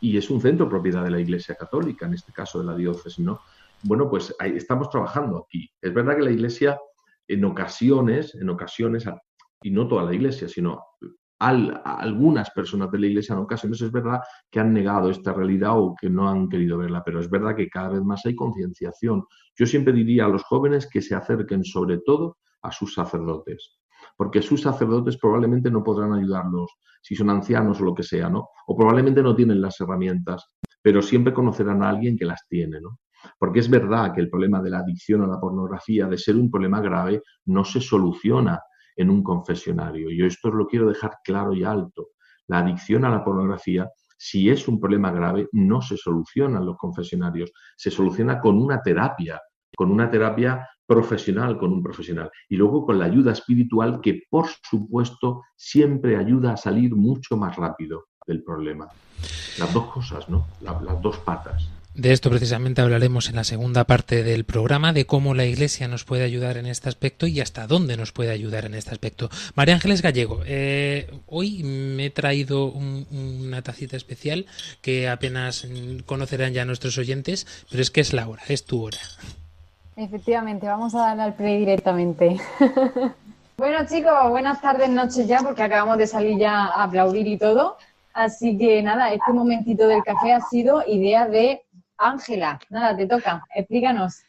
y 0.01 0.17
es 0.17 0.31
un 0.31 0.41
centro 0.41 0.69
propiedad 0.69 1.05
de 1.05 1.11
la 1.11 1.21
Iglesia 1.21 1.55
Católica, 1.55 2.07
en 2.07 2.15
este 2.15 2.33
caso 2.33 2.61
de 2.61 2.67
la 2.67 2.77
diócesis, 2.77 3.19
¿no? 3.19 3.41
Bueno, 3.83 4.09
pues 4.09 4.35
ahí 4.39 4.57
estamos 4.57 4.89
trabajando 4.91 5.45
aquí. 5.47 5.69
Es 5.83 5.93
verdad 5.93 6.17
que 6.17 6.23
la 6.23 6.31
Iglesia 6.31 6.79
en 7.29 7.45
ocasiones, 7.45 8.35
en 8.35 8.49
ocasiones, 8.49 9.05
y 9.63 9.71
no 9.71 9.89
toda 9.89 10.05
la 10.05 10.15
Iglesia, 10.15 10.49
sino 10.49 10.85
algunas 11.49 12.51
personas 12.51 12.91
de 12.91 12.99
la 12.99 13.07
Iglesia 13.07 13.35
en 13.35 13.41
ocasiones 13.41 13.81
es 13.81 13.91
verdad 13.91 14.21
que 14.51 14.61
han 14.61 14.73
negado 14.73 15.11
esta 15.11 15.33
realidad 15.33 15.79
o 15.79 15.95
que 16.01 16.09
no 16.09 16.29
han 16.29 16.49
querido 16.49 16.79
verla, 16.79 17.03
pero 17.05 17.21
es 17.21 17.29
verdad 17.29 17.57
que 17.57 17.69
cada 17.69 17.91
vez 17.91 18.03
más 18.03 18.25
hay 18.27 18.35
concienciación. 18.35 19.25
Yo 19.57 19.67
siempre 19.67 19.93
diría 19.93 20.27
a 20.27 20.29
los 20.29 20.45
jóvenes 20.45 20.89
que 20.91 21.03
se 21.03 21.15
acerquen 21.15 21.65
sobre 21.65 21.99
todo 21.99 22.39
a 22.63 22.71
sus 22.71 22.95
sacerdotes, 22.95 23.79
porque 24.17 24.41
sus 24.41 24.63
sacerdotes 24.63 25.19
probablemente 25.19 25.71
no 25.71 25.83
podrán 25.83 26.13
ayudarlos 26.13 26.71
si 27.03 27.17
son 27.17 27.31
ancianos 27.31 27.81
o 27.81 27.85
lo 27.85 27.95
que 27.95 28.05
sea, 28.05 28.29
¿no? 28.29 28.51
O 28.67 28.77
probablemente 28.77 29.23
no 29.23 29.35
tienen 29.35 29.61
las 29.61 29.81
herramientas, 29.81 30.49
pero 30.81 31.03
siempre 31.03 31.33
conocerán 31.33 31.83
a 31.83 31.91
alguien 31.91 32.17
que 32.17 32.25
las 32.25 32.47
tiene, 32.49 32.81
¿no? 32.81 33.01
Porque 33.39 33.61
es 33.61 33.69
verdad 33.69 34.13
que 34.15 34.21
el 34.21 34.31
problema 34.31 34.61
de 34.61 34.71
la 34.71 34.79
adicción 34.79 35.23
a 35.23 35.27
la 35.27 35.41
pornografía, 35.41 36.07
de 36.07 36.19
ser 36.19 36.37
un 36.37 36.51
problema 36.51 36.81
grave, 36.81 37.23
no 37.47 37.65
se 37.65 37.81
soluciona 37.81 38.61
en 38.97 39.11
un 39.11 39.23
confesionario. 39.23 40.11
Yo 40.11 40.27
esto 40.27 40.51
lo 40.51 40.67
quiero 40.67 40.89
dejar 40.89 41.19
claro 41.25 41.53
y 41.53 41.65
alto. 41.65 42.09
La 42.49 42.59
adicción 42.59 43.05
a 43.05 43.11
la 43.11 43.25
pornografía, 43.25 43.89
si 44.19 44.51
es 44.51 44.69
un 44.69 44.81
problema 44.81 45.11
grave, 45.11 45.49
no 45.53 45.81
se 45.83 45.97
soluciona 45.97 46.59
en 46.59 46.67
los 46.67 46.77
confesionarios, 46.77 47.53
se 47.77 47.91
soluciona 47.91 48.41
con 48.41 48.61
una 48.61 48.83
terapia, 48.83 49.41
con 49.77 49.91
una 49.91 50.11
terapia 50.11 50.69
profesional 50.87 51.59
con 51.59 51.73
un 51.73 51.83
profesional 51.83 52.31
y 52.49 52.57
luego 52.57 52.85
con 52.85 52.99
la 52.99 53.07
ayuda 53.07 53.33
espiritual 53.33 54.01
que 54.03 54.23
por 54.29 54.47
supuesto 54.63 55.43
siempre 55.57 56.17
ayuda 56.17 56.53
a 56.53 56.57
salir 56.57 56.95
mucho 56.95 57.37
más 57.37 57.57
rápido 57.57 58.07
del 58.27 58.43
problema. 58.43 58.89
Las 59.59 59.73
dos 59.73 59.87
cosas, 59.87 60.29
¿no? 60.29 60.47
las 60.61 61.01
dos 61.01 61.19
patas. 61.19 61.71
De 61.95 62.13
esto 62.13 62.31
precisamente 62.31 62.81
hablaremos 62.81 63.29
en 63.29 63.37
la 63.37 63.45
segunda 63.45 63.85
parte 63.85 64.23
del 64.23 64.45
programa, 64.45 64.95
de 64.95 65.05
cómo 65.05 65.35
la 65.35 65.45
Iglesia 65.45 65.89
nos 65.89 66.05
puede 66.05 66.25
ayudar 66.25 66.57
en 66.57 66.65
este 66.65 66.89
aspecto 66.89 67.27
y 67.27 67.41
hasta 67.41 67.67
dónde 67.67 67.99
nos 67.99 68.13
puede 68.13 68.31
ayudar 68.31 68.65
en 68.65 68.75
este 68.75 68.93
aspecto. 68.93 69.29
María 69.55 69.75
Ángeles 69.75 70.01
Gallego, 70.01 70.41
eh, 70.47 71.11
hoy 71.27 71.63
me 71.63 72.07
he 72.07 72.11
traído 72.11 72.73
una 72.73 73.61
tacita 73.61 73.99
especial 73.99 74.47
que 74.81 75.07
apenas 75.11 75.69
conocerán 76.07 76.55
ya 76.55 76.65
nuestros 76.65 76.97
oyentes, 76.97 77.67
pero 77.71 77.83
es 77.83 77.91
que 77.91 78.01
es 78.01 78.15
la 78.15 78.27
hora, 78.27 78.43
es 78.49 78.65
tu 78.65 78.83
hora. 78.83 78.99
Efectivamente, 79.95 80.67
vamos 80.67 80.95
a 80.95 81.01
darle 81.01 81.23
al 81.25 81.35
play 81.35 81.59
directamente. 81.59 82.39
bueno 83.59 83.87
chicos, 83.87 84.31
buenas 84.31 84.63
tardes, 84.63 84.89
noches 84.89 85.29
ya, 85.29 85.41
porque 85.43 85.63
acabamos 85.63 85.99
de 85.99 86.07
salir 86.07 86.39
ya 86.39 86.65
a 86.65 86.85
aplaudir 86.85 87.27
y 87.27 87.37
todo. 87.37 87.77
Así 88.15 88.57
que 88.57 88.83
nada, 88.83 89.13
este 89.13 89.33
momentito 89.33 89.87
del 89.87 90.03
café 90.03 90.33
ha 90.33 90.41
sido 90.41 90.83
idea 90.87 91.29
de 91.29 91.63
Ángela, 92.03 92.59
nada, 92.69 92.97
te 92.97 93.07
toca, 93.07 93.45
explícanos. 93.55 94.25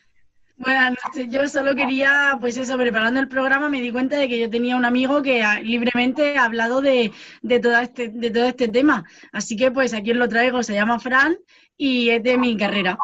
Buenas 0.57 0.91
noches, 0.91 1.27
yo 1.29 1.47
solo 1.49 1.75
quería, 1.75 2.37
pues 2.39 2.55
eso, 2.57 2.77
preparando 2.77 3.19
el 3.19 3.27
programa 3.27 3.67
me 3.69 3.81
di 3.81 3.91
cuenta 3.91 4.15
de 4.15 4.29
que 4.29 4.39
yo 4.39 4.49
tenía 4.49 4.75
un 4.75 4.85
amigo 4.85 5.23
que 5.23 5.43
libremente 5.63 6.37
ha 6.37 6.45
hablado 6.45 6.81
de, 6.81 7.11
de, 7.41 7.59
todo 7.59 7.79
este, 7.79 8.09
de 8.09 8.29
todo 8.29 8.45
este 8.45 8.67
tema. 8.67 9.03
Así 9.31 9.57
que 9.57 9.71
pues 9.71 9.93
aquí 9.95 10.11
os 10.11 10.17
lo 10.17 10.29
traigo, 10.29 10.61
se 10.61 10.75
llama 10.75 10.99
Fran 10.99 11.35
y 11.75 12.11
es 12.11 12.21
de 12.21 12.37
mi 12.37 12.55
carrera. 12.55 12.97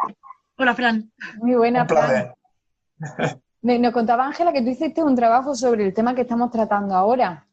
Hola 0.57 0.75
Fran. 0.75 1.11
Muy 1.37 1.55
buena, 1.55 1.87
Fran. 1.87 2.33
Nos 3.61 3.93
contaba 3.93 4.27
Ángela 4.27 4.53
que 4.53 4.61
tú 4.61 4.69
hiciste 4.69 5.03
un 5.03 5.15
trabajo 5.15 5.55
sobre 5.55 5.85
el 5.85 5.93
tema 5.93 6.13
que 6.13 6.21
estamos 6.21 6.51
tratando 6.51 6.93
ahora. 6.93 7.47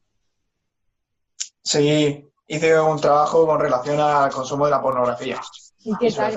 Sí, 1.63 2.31
hice 2.47 2.79
un 2.79 3.01
trabajo 3.01 3.47
con 3.47 3.59
relación 3.59 3.99
al 3.99 4.31
consumo 4.31 4.67
de 4.67 4.71
la 4.73 4.83
pornografía. 4.83 5.41
¿Y 5.81 5.97
qué 5.97 6.13
tal? 6.13 6.35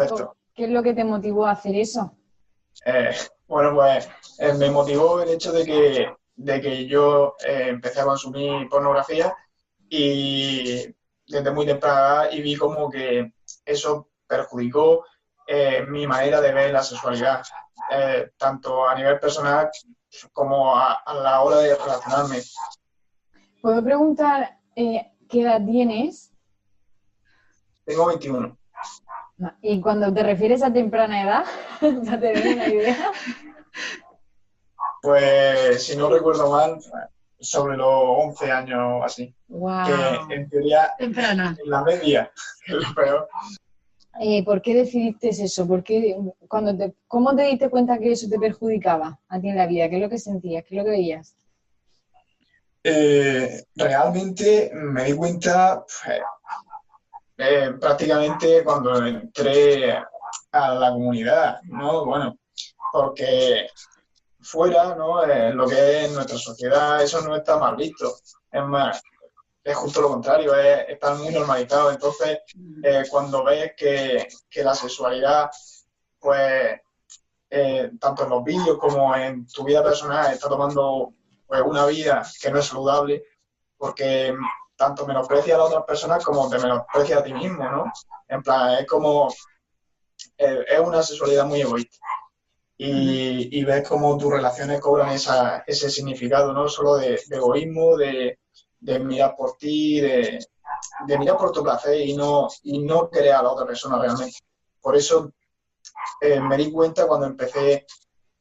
¿Qué 0.60 0.66
es 0.66 0.72
lo 0.72 0.84
que 0.84 0.94
te 0.94 1.06
motivó 1.06 1.46
a 1.46 1.52
hacer 1.52 1.74
eso? 1.74 2.18
Eh, 2.84 3.16
bueno, 3.48 3.74
pues 3.74 4.10
eh, 4.40 4.54
me 4.56 4.70
motivó 4.70 5.22
el 5.22 5.30
hecho 5.30 5.54
de 5.54 5.64
que, 5.64 6.14
de 6.36 6.60
que 6.60 6.86
yo 6.86 7.36
eh, 7.48 7.68
empecé 7.70 8.02
a 8.02 8.04
consumir 8.04 8.68
pornografía 8.68 9.34
y 9.88 10.94
desde 11.26 11.52
muy 11.52 11.66
temprana 11.66 12.30
y 12.30 12.42
vi 12.42 12.58
como 12.58 12.90
que 12.90 13.32
eso 13.64 14.10
perjudicó 14.28 15.06
mi 15.88 16.06
manera 16.06 16.42
de 16.42 16.52
ver 16.52 16.74
la 16.74 16.84
sexualidad, 16.84 17.42
tanto 18.36 18.86
a 18.86 18.96
nivel 18.96 19.18
personal 19.18 19.70
como 20.34 20.76
a, 20.76 20.96
a, 21.06 21.14
la 21.14 21.42
hora 21.42 21.60
de 21.60 21.76
relacionarme. 21.76 22.42
¿Puedo 23.62 23.82
preguntar 23.82 24.60
qué 24.76 25.42
edad 25.42 25.66
tienes? 25.66 26.34
Tengo 27.86 28.08
21. 28.08 28.59
Y 29.62 29.80
cuando 29.82 30.14
te 30.14 30.24
refieres 30.24 30.64
a 30.64 30.74
temprana 30.74 31.24
edad, 31.24 31.46
¿ya 32.04 32.20
te 32.20 32.34
doy 32.34 32.54
una 32.54 32.68
idea? 32.68 33.12
Pues, 35.02 35.84
si 35.84 35.96
no 35.96 36.10
recuerdo 36.10 36.52
mal, 36.52 36.80
sobre 37.40 37.78
los 37.78 37.88
11 37.88 38.52
años 38.52 39.02
así. 39.04 39.34
Wow. 39.48 40.28
Que 40.28 40.36
en 40.36 40.50
teoría, 40.50 40.92
temprana. 40.98 41.58
en 41.64 41.70
la 41.70 41.84
media, 41.84 42.32
es 42.68 42.74
lo 42.88 42.94
peor. 42.94 43.30
Eh, 44.22 44.44
¿Por 44.44 44.62
qué 44.62 44.76
decidiste 44.76 45.30
eso? 45.30 45.66
¿Por 45.66 45.84
qué, 45.84 46.18
cuando 46.50 46.76
te, 46.76 46.94
¿Cómo 47.08 47.34
te 47.36 47.44
diste 47.44 47.70
cuenta 47.70 47.98
que 47.98 48.12
eso 48.12 48.28
te 48.30 48.38
perjudicaba 48.38 49.18
a 49.30 49.40
ti 49.40 49.48
en 49.48 49.56
la 49.56 49.68
vida? 49.68 49.90
¿Qué 49.90 49.96
es 49.96 50.02
lo 50.02 50.10
que 50.10 50.18
sentías? 50.18 50.66
¿Qué 50.66 50.76
es 50.76 50.78
lo 50.80 50.84
que 50.84 50.92
veías? 50.92 51.36
Eh, 52.84 53.64
realmente 53.76 54.72
me 54.74 55.06
di 55.06 55.14
cuenta 55.14 55.86
pues, 55.86 56.20
eh, 57.42 57.74
prácticamente 57.80 58.64
cuando 58.66 59.06
entré 59.06 59.98
a 60.52 60.74
la 60.74 60.92
comunidad, 60.92 61.62
¿no? 61.64 62.06
Bueno, 62.06 62.38
porque 62.92 63.70
fuera, 64.42 64.94
¿no? 64.96 65.24
En 65.24 65.56
lo 65.56 65.66
que 65.66 66.04
es 66.04 66.12
nuestra 66.12 66.38
sociedad, 66.38 67.02
eso 67.02 67.22
no 67.22 67.38
está 67.38 67.58
mal 67.58 67.78
visto. 67.78 68.14
Es 68.52 68.64
más, 68.64 69.02
es 69.64 69.74
justo 69.74 70.02
lo 70.02 70.10
contrario, 70.10 70.54
es, 70.54 70.90
está 70.90 71.14
muy 71.14 71.34
normalizado. 71.34 71.92
Entonces, 71.92 72.40
eh, 72.84 73.06
cuando 73.10 73.46
ves 73.46 73.72
que, 73.78 74.28
que, 74.50 74.64
la 74.64 74.76
sexualidad, 74.76 75.50
pues, 76.20 76.78
eh, 77.50 77.92
tanto 78.02 78.24
en 78.26 78.30
los 78.32 78.44
vídeos 78.44 78.78
como 78.78 79.16
en 79.16 79.48
tu 79.48 79.64
vida 79.64 79.82
personal, 79.82 80.34
está 80.34 80.50
tomando 80.50 81.14
pues, 81.48 81.62
una 81.62 81.86
vida 81.86 82.22
que 82.42 82.52
no 82.52 82.60
es 82.60 82.66
saludable, 82.66 83.24
porque 83.78 84.36
tanto 84.80 85.06
menosprecia 85.06 85.56
a 85.56 85.58
las 85.58 85.68
otras 85.68 85.84
personas 85.84 86.24
como 86.24 86.50
te 86.50 86.58
menosprecia 86.58 87.20
a 87.20 87.24
ti 87.24 87.34
mismo, 87.34 87.70
¿no? 87.70 87.92
En 88.30 88.42
plan, 88.42 88.80
es 88.80 88.88
como, 88.88 89.28
eh, 90.38 90.66
es 90.70 90.80
una 90.80 91.04
sexualidad 91.04 91.46
muy 91.46 91.60
egoísta. 91.60 91.98
Y, 92.78 93.60
y, 93.60 93.66
ves 93.66 93.86
cómo 93.86 94.18
tus 94.18 94.32
relaciones 94.32 94.80
cobran 94.80 95.12
esa, 95.12 95.66
ese 95.68 95.90
significado, 95.90 96.54
¿no? 96.54 96.70
Solo 96.70 96.96
de, 96.96 97.20
egoísmo, 97.30 97.98
de, 97.98 98.40
de, 98.80 99.00
mirar 99.00 99.36
por 99.36 99.58
ti, 99.58 100.00
de, 100.00 100.40
de, 101.06 101.18
mirar 101.20 101.36
por 101.36 101.52
tu 101.52 101.62
placer 101.62 102.00
y 102.00 102.16
no, 102.16 102.48
y 102.64 102.80
no 102.80 103.10
querer 103.10 103.34
a 103.34 103.44
la 103.44 103.52
otra 103.52 103.66
persona 103.66 104.00
realmente. 104.00 104.38
Por 104.80 104.96
eso 104.96 105.34
eh, 106.22 106.40
me 106.40 106.56
di 106.56 106.72
cuenta 106.72 107.06
cuando 107.06 107.28
empecé 107.28 107.86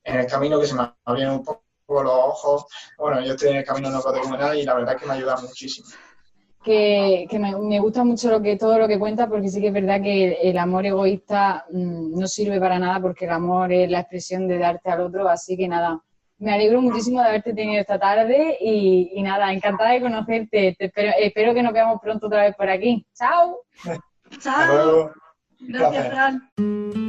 en 0.05 0.21
el 0.21 0.27
camino 0.29 0.61
que 0.61 0.69
se 0.69 0.75
me 0.77 0.89
abrieron 1.05 1.35
un 1.35 1.45
poco 1.45 1.65
los 1.89 2.13
ojos. 2.13 2.67
Bueno, 2.97 3.21
yo 3.23 3.33
estoy 3.33 3.49
en 3.49 3.57
el 3.57 3.65
camino 3.65 3.91
no 3.91 4.01
catecumenal 4.01 4.57
y 4.57 4.63
la 4.63 4.75
verdad 4.75 4.95
es 4.95 5.01
que 5.01 5.09
me 5.09 5.15
ayuda 5.15 5.37
muchísimo. 5.39 5.89
Que, 6.65 7.27
que 7.31 7.39
me, 7.39 7.57
me 7.57 7.81
gusta 7.81 8.05
mucho 8.05 8.31
lo 8.31 8.43
que 8.43 8.57
todo 8.57 8.79
lo 8.79 8.89
que 8.89 8.99
cuenta 8.99 9.29
porque 9.29 9.49
sí 9.49 9.61
que 9.61 9.69
es 9.69 9.73
verdad 9.73 10.03
que 10.03 10.39
el, 10.43 10.59
amor 10.59 10.87
egoísta 10.87 11.65
mm, 11.71 12.19
no 12.19 12.27
sirve 12.27 12.61
para 12.61 12.79
nada 12.79 13.01
porque 13.01 13.25
el 13.25 13.31
amor 13.31 13.73
es 13.73 13.91
la 13.91 14.01
expresión 14.01 14.49
de 14.49 14.59
darte 14.59 14.91
al 14.91 15.01
otro, 15.01 15.29
así 15.29 15.57
que 15.57 15.69
nada, 15.69 16.01
me 16.39 16.53
alegro 16.53 16.81
muchísimo 16.81 17.21
de 17.21 17.29
haberte 17.29 17.53
tenido 17.53 17.81
esta 17.81 17.99
tarde 17.99 18.57
y, 18.61 19.11
y 19.15 19.23
nada, 19.23 19.53
encantada 19.53 19.91
de 19.91 20.01
conocerte. 20.01 20.77
Te 20.79 20.85
espero, 20.87 21.13
espero 21.19 21.55
que 21.55 21.63
nos 21.63 21.73
veamos 21.73 22.01
pronto 22.01 22.29
otra 22.29 22.43
vez 22.43 22.55
por 22.55 22.69
aquí. 22.69 23.05
¡Chao! 23.15 23.61
Chao. 24.41 25.11
Gracias, 25.61 26.09
Fran. 26.09 27.09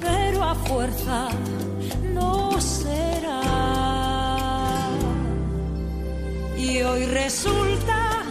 pero 0.00 0.42
a 0.42 0.54
fuerza 0.54 1.28
no 2.12 2.60
será. 2.60 3.42
Y 6.56 6.82
hoy 6.82 7.06
resulta 7.06 8.22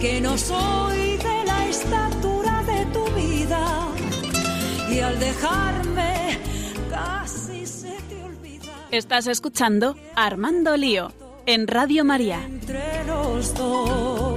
que 0.00 0.20
no 0.20 0.36
soy 0.36 1.16
de 1.18 1.44
la 1.46 1.68
estatura 1.68 2.62
de 2.64 2.86
tu 2.86 3.04
vida, 3.14 3.88
y 4.90 5.00
al 5.00 5.18
dejarme 5.18 6.38
casi 6.90 7.66
se 7.66 7.96
te 8.08 8.22
olvida. 8.22 8.72
Estás 8.90 9.26
escuchando 9.26 9.96
Armando 10.16 10.76
Lío 10.76 11.12
en 11.46 11.66
Radio 11.66 12.04
María. 12.04 12.42
entre 12.44 13.04
los 13.06 13.54
dos. 13.54 14.29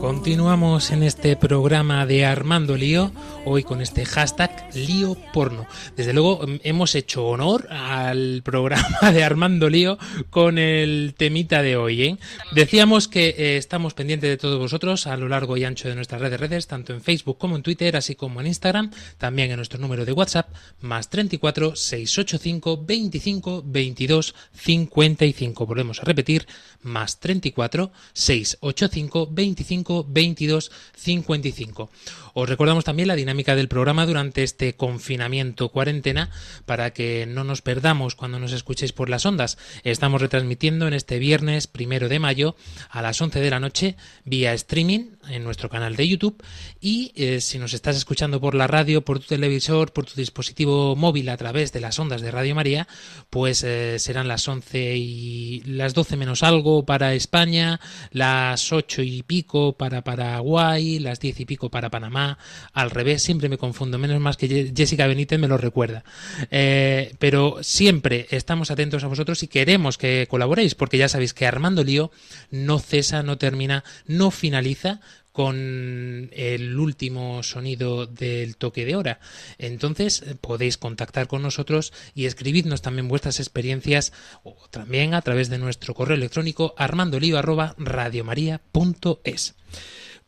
Continuamos 0.00 0.92
en 0.92 1.02
este 1.02 1.36
programa 1.36 2.06
de 2.06 2.24
Armando 2.24 2.74
Lío, 2.74 3.12
hoy 3.44 3.62
con 3.62 3.82
este 3.82 4.06
hashtag 4.06 4.70
Lío 4.74 5.14
Porno. 5.34 5.66
Desde 5.94 6.14
luego 6.14 6.46
mm, 6.46 6.60
hemos 6.62 6.94
hecho 6.94 7.26
honor 7.26 7.70
al 7.70 8.40
programa 8.42 8.88
de 9.12 9.22
Armando 9.22 9.68
Lío 9.68 9.98
con 10.30 10.56
el 10.56 11.14
temita 11.18 11.60
de 11.60 11.76
hoy. 11.76 12.02
¿eh? 12.02 12.18
Decíamos 12.52 13.08
que 13.08 13.34
eh, 13.36 13.56
estamos 13.58 13.92
pendientes 13.92 14.30
de 14.30 14.38
todos 14.38 14.58
vosotros 14.58 15.06
a 15.06 15.18
lo 15.18 15.28
largo 15.28 15.58
y 15.58 15.64
ancho 15.64 15.90
de 15.90 15.94
nuestras 15.94 16.22
redes 16.22 16.40
redes, 16.40 16.66
tanto 16.66 16.94
en 16.94 17.02
Facebook 17.02 17.36
como 17.36 17.56
en 17.56 17.62
Twitter, 17.62 17.94
así 17.94 18.14
como 18.14 18.40
en 18.40 18.46
Instagram, 18.46 18.90
también 19.18 19.50
en 19.50 19.56
nuestro 19.56 19.78
número 19.78 20.06
de 20.06 20.12
WhatsApp, 20.12 20.48
más 20.80 21.10
34 21.10 21.76
685 21.76 22.84
25 22.86 23.62
22 23.66 24.34
55. 24.54 25.66
Volvemos 25.66 26.00
a 26.00 26.04
repetir, 26.04 26.46
más 26.82 27.20
34 27.20 27.90
685 28.12 29.28
25 29.30 30.06
22 30.08 30.70
55. 30.96 31.90
Os 32.34 32.48
recordamos 32.48 32.84
también 32.84 33.08
la 33.08 33.16
dinámica 33.16 33.56
del 33.56 33.68
programa 33.68 34.06
durante 34.06 34.42
este 34.42 34.74
confinamiento 34.74 35.68
cuarentena 35.70 36.30
para 36.64 36.92
que 36.92 37.26
no 37.26 37.44
nos 37.44 37.62
perdamos 37.62 38.14
cuando 38.14 38.38
nos 38.38 38.52
escuchéis 38.52 38.92
por 38.92 39.08
las 39.08 39.26
ondas. 39.26 39.58
Estamos 39.84 40.20
retransmitiendo 40.20 40.86
en 40.86 40.94
este 40.94 41.18
viernes 41.18 41.66
primero 41.66 42.08
de 42.08 42.18
mayo 42.18 42.56
a 42.88 43.02
las 43.02 43.20
11 43.20 43.40
de 43.40 43.50
la 43.50 43.60
noche 43.60 43.96
vía 44.24 44.52
streaming 44.54 45.10
en 45.28 45.44
nuestro 45.44 45.68
canal 45.68 45.96
de 45.96 46.08
YouTube 46.08 46.42
y 46.80 47.12
eh, 47.16 47.40
si 47.40 47.58
nos 47.58 47.74
estás 47.74 47.96
escuchando 47.96 48.40
por 48.40 48.54
la 48.54 48.66
radio, 48.66 49.04
por 49.04 49.18
tu 49.18 49.26
televisor, 49.26 49.92
por 49.92 50.06
tu 50.06 50.14
dispositivo 50.14 50.96
móvil 50.96 51.28
a 51.28 51.36
través 51.36 51.72
de 51.72 51.80
las 51.80 51.98
ondas 51.98 52.22
de 52.22 52.30
Radio 52.30 52.54
María, 52.54 52.86
pues 53.28 53.64
eh, 53.64 53.98
serán 53.98 54.28
las 54.28 54.46
11 54.46 54.96
y 54.96 55.62
las 55.66 55.94
12 55.94 56.16
menos 56.16 56.42
algo 56.42 56.69
para 56.86 57.14
España, 57.14 57.80
las 58.10 58.72
8 58.72 59.02
y 59.02 59.22
pico 59.22 59.72
para 59.72 60.02
Paraguay, 60.02 60.98
las 60.98 61.20
10 61.20 61.40
y 61.40 61.44
pico 61.44 61.70
para 61.70 61.90
Panamá, 61.90 62.38
al 62.72 62.90
revés, 62.90 63.22
siempre 63.22 63.48
me 63.48 63.58
confundo, 63.58 63.98
menos 63.98 64.20
más 64.20 64.36
que 64.36 64.72
Jessica 64.74 65.06
Benítez 65.06 65.38
me 65.38 65.48
lo 65.48 65.56
recuerda. 65.56 66.04
Eh, 66.50 67.14
pero 67.18 67.58
siempre 67.62 68.26
estamos 68.30 68.70
atentos 68.70 69.04
a 69.04 69.08
vosotros 69.08 69.42
y 69.42 69.48
queremos 69.48 69.98
que 69.98 70.26
colaboréis, 70.30 70.74
porque 70.74 70.98
ya 70.98 71.08
sabéis 71.08 71.34
que 71.34 71.46
Armando 71.46 71.84
Lío 71.84 72.10
no 72.50 72.78
cesa, 72.78 73.22
no 73.22 73.38
termina, 73.38 73.84
no 74.06 74.30
finaliza 74.30 75.00
con 75.32 76.30
el 76.32 76.78
último 76.78 77.42
sonido 77.42 78.06
del 78.06 78.56
toque 78.56 78.84
de 78.84 78.94
hora. 78.96 79.20
Entonces 79.58 80.22
eh, 80.22 80.36
podéis 80.40 80.76
contactar 80.76 81.26
con 81.28 81.42
nosotros 81.42 81.92
y 82.14 82.26
escribidnos 82.26 82.82
también 82.82 83.08
vuestras 83.08 83.40
experiencias 83.40 84.12
o 84.42 84.56
también 84.70 85.14
a 85.14 85.22
través 85.22 85.48
de 85.50 85.58
nuestro 85.58 85.94
correo 85.94 86.16
electrónico 86.16 86.74
armandolio@radiomaria.es. 86.76 89.54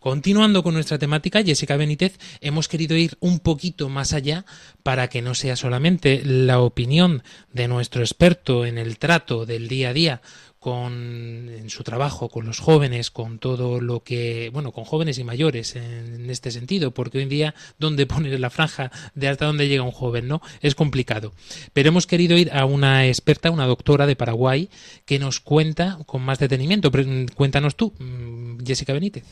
Continuando 0.03 0.65
con 0.65 0.75
nuestra 0.75 0.99
temática, 0.99 1.45
Jessica 1.45 1.77
Benítez, 1.77 2.19
hemos 2.41 2.67
querido 2.67 2.97
ir 2.97 3.17
un 3.21 3.39
poquito 3.39 3.89
más 3.89 4.13
allá 4.15 4.45
para 4.83 5.07
que 5.07 5.23
no 5.23 5.37
sea 5.37 5.55
solamente 5.55 6.23
la 6.25 6.59
opinión 6.59 7.23
de 7.53 7.69
nuestro 7.69 8.03
experto 8.03 8.67
en 8.67 8.79
el 8.79 8.99
trato 8.99 9.47
del 9.47 9.69
día 9.69 9.91
a 9.91 9.93
día 9.93 10.21
con 10.59 11.49
en 11.57 11.71
su 11.71 11.85
trabajo 11.85 12.29
con 12.31 12.47
los 12.47 12.59
jóvenes, 12.59 13.13
con 13.13 13.39
todo 13.39 13.81
lo 13.81 14.01
que, 14.03 14.51
bueno, 14.53 14.73
con 14.73 14.83
jóvenes 14.85 15.19
y 15.19 15.25
mayores 15.25 15.77
en, 15.77 15.85
en 16.15 16.31
este 16.31 16.51
sentido, 16.51 16.91
porque 16.91 17.19
hoy 17.19 17.23
en 17.23 17.29
día 17.31 17.55
dónde 17.79 18.05
poner 18.07 18.41
la 18.41 18.51
franja 18.51 18.91
de 19.15 19.29
hasta 19.29 19.47
dónde 19.47 19.69
llega 19.69 19.85
un 19.85 19.93
joven, 19.93 20.27
¿no? 20.27 20.43
Es 20.63 20.75
complicado. 20.75 21.33
Pero 21.73 21.91
hemos 21.91 22.09
querido 22.09 22.37
ir 22.37 22.51
a 22.53 22.65
una 22.65 23.07
experta, 23.07 23.53
una 23.53 23.67
doctora 23.67 24.09
de 24.09 24.17
Paraguay, 24.17 24.69
que 25.05 25.21
nos 25.21 25.39
cuenta 25.39 25.99
con 26.07 26.23
más 26.23 26.41
detenimiento. 26.41 26.91
Pre- 26.91 27.27
Cuéntanos 27.37 27.77
tú, 27.77 27.93
mm, 28.01 28.65
Jessica 28.67 28.93
Benítez. 28.93 29.25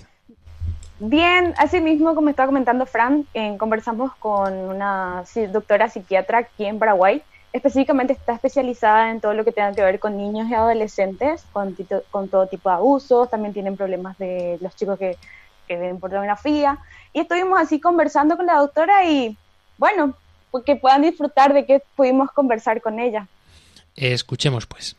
Bien, 1.03 1.55
así 1.57 1.80
mismo, 1.80 2.14
como 2.14 2.28
estaba 2.28 2.46
comentando 2.46 2.84
Fran, 2.84 3.26
eh, 3.32 3.57
conversamos 3.59 4.14
con 4.16 4.53
una 4.53 5.24
doctora 5.48 5.88
psiquiatra 5.88 6.38
aquí 6.38 6.66
en 6.66 6.78
Paraguay. 6.78 7.22
Específicamente 7.55 8.12
está 8.12 8.34
especializada 8.34 9.11
en 9.11 9.20
todo 9.20 9.32
lo 9.32 9.42
que 9.44 9.51
tenga 9.51 9.72
que 9.74 9.82
ver 9.82 9.98
con 9.98 10.18
niños 10.18 10.48
y 10.51 10.55
adolescentes, 10.55 11.42
con, 11.53 11.74
tito- 11.74 12.05
con 12.11 12.28
todo 12.28 12.46
tipo 12.48 12.68
de 12.68 12.76
abusos, 12.76 13.30
también 13.30 13.55
tienen 13.55 13.78
problemas 13.78 14.18
de 14.18 14.59
los 14.61 14.76
chicos 14.76 14.98
que, 14.98 15.16
que 15.66 15.76
ven 15.78 15.98
pornografía. 15.98 16.76
Y 17.14 17.20
estuvimos 17.20 17.59
así 17.59 17.80
conversando 17.80 18.36
con 18.36 18.44
la 18.44 18.57
doctora 18.57 19.05
y, 19.07 19.38
bueno, 19.78 20.14
pues 20.51 20.64
que 20.64 20.76
puedan 20.76 21.01
disfrutar 21.01 21.55
de 21.55 21.64
que 21.64 21.82
pudimos 21.96 22.30
conversar 22.32 22.82
con 22.82 23.01
ella. 23.01 23.26
Escuchemos 23.96 24.66
pues. 24.66 24.94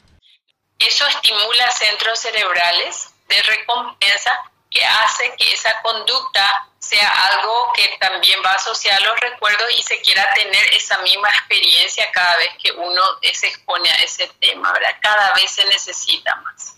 Eso 0.79 1.05
estimula 1.07 1.69
centros 1.69 2.19
cerebrales 2.19 3.13
de 3.29 3.35
recompensa 3.43 4.31
que 4.72 4.84
hace 4.86 5.36
que 5.38 5.51
esa 5.53 5.82
conducta 5.82 6.67
sea 6.80 7.07
algo 7.28 7.72
que 7.74 7.97
también 7.99 8.41
va 8.43 8.51
a 8.51 8.99
los 9.01 9.19
recuerdos 9.19 9.69
y 9.78 9.84
se 9.84 10.01
quiera 10.01 10.34
tener 10.34 10.74
esa 10.74 10.97
misma 10.99 11.30
experiencia 11.30 12.11
cada 12.11 12.36
vez 12.38 12.49
que 12.61 12.72
uno 12.72 13.01
se 13.34 13.47
expone 13.47 13.89
a 13.89 14.03
ese 14.03 14.28
tema, 14.39 14.72
¿verdad? 14.74 14.95
Cada 15.01 15.34
vez 15.34 15.51
se 15.51 15.63
necesita 15.65 16.36
más. 16.38 16.76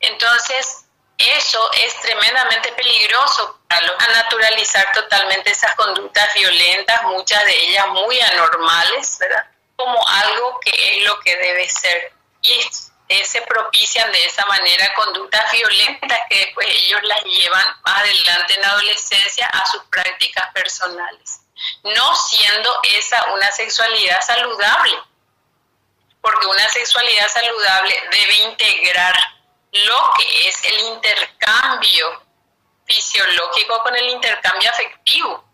Entonces, 0.00 0.84
eso 1.18 1.72
es 1.72 2.00
tremendamente 2.00 2.72
peligroso 2.72 3.60
para 3.68 3.86
los- 3.86 4.02
a 4.02 4.08
naturalizar 4.08 4.92
totalmente 4.92 5.50
esas 5.50 5.74
conductas 5.74 6.32
violentas, 6.34 7.02
muchas 7.04 7.44
de 7.44 7.68
ellas 7.68 7.86
muy 7.88 8.18
anormales, 8.20 9.18
¿verdad? 9.18 9.46
Como 9.76 10.06
algo 10.06 10.60
que 10.60 10.70
es 10.70 11.04
lo 11.04 11.20
que 11.20 11.36
debe 11.36 11.68
ser. 11.68 12.12
Y 12.42 12.60
eh, 13.08 13.24
se 13.24 13.42
propician 13.42 14.10
de 14.10 14.24
esa 14.24 14.44
manera 14.46 14.92
conductas 14.94 15.50
violentas 15.52 16.18
que 16.28 16.38
después 16.38 16.66
ellos 16.68 17.00
las 17.04 17.22
llevan 17.24 17.66
más 17.84 18.00
adelante 18.02 18.54
en 18.54 18.62
la 18.62 18.70
adolescencia 18.70 19.46
a 19.46 19.64
sus 19.66 19.82
prácticas 19.84 20.52
personales, 20.52 21.40
no 21.84 22.14
siendo 22.16 22.80
esa 22.82 23.32
una 23.32 23.50
sexualidad 23.52 24.20
saludable, 24.22 24.96
porque 26.20 26.46
una 26.46 26.68
sexualidad 26.68 27.28
saludable 27.28 27.94
debe 28.10 28.34
integrar 28.50 29.14
lo 29.72 30.10
que 30.18 30.48
es 30.48 30.64
el 30.64 30.80
intercambio 30.80 32.22
fisiológico 32.86 33.82
con 33.82 33.94
el 33.96 34.08
intercambio 34.10 34.70
afectivo. 34.70 35.44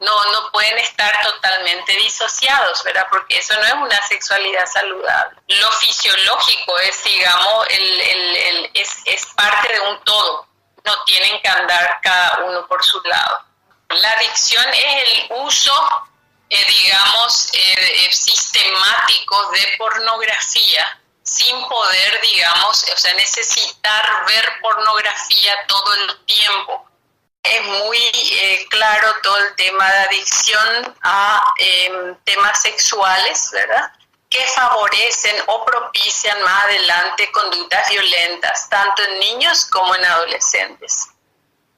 No, 0.00 0.24
no 0.32 0.52
pueden 0.52 0.78
estar 0.78 1.12
totalmente 1.22 1.92
disociados, 1.96 2.82
¿verdad? 2.84 3.06
Porque 3.10 3.38
eso 3.38 3.54
no 3.54 3.64
es 3.66 3.72
una 3.74 4.06
sexualidad 4.06 4.66
saludable. 4.66 5.40
Lo 5.48 5.72
fisiológico 5.72 6.78
es, 6.80 7.02
digamos, 7.04 7.66
el, 7.70 8.00
el, 8.00 8.70
es, 8.74 8.90
es 9.04 9.26
parte 9.34 9.72
de 9.72 9.80
un 9.80 10.00
todo, 10.04 10.46
no 10.84 11.04
tienen 11.04 11.40
que 11.42 11.48
andar 11.48 11.98
cada 12.02 12.44
uno 12.44 12.66
por 12.68 12.84
su 12.84 13.00
lado. 13.02 13.44
La 13.88 14.12
adicción 14.12 14.64
es 14.72 15.02
el 15.02 15.26
uso, 15.30 16.08
eh, 16.48 16.64
digamos, 16.68 17.50
eh, 17.54 18.06
eh, 18.06 18.12
sistemático 18.12 19.50
de 19.50 19.74
pornografía 19.78 21.00
sin 21.22 21.68
poder, 21.68 22.20
digamos, 22.22 22.84
o 22.90 22.96
sea, 22.96 23.12
necesitar 23.14 24.24
ver 24.26 24.60
pornografía 24.62 25.54
todo 25.66 25.94
el 25.94 26.24
tiempo 26.24 26.87
es 27.50 27.64
muy 27.64 27.98
eh, 27.98 28.66
claro 28.70 29.14
todo 29.22 29.36
el 29.38 29.54
tema 29.56 29.90
de 29.90 29.98
adicción 29.98 30.96
a 31.02 31.54
em, 31.56 32.16
temas 32.24 32.60
sexuales, 32.60 33.50
¿verdad? 33.52 33.92
Que 34.28 34.44
favorecen 34.48 35.36
o 35.46 35.64
propician 35.64 36.42
más 36.42 36.64
adelante 36.64 37.30
conductas 37.32 37.88
violentas, 37.90 38.68
tanto 38.68 39.02
en 39.02 39.20
niños 39.20 39.64
como 39.66 39.94
en 39.94 40.04
adolescentes. 40.04 41.08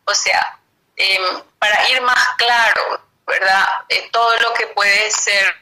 O 0.04 0.14
sea, 0.14 0.58
em, 0.96 1.42
para 1.58 1.88
ir 1.88 2.00
más 2.02 2.28
claro, 2.36 3.02
¿verdad? 3.26 3.66
Eh, 3.88 4.08
todo 4.12 4.36
lo 4.38 4.52
que 4.54 4.66
puede 4.68 5.10
ser 5.10 5.54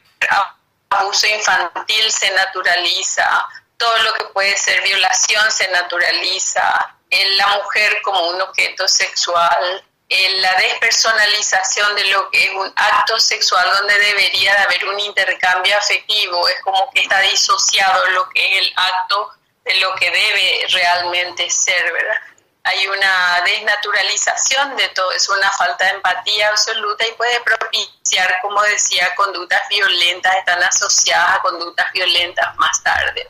abuso 0.91 1.27
infantil 1.27 2.11
se 2.11 2.31
naturaliza, 2.31 3.47
todo 3.77 3.97
lo 3.99 4.15
que 4.15 4.25
puede 4.27 4.57
ser 4.57 4.83
violación 4.83 5.51
se 5.53 5.69
naturaliza, 5.69 6.95
en 7.11 7.37
la 7.37 7.47
mujer 7.49 8.01
como 8.03 8.29
un 8.29 8.41
objeto 8.43 8.87
sexual, 8.87 9.85
la 10.09 10.55
despersonalización 10.57 11.95
de 11.95 12.07
lo 12.07 12.31
que 12.31 12.45
es 12.45 12.51
un 12.51 12.73
acto 12.77 13.19
sexual 13.21 13.67
donde 13.79 13.99
debería 13.99 14.55
de 14.55 14.59
haber 14.59 14.89
un 14.89 14.99
intercambio 15.01 15.77
afectivo, 15.77 16.49
es 16.49 16.61
como 16.63 16.91
que 16.91 17.01
está 17.03 17.21
disociado 17.21 18.07
lo 18.11 18.29
que 18.31 18.41
es 18.41 18.67
el 18.67 18.73
acto 18.75 19.31
de 19.65 19.75
lo 19.81 19.95
que 19.97 20.11
debe 20.11 20.67
realmente 20.71 21.51
ser, 21.51 21.93
¿verdad? 21.93 22.17
Hay 22.65 22.87
una 22.87 23.43
desnaturalización 23.45 24.77
de 24.77 24.89
todo, 24.89 25.13
es 25.13 25.29
una 25.29 25.51
falta 25.51 25.85
de 25.87 25.93
empatía 25.93 26.49
absoluta 26.49 27.07
y 27.07 27.13
puede 27.13 27.41
propiciar, 27.41 28.39
como 28.43 28.63
decía, 28.63 29.15
conductas 29.15 29.63
violentas, 29.69 30.37
están 30.37 30.63
asociadas 30.63 31.37
a 31.37 31.43
conductas 31.43 31.93
violentas 31.93 32.57
más 32.57 32.83
tarde. 32.83 33.29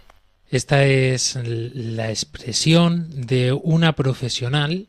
Esta 0.51 0.83
es 0.83 1.37
la 1.45 2.09
expresión 2.09 3.27
de 3.27 3.53
una 3.53 3.93
profesional 3.93 4.87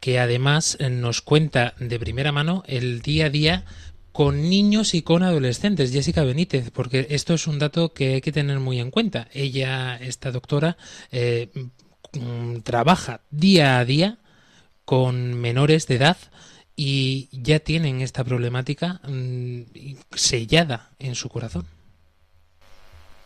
que 0.00 0.18
además 0.18 0.76
eh, 0.80 0.90
nos 0.90 1.20
cuenta 1.20 1.74
de 1.78 2.00
primera 2.00 2.32
mano 2.32 2.64
el 2.66 3.02
día 3.02 3.26
a 3.26 3.30
día 3.30 3.64
con 4.12 4.48
niños 4.48 4.94
y 4.94 5.02
con 5.02 5.22
adolescentes, 5.22 5.92
Jessica 5.92 6.24
Benítez, 6.24 6.70
porque 6.70 7.06
esto 7.10 7.34
es 7.34 7.46
un 7.46 7.58
dato 7.58 7.92
que 7.92 8.14
hay 8.14 8.20
que 8.20 8.32
tener 8.32 8.58
muy 8.58 8.80
en 8.80 8.90
cuenta. 8.90 9.28
Ella, 9.32 9.96
esta 9.96 10.32
doctora, 10.32 10.76
eh, 11.12 11.50
mm, 12.12 12.60
trabaja 12.60 13.20
día 13.30 13.78
a 13.78 13.84
día 13.84 14.18
con 14.84 15.34
menores 15.40 15.86
de 15.86 15.96
edad 15.96 16.16
y 16.74 17.28
ya 17.30 17.60
tienen 17.60 18.00
esta 18.00 18.24
problemática 18.24 19.00
mm, 19.06 19.62
sellada 20.12 20.90
en 20.98 21.14
su 21.14 21.28
corazón. 21.28 21.66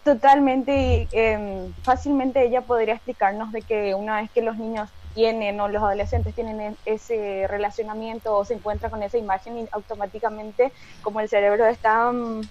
Totalmente, 0.04 1.08
eh, 1.12 1.70
fácilmente 1.82 2.44
ella 2.44 2.60
podría 2.60 2.94
explicarnos 2.94 3.52
de 3.52 3.62
que 3.62 3.94
una 3.94 4.20
vez 4.20 4.30
que 4.32 4.42
los 4.42 4.58
niños 4.58 4.90
tienen 5.14 5.60
o 5.60 5.68
los 5.68 5.82
adolescentes 5.82 6.34
tienen 6.34 6.76
ese 6.84 7.46
relacionamiento 7.48 8.36
o 8.36 8.44
se 8.44 8.54
encuentran 8.54 8.90
con 8.90 9.02
esa 9.02 9.16
imagen 9.16 9.58
y 9.58 9.68
automáticamente 9.70 10.72
como 11.02 11.20
el 11.20 11.28
cerebro 11.28 11.66
está 11.66 12.10
mm, 12.10 12.42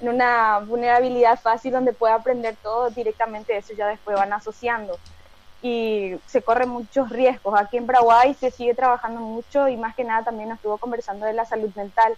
en 0.00 0.08
una 0.08 0.58
vulnerabilidad 0.60 1.38
fácil 1.40 1.72
donde 1.72 1.92
puede 1.92 2.14
aprender 2.14 2.56
todo 2.62 2.90
directamente 2.90 3.56
eso 3.56 3.72
ya 3.74 3.86
después 3.86 4.16
van 4.16 4.32
asociando 4.32 4.98
y 5.62 6.14
se 6.26 6.42
corren 6.42 6.70
muchos 6.70 7.10
riesgos. 7.10 7.58
Aquí 7.58 7.76
en 7.76 7.86
Paraguay 7.86 8.34
se 8.34 8.50
sigue 8.50 8.74
trabajando 8.74 9.20
mucho 9.20 9.68
y 9.68 9.76
más 9.76 9.94
que 9.94 10.04
nada 10.04 10.24
también 10.24 10.48
nos 10.48 10.56
estuvo 10.56 10.78
conversando 10.78 11.26
de 11.26 11.34
la 11.34 11.44
salud 11.44 11.70
mental, 11.74 12.14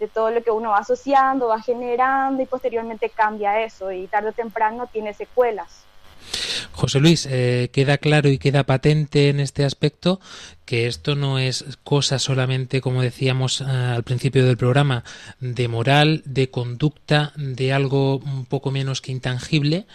de 0.00 0.08
todo 0.08 0.30
lo 0.30 0.42
que 0.42 0.50
uno 0.50 0.70
va 0.70 0.78
asociando, 0.78 1.48
va 1.48 1.60
generando 1.60 2.42
y 2.42 2.46
posteriormente 2.46 3.10
cambia 3.10 3.60
eso 3.60 3.92
y 3.92 4.06
tarde 4.08 4.30
o 4.30 4.32
temprano 4.32 4.86
tiene 4.86 5.14
secuelas. 5.14 5.84
José 6.80 6.98
Luis, 6.98 7.28
eh, 7.30 7.68
queda 7.74 7.98
claro 7.98 8.30
y 8.30 8.38
queda 8.38 8.64
patente 8.64 9.28
en 9.28 9.38
este 9.38 9.66
aspecto 9.66 10.18
que 10.64 10.86
esto 10.86 11.14
no 11.14 11.38
es 11.38 11.78
cosa 11.84 12.18
solamente, 12.18 12.80
como 12.80 13.02
decíamos 13.02 13.60
eh, 13.60 13.64
al 13.66 14.02
principio 14.02 14.46
del 14.46 14.56
programa, 14.56 15.04
de 15.40 15.68
moral, 15.68 16.22
de 16.24 16.48
conducta, 16.48 17.34
de 17.36 17.74
algo 17.74 18.16
un 18.16 18.46
poco 18.46 18.70
menos 18.70 19.02
que 19.02 19.12
intangible, 19.12 19.86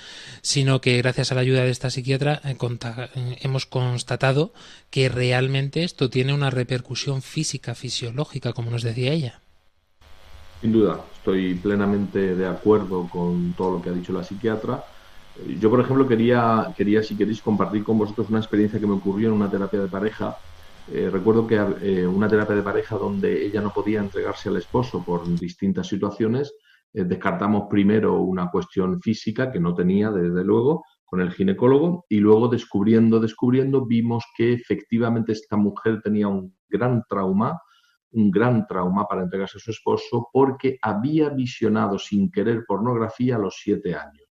sino 0.44 0.80
que 0.80 0.98
gracias 0.98 1.32
a 1.32 1.36
la 1.36 1.42
ayuda 1.42 1.64
de 1.64 1.72
esta 1.72 1.90
psiquiatra 1.90 2.40
eh, 2.44 2.56
hemos 3.42 3.66
constatado 3.66 4.54
que 4.92 5.10
realmente 5.10 5.84
esto 5.84 6.12
tiene 6.12 6.36
una 6.36 6.52
repercusión 6.52 7.24
física, 7.24 7.74
fisiológica, 7.74 8.54
como 8.54 8.70
nos 8.70 8.84
decía 8.84 9.12
ella. 9.12 9.42
Sin 10.62 10.72
duda, 10.72 11.04
estoy 11.18 11.56
plenamente 11.56 12.36
de 12.36 12.46
acuerdo 12.46 13.10
con 13.12 13.54
todo 13.54 13.72
lo 13.72 13.82
que 13.82 13.90
ha 13.90 13.94
dicho 13.94 14.14
la 14.14 14.24
psiquiatra 14.24 14.84
yo, 15.60 15.70
por 15.70 15.82
ejemplo, 15.82 16.08
quería, 16.08 16.74
quería, 16.78 17.04
si 17.04 17.16
queréis, 17.16 17.42
compartir 17.42 17.84
con 17.84 17.98
vosotros 17.98 18.30
una 18.30 18.40
experiencia 18.40 18.80
que 18.80 18.88
me 18.88 18.94
ocurrió 18.94 19.30
en 19.30 19.34
una 19.34 19.50
terapia 19.50 19.82
de 19.82 19.88
pareja. 19.88 20.38
Eh, 20.92 21.10
recuerdo 21.12 21.46
que 21.46 21.56
eh, 21.56 22.08
una 22.08 22.28
terapia 22.28 22.56
de 22.56 22.62
pareja 22.62 22.96
donde 22.96 23.46
ella 23.46 23.62
no 23.62 23.72
podía 23.74 24.00
entregarse 24.00 24.50
al 24.50 24.58
esposo 24.58 25.04
por 25.04 25.28
distintas 25.40 25.88
situaciones, 25.88 26.54
eh, 26.94 27.04
descartamos 27.04 27.66
primero 27.70 28.22
una 28.22 28.50
cuestión 28.50 29.02
física 29.02 29.52
que 29.52 29.60
no 29.60 29.74
tenía, 29.74 30.12
desde 30.12 30.44
luego, 30.44 30.86
con 31.04 31.22
el 31.22 31.32
ginecólogo, 31.32 32.06
y 32.08 32.20
luego 32.20 32.48
descubriendo, 32.48 33.20
descubriendo, 33.20 33.86
vimos 33.86 34.24
que 34.38 34.54
efectivamente 34.54 35.34
esta 35.34 35.58
mujer 35.58 36.02
tenía 36.02 36.28
un 36.28 36.56
gran 36.70 37.04
trauma, 37.10 37.60
un 38.12 38.32
gran 38.32 38.66
trauma 38.66 39.06
para 39.06 39.24
entregarse 39.24 39.58
a 39.58 39.62
su 39.62 39.72
esposo, 39.72 40.30
porque 40.32 40.78
había 40.82 41.30
visionado 41.30 42.00
sin 42.00 42.32
querer 42.32 42.64
pornografía 42.66 43.36
a 43.36 43.40
los 43.40 43.60
siete 43.62 43.94
años. 43.96 44.25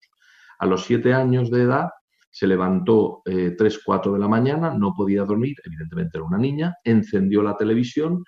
A 0.64 0.66
los 0.66 0.86
siete 0.86 1.14
años 1.14 1.51
de 1.51 1.64
edad 1.64 1.89
se 2.32 2.47
levantó 2.47 3.22
eh, 3.26 3.53
3, 3.57 3.82
4 3.84 4.14
de 4.14 4.20
la 4.20 4.30
mañana, 4.30 4.74
no 4.74 4.93
podía 4.95 5.26
dormir, 5.26 5.57
evidentemente 5.61 6.18
era 6.18 6.24
una 6.24 6.38
niña, 6.38 6.78
encendió 6.86 7.43
la 7.43 7.57
televisión. 7.57 8.24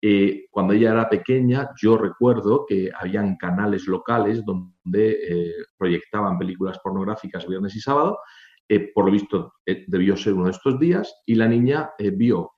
Eh, 0.00 0.46
cuando 0.50 0.72
ella 0.72 0.92
era 0.92 1.10
pequeña, 1.10 1.68
yo 1.78 1.98
recuerdo 1.98 2.64
que 2.66 2.90
habían 2.98 3.36
canales 3.36 3.86
locales 3.86 4.42
donde 4.46 5.18
eh, 5.28 5.52
proyectaban 5.76 6.38
películas 6.38 6.78
pornográficas 6.82 7.46
viernes 7.46 7.76
y 7.76 7.80
sábado. 7.80 8.18
Eh, 8.66 8.90
por 8.94 9.04
lo 9.04 9.12
visto, 9.12 9.52
debió 9.86 10.16
ser 10.16 10.32
uno 10.32 10.46
de 10.46 10.52
estos 10.52 10.80
días 10.80 11.14
y 11.26 11.34
la 11.34 11.46
niña 11.46 11.90
vio, 12.14 12.52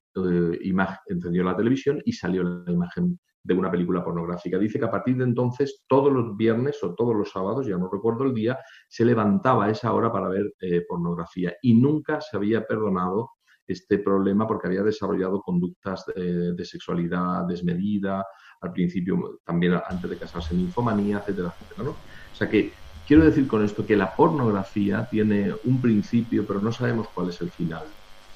imagen, 0.62 0.98
encendió 1.06 1.44
la 1.44 1.56
televisión 1.56 2.00
y 2.04 2.12
salió 2.12 2.42
la 2.42 2.72
imagen 2.72 3.18
de 3.46 3.54
una 3.54 3.70
película 3.70 4.04
pornográfica. 4.04 4.58
Dice 4.58 4.78
que 4.78 4.84
a 4.84 4.90
partir 4.90 5.16
de 5.16 5.24
entonces, 5.24 5.84
todos 5.86 6.12
los 6.12 6.36
viernes 6.36 6.82
o 6.82 6.94
todos 6.94 7.14
los 7.14 7.30
sábados, 7.30 7.66
ya 7.66 7.76
no 7.76 7.88
recuerdo 7.88 8.24
el 8.24 8.34
día, 8.34 8.58
se 8.88 9.04
levantaba 9.04 9.66
a 9.66 9.70
esa 9.70 9.92
hora 9.92 10.10
para 10.10 10.28
ver 10.28 10.52
eh, 10.60 10.84
pornografía 10.88 11.54
y 11.62 11.74
nunca 11.74 12.20
se 12.20 12.36
había 12.36 12.66
perdonado 12.66 13.30
este 13.66 13.98
problema 13.98 14.46
porque 14.46 14.68
había 14.68 14.82
desarrollado 14.82 15.40
conductas 15.40 16.04
de, 16.06 16.64
sexualidad 16.64 17.46
desmedida, 17.46 18.24
al 18.60 18.72
principio 18.72 19.40
también 19.44 19.74
antes 19.88 20.08
de 20.08 20.16
casarse 20.16 20.54
en 20.54 20.60
infomanía, 20.60 21.18
etcétera, 21.18 21.52
etcétera. 21.54 21.84
¿no? 21.84 21.90
O 21.90 22.34
sea 22.34 22.48
que 22.48 22.72
quiero 23.06 23.24
decir 23.24 23.46
con 23.48 23.64
esto 23.64 23.84
que 23.84 23.96
la 23.96 24.14
pornografía 24.14 25.08
tiene 25.10 25.52
un 25.64 25.80
principio, 25.80 26.46
pero 26.46 26.60
no 26.60 26.70
sabemos 26.70 27.08
cuál 27.08 27.30
es 27.30 27.40
el 27.40 27.50
final. 27.50 27.84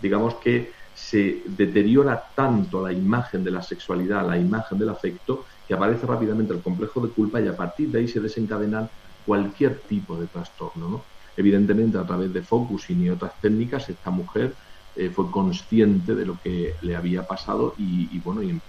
Digamos 0.02 0.34
que 0.36 0.72
se 1.00 1.42
deteriora 1.46 2.22
tanto 2.34 2.86
la 2.86 2.92
imagen 2.92 3.42
de 3.42 3.50
la 3.50 3.62
sexualidad, 3.62 4.26
la 4.26 4.38
imagen 4.38 4.78
del 4.78 4.90
afecto, 4.90 5.46
que 5.66 5.74
aparece 5.74 6.06
rápidamente 6.06 6.52
el 6.52 6.60
complejo 6.60 7.00
de 7.00 7.08
culpa 7.08 7.40
y 7.40 7.48
a 7.48 7.56
partir 7.56 7.90
de 7.90 8.00
ahí 8.00 8.08
se 8.08 8.20
desencadenan 8.20 8.88
cualquier 9.26 9.80
tipo 9.80 10.20
de 10.20 10.26
trastorno. 10.26 11.02
Evidentemente, 11.36 11.96
a 11.96 12.04
través 12.06 12.32
de 12.32 12.42
focusing 12.42 13.02
y 13.02 13.10
otras 13.10 13.32
técnicas, 13.40 13.88
esta 13.88 14.10
mujer 14.10 14.54
eh, 14.94 15.10
fue 15.10 15.30
consciente 15.30 16.14
de 16.14 16.26
lo 16.26 16.38
que 16.42 16.74
le 16.82 16.94
había 16.94 17.26
pasado 17.26 17.74
y, 17.78 18.18
bueno, 18.20 18.42
y, 18.42 18.60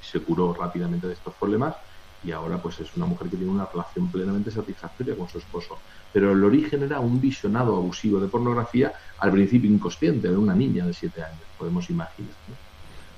se 0.00 0.20
curó 0.20 0.52
rápidamente 0.52 1.06
de 1.06 1.12
estos 1.14 1.34
problemas 1.34 1.76
y 2.22 2.32
ahora 2.32 2.58
pues 2.58 2.80
es 2.80 2.94
una 2.96 3.06
mujer 3.06 3.28
que 3.28 3.36
tiene 3.36 3.52
una 3.52 3.66
relación 3.66 4.08
plenamente 4.08 4.50
satisfactoria 4.50 5.16
con 5.16 5.28
su 5.28 5.38
esposo. 5.38 5.78
Pero 6.12 6.32
el 6.32 6.44
origen 6.44 6.82
era 6.82 7.00
un 7.00 7.20
visionado 7.20 7.76
abusivo 7.76 8.20
de 8.20 8.28
pornografía, 8.28 8.92
al 9.18 9.30
principio 9.32 9.70
inconsciente, 9.70 10.28
de 10.28 10.36
una 10.36 10.54
niña 10.54 10.86
de 10.86 10.92
siete 10.92 11.22
años, 11.22 11.40
podemos 11.58 11.88
imaginar. 11.88 12.32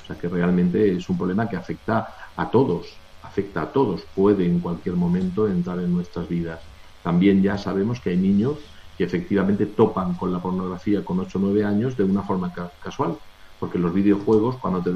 O 0.03 0.07
sea 0.07 0.17
que 0.17 0.29
realmente 0.29 0.97
es 0.97 1.09
un 1.09 1.17
problema 1.17 1.49
que 1.49 1.57
afecta 1.57 2.09
a 2.37 2.51
todos, 2.51 2.97
afecta 3.23 3.63
a 3.63 3.73
todos, 3.73 4.03
puede 4.15 4.45
en 4.47 4.61
cualquier 4.61 4.97
momento 4.97 5.49
entrar 5.49 5.79
en 5.79 5.95
nuestras 5.95 6.29
vidas. 6.29 6.61
También 7.03 7.43
ya 7.43 7.59
sabemos 7.59 8.01
que 8.01 8.11
hay 8.11 8.17
niños 8.17 8.59
que 8.97 9.05
efectivamente 9.05 9.67
topan 9.67 10.15
con 10.15 10.33
la 10.33 10.41
pornografía 10.41 11.05
con 11.05 11.19
8 11.19 11.39
o 11.39 11.41
9 11.41 11.65
años 11.65 11.97
de 11.97 12.05
una 12.05 12.23
forma 12.23 12.53
casual, 12.83 13.17
porque 13.59 13.79
los 13.79 13.95
videojuegos, 13.95 14.57
cuando 14.57 14.83
te, 14.83 14.91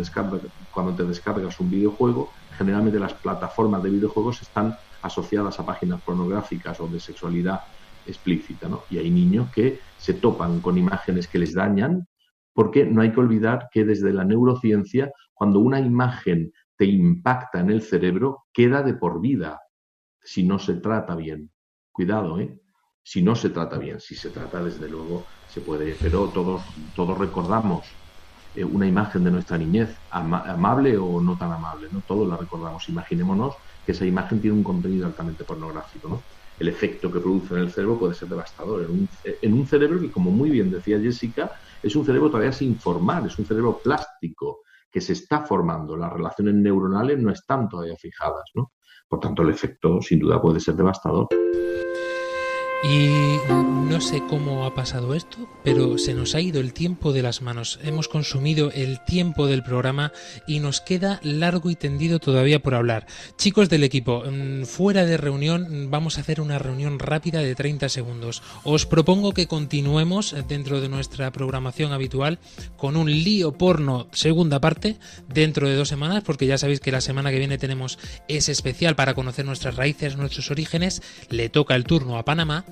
cuando 0.72 0.92
te 0.92 1.04
descargas 1.04 1.58
un 1.60 1.70
videojuego, 1.70 2.30
generalmente 2.56 2.98
las 2.98 3.14
plataformas 3.14 3.82
de 3.82 3.90
videojuegos 3.90 4.42
están 4.42 4.76
asociadas 5.02 5.58
a 5.60 5.66
páginas 5.66 6.00
pornográficas 6.02 6.80
o 6.80 6.88
de 6.88 7.00
sexualidad 7.00 7.60
explícita, 8.06 8.68
¿no? 8.68 8.82
Y 8.90 8.98
hay 8.98 9.10
niños 9.10 9.50
que 9.52 9.80
se 9.98 10.14
topan 10.14 10.60
con 10.60 10.78
imágenes 10.78 11.28
que 11.28 11.38
les 11.38 11.54
dañan, 11.54 12.06
porque 12.52 12.84
no 12.84 13.02
hay 13.02 13.12
que 13.12 13.20
olvidar 13.20 13.68
que 13.70 13.84
desde 13.84 14.12
la 14.12 14.24
neurociencia, 14.24 15.12
cuando 15.34 15.60
una 15.60 15.80
imagen 15.80 16.52
te 16.76 16.86
impacta 16.86 17.60
en 17.60 17.70
el 17.70 17.82
cerebro, 17.82 18.44
queda 18.52 18.82
de 18.82 18.94
por 18.94 19.20
vida, 19.20 19.60
si 20.22 20.44
no 20.44 20.58
se 20.58 20.74
trata 20.74 21.14
bien. 21.14 21.50
Cuidado, 21.92 22.38
¿eh? 22.40 22.58
Si 23.02 23.22
no 23.22 23.36
se 23.36 23.50
trata 23.50 23.78
bien, 23.78 24.00
si 24.00 24.14
se 24.14 24.30
trata, 24.30 24.62
desde 24.62 24.88
luego, 24.88 25.24
se 25.48 25.60
puede, 25.60 25.96
pero 26.00 26.28
todos, 26.28 26.62
todos 26.94 27.16
recordamos 27.16 27.86
eh, 28.56 28.64
una 28.64 28.86
imagen 28.86 29.22
de 29.24 29.30
nuestra 29.30 29.58
niñez, 29.58 29.96
amable 30.10 30.96
o 30.96 31.20
no 31.20 31.36
tan 31.36 31.52
amable, 31.52 31.88
¿no? 31.92 32.02
Todos 32.06 32.28
la 32.28 32.36
recordamos. 32.36 32.88
Imaginémonos 32.88 33.54
que 33.84 33.92
esa 33.92 34.04
imagen 34.04 34.40
tiene 34.40 34.56
un 34.56 34.64
contenido 34.64 35.06
altamente 35.06 35.44
pornográfico, 35.44 36.08
¿no? 36.08 36.22
El 36.58 36.68
efecto 36.68 37.12
que 37.12 37.20
produce 37.20 37.54
en 37.54 37.60
el 37.60 37.70
cerebro 37.70 37.98
puede 37.98 38.14
ser 38.14 38.28
devastador. 38.28 38.82
En 38.82 38.90
un, 38.90 39.08
en 39.24 39.52
un 39.52 39.66
cerebro 39.66 40.00
que, 40.00 40.10
como 40.10 40.30
muy 40.30 40.48
bien 40.50 40.70
decía 40.70 40.98
Jessica, 40.98 41.52
es 41.82 41.94
un 41.94 42.04
cerebro 42.06 42.30
todavía 42.30 42.52
sin 42.52 42.78
formar, 42.78 43.26
es 43.26 43.38
un 43.38 43.44
cerebro 43.44 43.78
plástico 43.78 44.60
que 44.90 45.00
se 45.02 45.12
está 45.12 45.42
formando. 45.42 45.96
Las 45.96 46.12
relaciones 46.12 46.54
neuronales 46.54 47.18
no 47.18 47.30
están 47.30 47.68
todavía 47.68 47.96
fijadas, 47.96 48.44
¿no? 48.54 48.72
Por 49.08 49.20
tanto, 49.20 49.42
el 49.42 49.50
efecto 49.50 50.00
sin 50.00 50.18
duda 50.18 50.40
puede 50.40 50.58
ser 50.58 50.74
devastador. 50.74 51.28
Y 52.84 53.38
no 53.48 54.00
sé 54.00 54.22
cómo 54.28 54.66
ha 54.66 54.74
pasado 54.74 55.14
esto, 55.14 55.48
pero 55.64 55.96
se 55.96 56.12
nos 56.12 56.34
ha 56.34 56.40
ido 56.40 56.60
el 56.60 56.74
tiempo 56.74 57.12
de 57.12 57.22
las 57.22 57.40
manos. 57.40 57.80
Hemos 57.82 58.06
consumido 58.06 58.70
el 58.70 59.02
tiempo 59.04 59.46
del 59.46 59.62
programa 59.62 60.12
y 60.46 60.60
nos 60.60 60.82
queda 60.82 61.18
largo 61.22 61.70
y 61.70 61.74
tendido 61.74 62.18
todavía 62.18 62.62
por 62.62 62.74
hablar. 62.74 63.06
Chicos 63.38 63.70
del 63.70 63.82
equipo, 63.82 64.22
mm, 64.24 64.64
fuera 64.64 65.06
de 65.06 65.16
reunión, 65.16 65.90
vamos 65.90 66.18
a 66.18 66.20
hacer 66.20 66.40
una 66.40 66.58
reunión 66.58 66.98
rápida 66.98 67.40
de 67.40 67.54
30 67.54 67.88
segundos. 67.88 68.42
Os 68.62 68.84
propongo 68.84 69.32
que 69.32 69.48
continuemos 69.48 70.36
dentro 70.46 70.80
de 70.80 70.90
nuestra 70.90 71.32
programación 71.32 71.92
habitual 71.92 72.38
con 72.76 72.96
un 72.96 73.10
lío 73.10 73.52
porno 73.52 74.08
segunda 74.12 74.60
parte 74.60 74.98
dentro 75.28 75.68
de 75.68 75.76
dos 75.76 75.88
semanas, 75.88 76.22
porque 76.24 76.46
ya 76.46 76.58
sabéis 76.58 76.80
que 76.80 76.92
la 76.92 77.00
semana 77.00 77.30
que 77.30 77.38
viene 77.38 77.58
tenemos 77.58 77.98
ese 78.28 78.52
especial 78.52 78.94
para 78.94 79.14
conocer 79.14 79.46
nuestras 79.46 79.76
raíces, 79.76 80.16
nuestros 80.16 80.50
orígenes. 80.50 81.02
Le 81.30 81.48
toca 81.48 81.74
el 81.74 81.84
turno 81.84 82.18
a 82.18 82.24
Panamá 82.24 82.65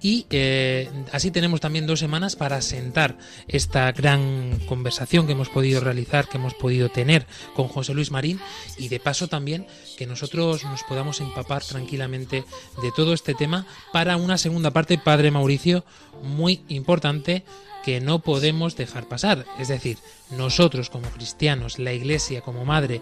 y 0.00 0.26
eh, 0.30 0.88
así 1.12 1.30
tenemos 1.30 1.60
también 1.60 1.86
dos 1.86 1.98
semanas 1.98 2.36
para 2.36 2.60
sentar 2.62 3.18
esta 3.48 3.90
gran 3.92 4.58
conversación 4.66 5.26
que 5.26 5.32
hemos 5.32 5.48
podido 5.48 5.80
realizar, 5.80 6.28
que 6.28 6.38
hemos 6.38 6.54
podido 6.54 6.88
tener 6.88 7.26
con 7.54 7.68
José 7.68 7.94
Luis 7.94 8.10
Marín 8.10 8.40
y 8.76 8.88
de 8.88 9.00
paso 9.00 9.28
también 9.28 9.66
que 9.96 10.06
nosotros 10.06 10.64
nos 10.64 10.82
podamos 10.84 11.20
empapar 11.20 11.64
tranquilamente 11.64 12.44
de 12.82 12.92
todo 12.94 13.12
este 13.12 13.34
tema 13.34 13.66
para 13.92 14.16
una 14.16 14.38
segunda 14.38 14.70
parte, 14.70 14.98
Padre 14.98 15.30
Mauricio, 15.30 15.84
muy 16.22 16.62
importante 16.68 17.44
que 17.84 18.00
no 18.00 18.20
podemos 18.20 18.76
dejar 18.76 19.08
pasar. 19.08 19.46
Es 19.58 19.68
decir, 19.68 19.98
nosotros 20.30 20.90
como 20.90 21.08
cristianos, 21.10 21.78
la 21.78 21.92
Iglesia 21.92 22.40
como 22.40 22.64
madre, 22.64 23.00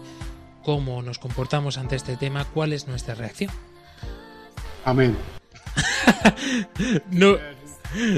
cómo 0.63 1.01
nos 1.01 1.19
comportamos 1.19 1.77
ante 1.77 1.95
este 1.95 2.17
tema, 2.17 2.45
cuál 2.45 2.73
es 2.73 2.87
nuestra 2.87 3.15
reacción. 3.15 3.51
Amén. 4.85 5.15
no, 7.11 7.39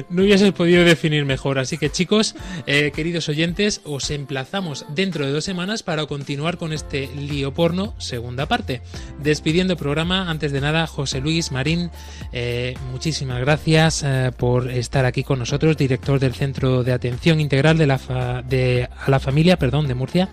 no 0.10 0.24
hubieses 0.24 0.52
podido 0.52 0.84
definir 0.84 1.26
mejor. 1.26 1.60
Así 1.60 1.78
que 1.78 1.90
chicos, 1.90 2.36
eh, 2.66 2.92
queridos 2.94 3.30
oyentes, 3.30 3.82
os 3.84 4.10
emplazamos 4.12 4.86
dentro 4.90 5.26
de 5.26 5.32
dos 5.32 5.44
semanas 5.44 5.84
para 5.84 6.06
continuar 6.06 6.58
con 6.58 6.74
este 6.74 7.08
lío 7.16 7.54
porno, 7.54 7.94
segunda 7.98 8.46
parte. 8.46 8.82
Despidiendo 9.22 9.74
el 9.74 9.80
programa, 9.80 10.30
antes 10.30 10.52
de 10.52 10.62
nada, 10.62 10.88
José 10.88 11.22
Luis 11.22 11.52
Marín, 11.52 11.92
eh, 12.32 12.76
muchísimas 12.92 13.40
gracias 13.42 14.04
eh, 14.04 14.32
por 14.36 14.70
estar 14.72 15.06
aquí 15.06 15.24
con 15.24 15.40
nosotros, 15.40 15.78
director 15.78 16.20
del 16.20 16.34
Centro 16.34 16.84
de 16.84 16.94
Atención 16.94 17.40
Integral 17.40 17.78
de 17.78 17.88
la 17.88 18.44
de, 18.48 18.90
a 18.98 19.10
la 19.10 19.20
Familia 19.20 19.58
perdón, 19.58 19.88
de 19.88 19.96
Murcia, 19.96 20.30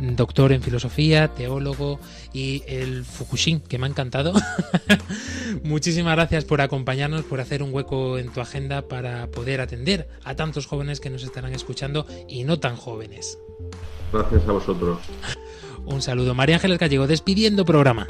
doctor 0.00 0.52
en 0.52 0.62
filosofía, 0.62 1.28
teólogo 1.28 2.00
y 2.32 2.62
el 2.66 3.04
Fukushin, 3.04 3.60
que 3.60 3.78
me 3.78 3.86
ha 3.86 3.90
encantado. 3.90 4.32
muchísimas 5.62 6.14
gracias 6.16 6.44
por 6.44 6.60
acompañarnos, 6.60 7.22
por 7.22 7.40
hacer 7.40 7.62
un 7.62 7.72
hueco 7.72 8.18
en 8.18 8.30
tu 8.30 8.40
agenda 8.40 8.73
para 8.82 9.30
poder 9.30 9.60
atender 9.60 10.08
a 10.24 10.34
tantos 10.34 10.66
jóvenes 10.66 11.00
que 11.00 11.10
nos 11.10 11.22
estarán 11.22 11.52
escuchando 11.52 12.06
y 12.28 12.44
no 12.44 12.58
tan 12.60 12.76
jóvenes. 12.76 13.38
Gracias 14.12 14.48
a 14.48 14.52
vosotros. 14.52 14.98
Un 15.84 16.02
saludo. 16.02 16.34
María 16.34 16.56
Ángeles 16.56 16.78
Gallego, 16.78 17.06
despidiendo 17.06 17.64
programa. 17.64 18.06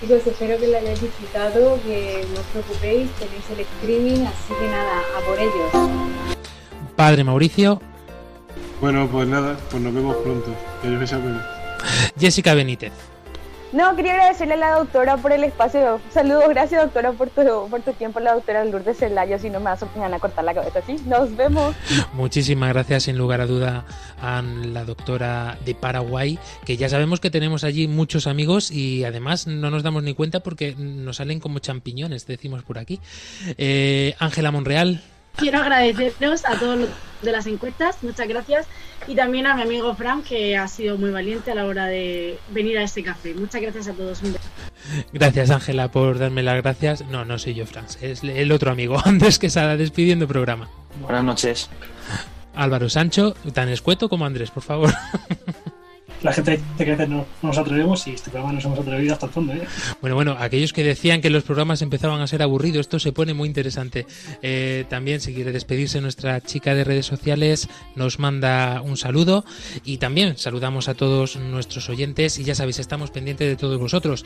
Chicos, 0.00 0.26
espero 0.26 0.58
que 0.58 0.68
lo 0.68 0.76
hayáis 0.76 1.00
disfrutado, 1.00 1.80
que 1.82 2.26
no 2.34 2.40
os 2.40 2.46
preocupéis, 2.52 3.10
tenéis 3.12 3.50
el 3.50 3.60
streaming, 3.60 4.26
así 4.26 4.52
que 4.60 4.68
nada, 4.68 5.00
a 5.00 5.26
por 5.26 5.38
ellos. 5.38 6.36
Padre 6.94 7.24
Mauricio. 7.24 7.80
Bueno, 8.80 9.08
pues 9.10 9.26
nada, 9.26 9.56
pues 9.70 9.82
nos 9.82 9.94
vemos 9.94 10.16
pronto. 10.16 10.54
Jessica 12.18 12.54
Benítez. 12.54 12.92
No, 13.76 13.94
quería 13.94 14.14
agradecerle 14.14 14.54
a 14.54 14.56
la 14.56 14.70
doctora 14.76 15.18
por 15.18 15.32
el 15.32 15.44
espacio. 15.44 16.00
Saludos, 16.10 16.48
gracias 16.48 16.82
doctora 16.82 17.12
por 17.12 17.28
tu, 17.28 17.42
por 17.68 17.82
tu 17.82 17.92
tiempo, 17.92 18.20
la 18.20 18.32
doctora 18.32 18.64
Lourdes 18.64 18.96
Celaya, 18.96 19.38
si 19.38 19.50
no 19.50 19.58
me 19.60 19.66
vas 19.66 19.82
a 19.82 20.18
cortar 20.18 20.44
la 20.44 20.54
cabeza 20.54 20.78
así. 20.78 20.96
Nos 21.04 21.36
vemos. 21.36 21.76
Muchísimas 22.14 22.70
gracias, 22.72 23.02
sin 23.02 23.18
lugar 23.18 23.42
a 23.42 23.46
duda, 23.46 23.84
a 24.22 24.40
la 24.40 24.86
doctora 24.86 25.58
de 25.66 25.74
Paraguay, 25.74 26.38
que 26.64 26.78
ya 26.78 26.88
sabemos 26.88 27.20
que 27.20 27.30
tenemos 27.30 27.64
allí 27.64 27.86
muchos 27.86 28.26
amigos 28.26 28.70
y 28.70 29.04
además 29.04 29.46
no 29.46 29.70
nos 29.70 29.82
damos 29.82 30.02
ni 30.02 30.14
cuenta 30.14 30.40
porque 30.40 30.74
nos 30.74 31.18
salen 31.18 31.38
como 31.38 31.58
champiñones, 31.58 32.26
decimos 32.26 32.62
por 32.62 32.78
aquí. 32.78 32.98
Eh, 33.58 34.14
Ángela 34.18 34.52
Monreal. 34.52 35.02
Quiero 35.36 35.58
agradeceros 35.58 36.44
a 36.44 36.58
todos 36.58 36.78
los 36.78 36.88
de 37.22 37.32
las 37.32 37.46
encuestas, 37.46 38.02
muchas 38.02 38.28
gracias. 38.28 38.66
Y 39.06 39.14
también 39.14 39.46
a 39.46 39.54
mi 39.54 39.62
amigo 39.62 39.94
Fran, 39.94 40.22
que 40.22 40.56
ha 40.56 40.66
sido 40.68 40.98
muy 40.98 41.10
valiente 41.10 41.50
a 41.50 41.54
la 41.54 41.66
hora 41.66 41.86
de 41.86 42.38
venir 42.50 42.78
a 42.78 42.82
este 42.82 43.02
café. 43.02 43.34
Muchas 43.34 43.60
gracias 43.60 43.88
a 43.88 43.92
todos. 43.92 44.20
Gracias, 45.12 45.50
Ángela, 45.50 45.90
por 45.90 46.18
darme 46.18 46.42
las 46.42 46.62
gracias. 46.62 47.04
No, 47.06 47.24
no 47.24 47.38
soy 47.38 47.54
yo, 47.54 47.66
Fran, 47.66 47.86
es 48.00 48.22
el 48.24 48.52
otro 48.52 48.70
amigo, 48.70 49.00
Andrés 49.04 49.38
Quesada, 49.38 49.76
despidiendo 49.76 50.26
programa. 50.26 50.68
Buenas 51.00 51.24
noches. 51.24 51.70
Álvaro 52.54 52.88
Sancho, 52.88 53.34
tan 53.52 53.68
escueto 53.68 54.08
como 54.08 54.24
Andrés, 54.24 54.50
por 54.50 54.62
favor. 54.62 54.92
la 56.26 56.32
gente 56.32 56.60
dice 56.72 56.84
que 56.84 57.06
no, 57.06 57.24
nos 57.40 57.56
atrevemos 57.56 58.04
y 58.08 58.10
este 58.10 58.30
programa 58.30 58.52
nos 58.52 58.64
hemos 58.64 58.80
atrevido 58.80 59.14
hasta 59.14 59.26
el 59.26 59.32
fondo. 59.32 59.52
¿eh? 59.52 59.62
Bueno, 60.00 60.16
bueno, 60.16 60.36
aquellos 60.38 60.72
que 60.72 60.82
decían 60.82 61.20
que 61.20 61.30
los 61.30 61.44
programas 61.44 61.82
empezaban 61.82 62.20
a 62.20 62.26
ser 62.26 62.42
aburridos, 62.42 62.80
esto 62.80 62.98
se 62.98 63.12
pone 63.12 63.32
muy 63.32 63.46
interesante. 63.46 64.06
Eh, 64.42 64.84
también, 64.90 65.20
si 65.20 65.32
quiere 65.32 65.52
despedirse, 65.52 66.00
nuestra 66.00 66.40
chica 66.40 66.74
de 66.74 66.82
redes 66.82 67.06
sociales 67.06 67.68
nos 67.94 68.18
manda 68.18 68.82
un 68.82 68.96
saludo 68.96 69.44
y 69.84 69.98
también 69.98 70.36
saludamos 70.36 70.88
a 70.88 70.94
todos 70.94 71.36
nuestros 71.36 71.88
oyentes 71.88 72.40
y 72.40 72.44
ya 72.44 72.56
sabéis, 72.56 72.80
estamos 72.80 73.12
pendientes 73.12 73.48
de 73.48 73.54
todos 73.54 73.78
vosotros. 73.78 74.24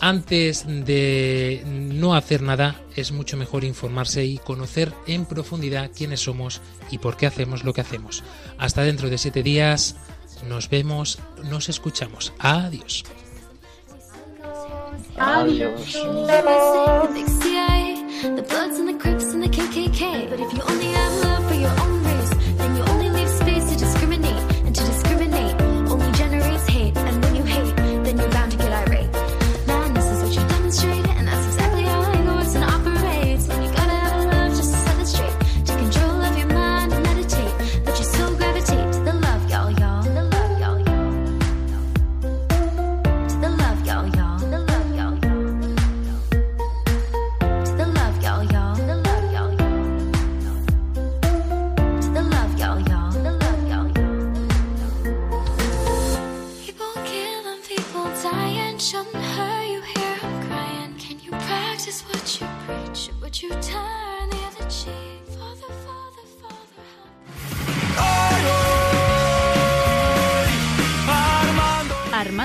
Antes 0.00 0.64
de 0.66 1.62
no 1.66 2.14
hacer 2.14 2.42
nada, 2.42 2.80
es 2.96 3.12
mucho 3.12 3.36
mejor 3.36 3.64
informarse 3.64 4.24
y 4.24 4.38
conocer 4.38 4.92
en 5.06 5.26
profundidad 5.26 5.90
quiénes 5.94 6.20
somos 6.20 6.62
y 6.90 6.98
por 6.98 7.18
qué 7.18 7.26
hacemos 7.26 7.62
lo 7.62 7.74
que 7.74 7.82
hacemos. 7.82 8.24
Hasta 8.58 8.82
dentro 8.82 9.10
de 9.10 9.18
siete 9.18 9.42
días. 9.42 9.96
Nos 10.44 10.68
vemos, 10.68 11.18
nos 11.44 11.68
escuchamos. 11.68 12.32
Adiós. 12.38 13.04
Adiós. 15.16 15.96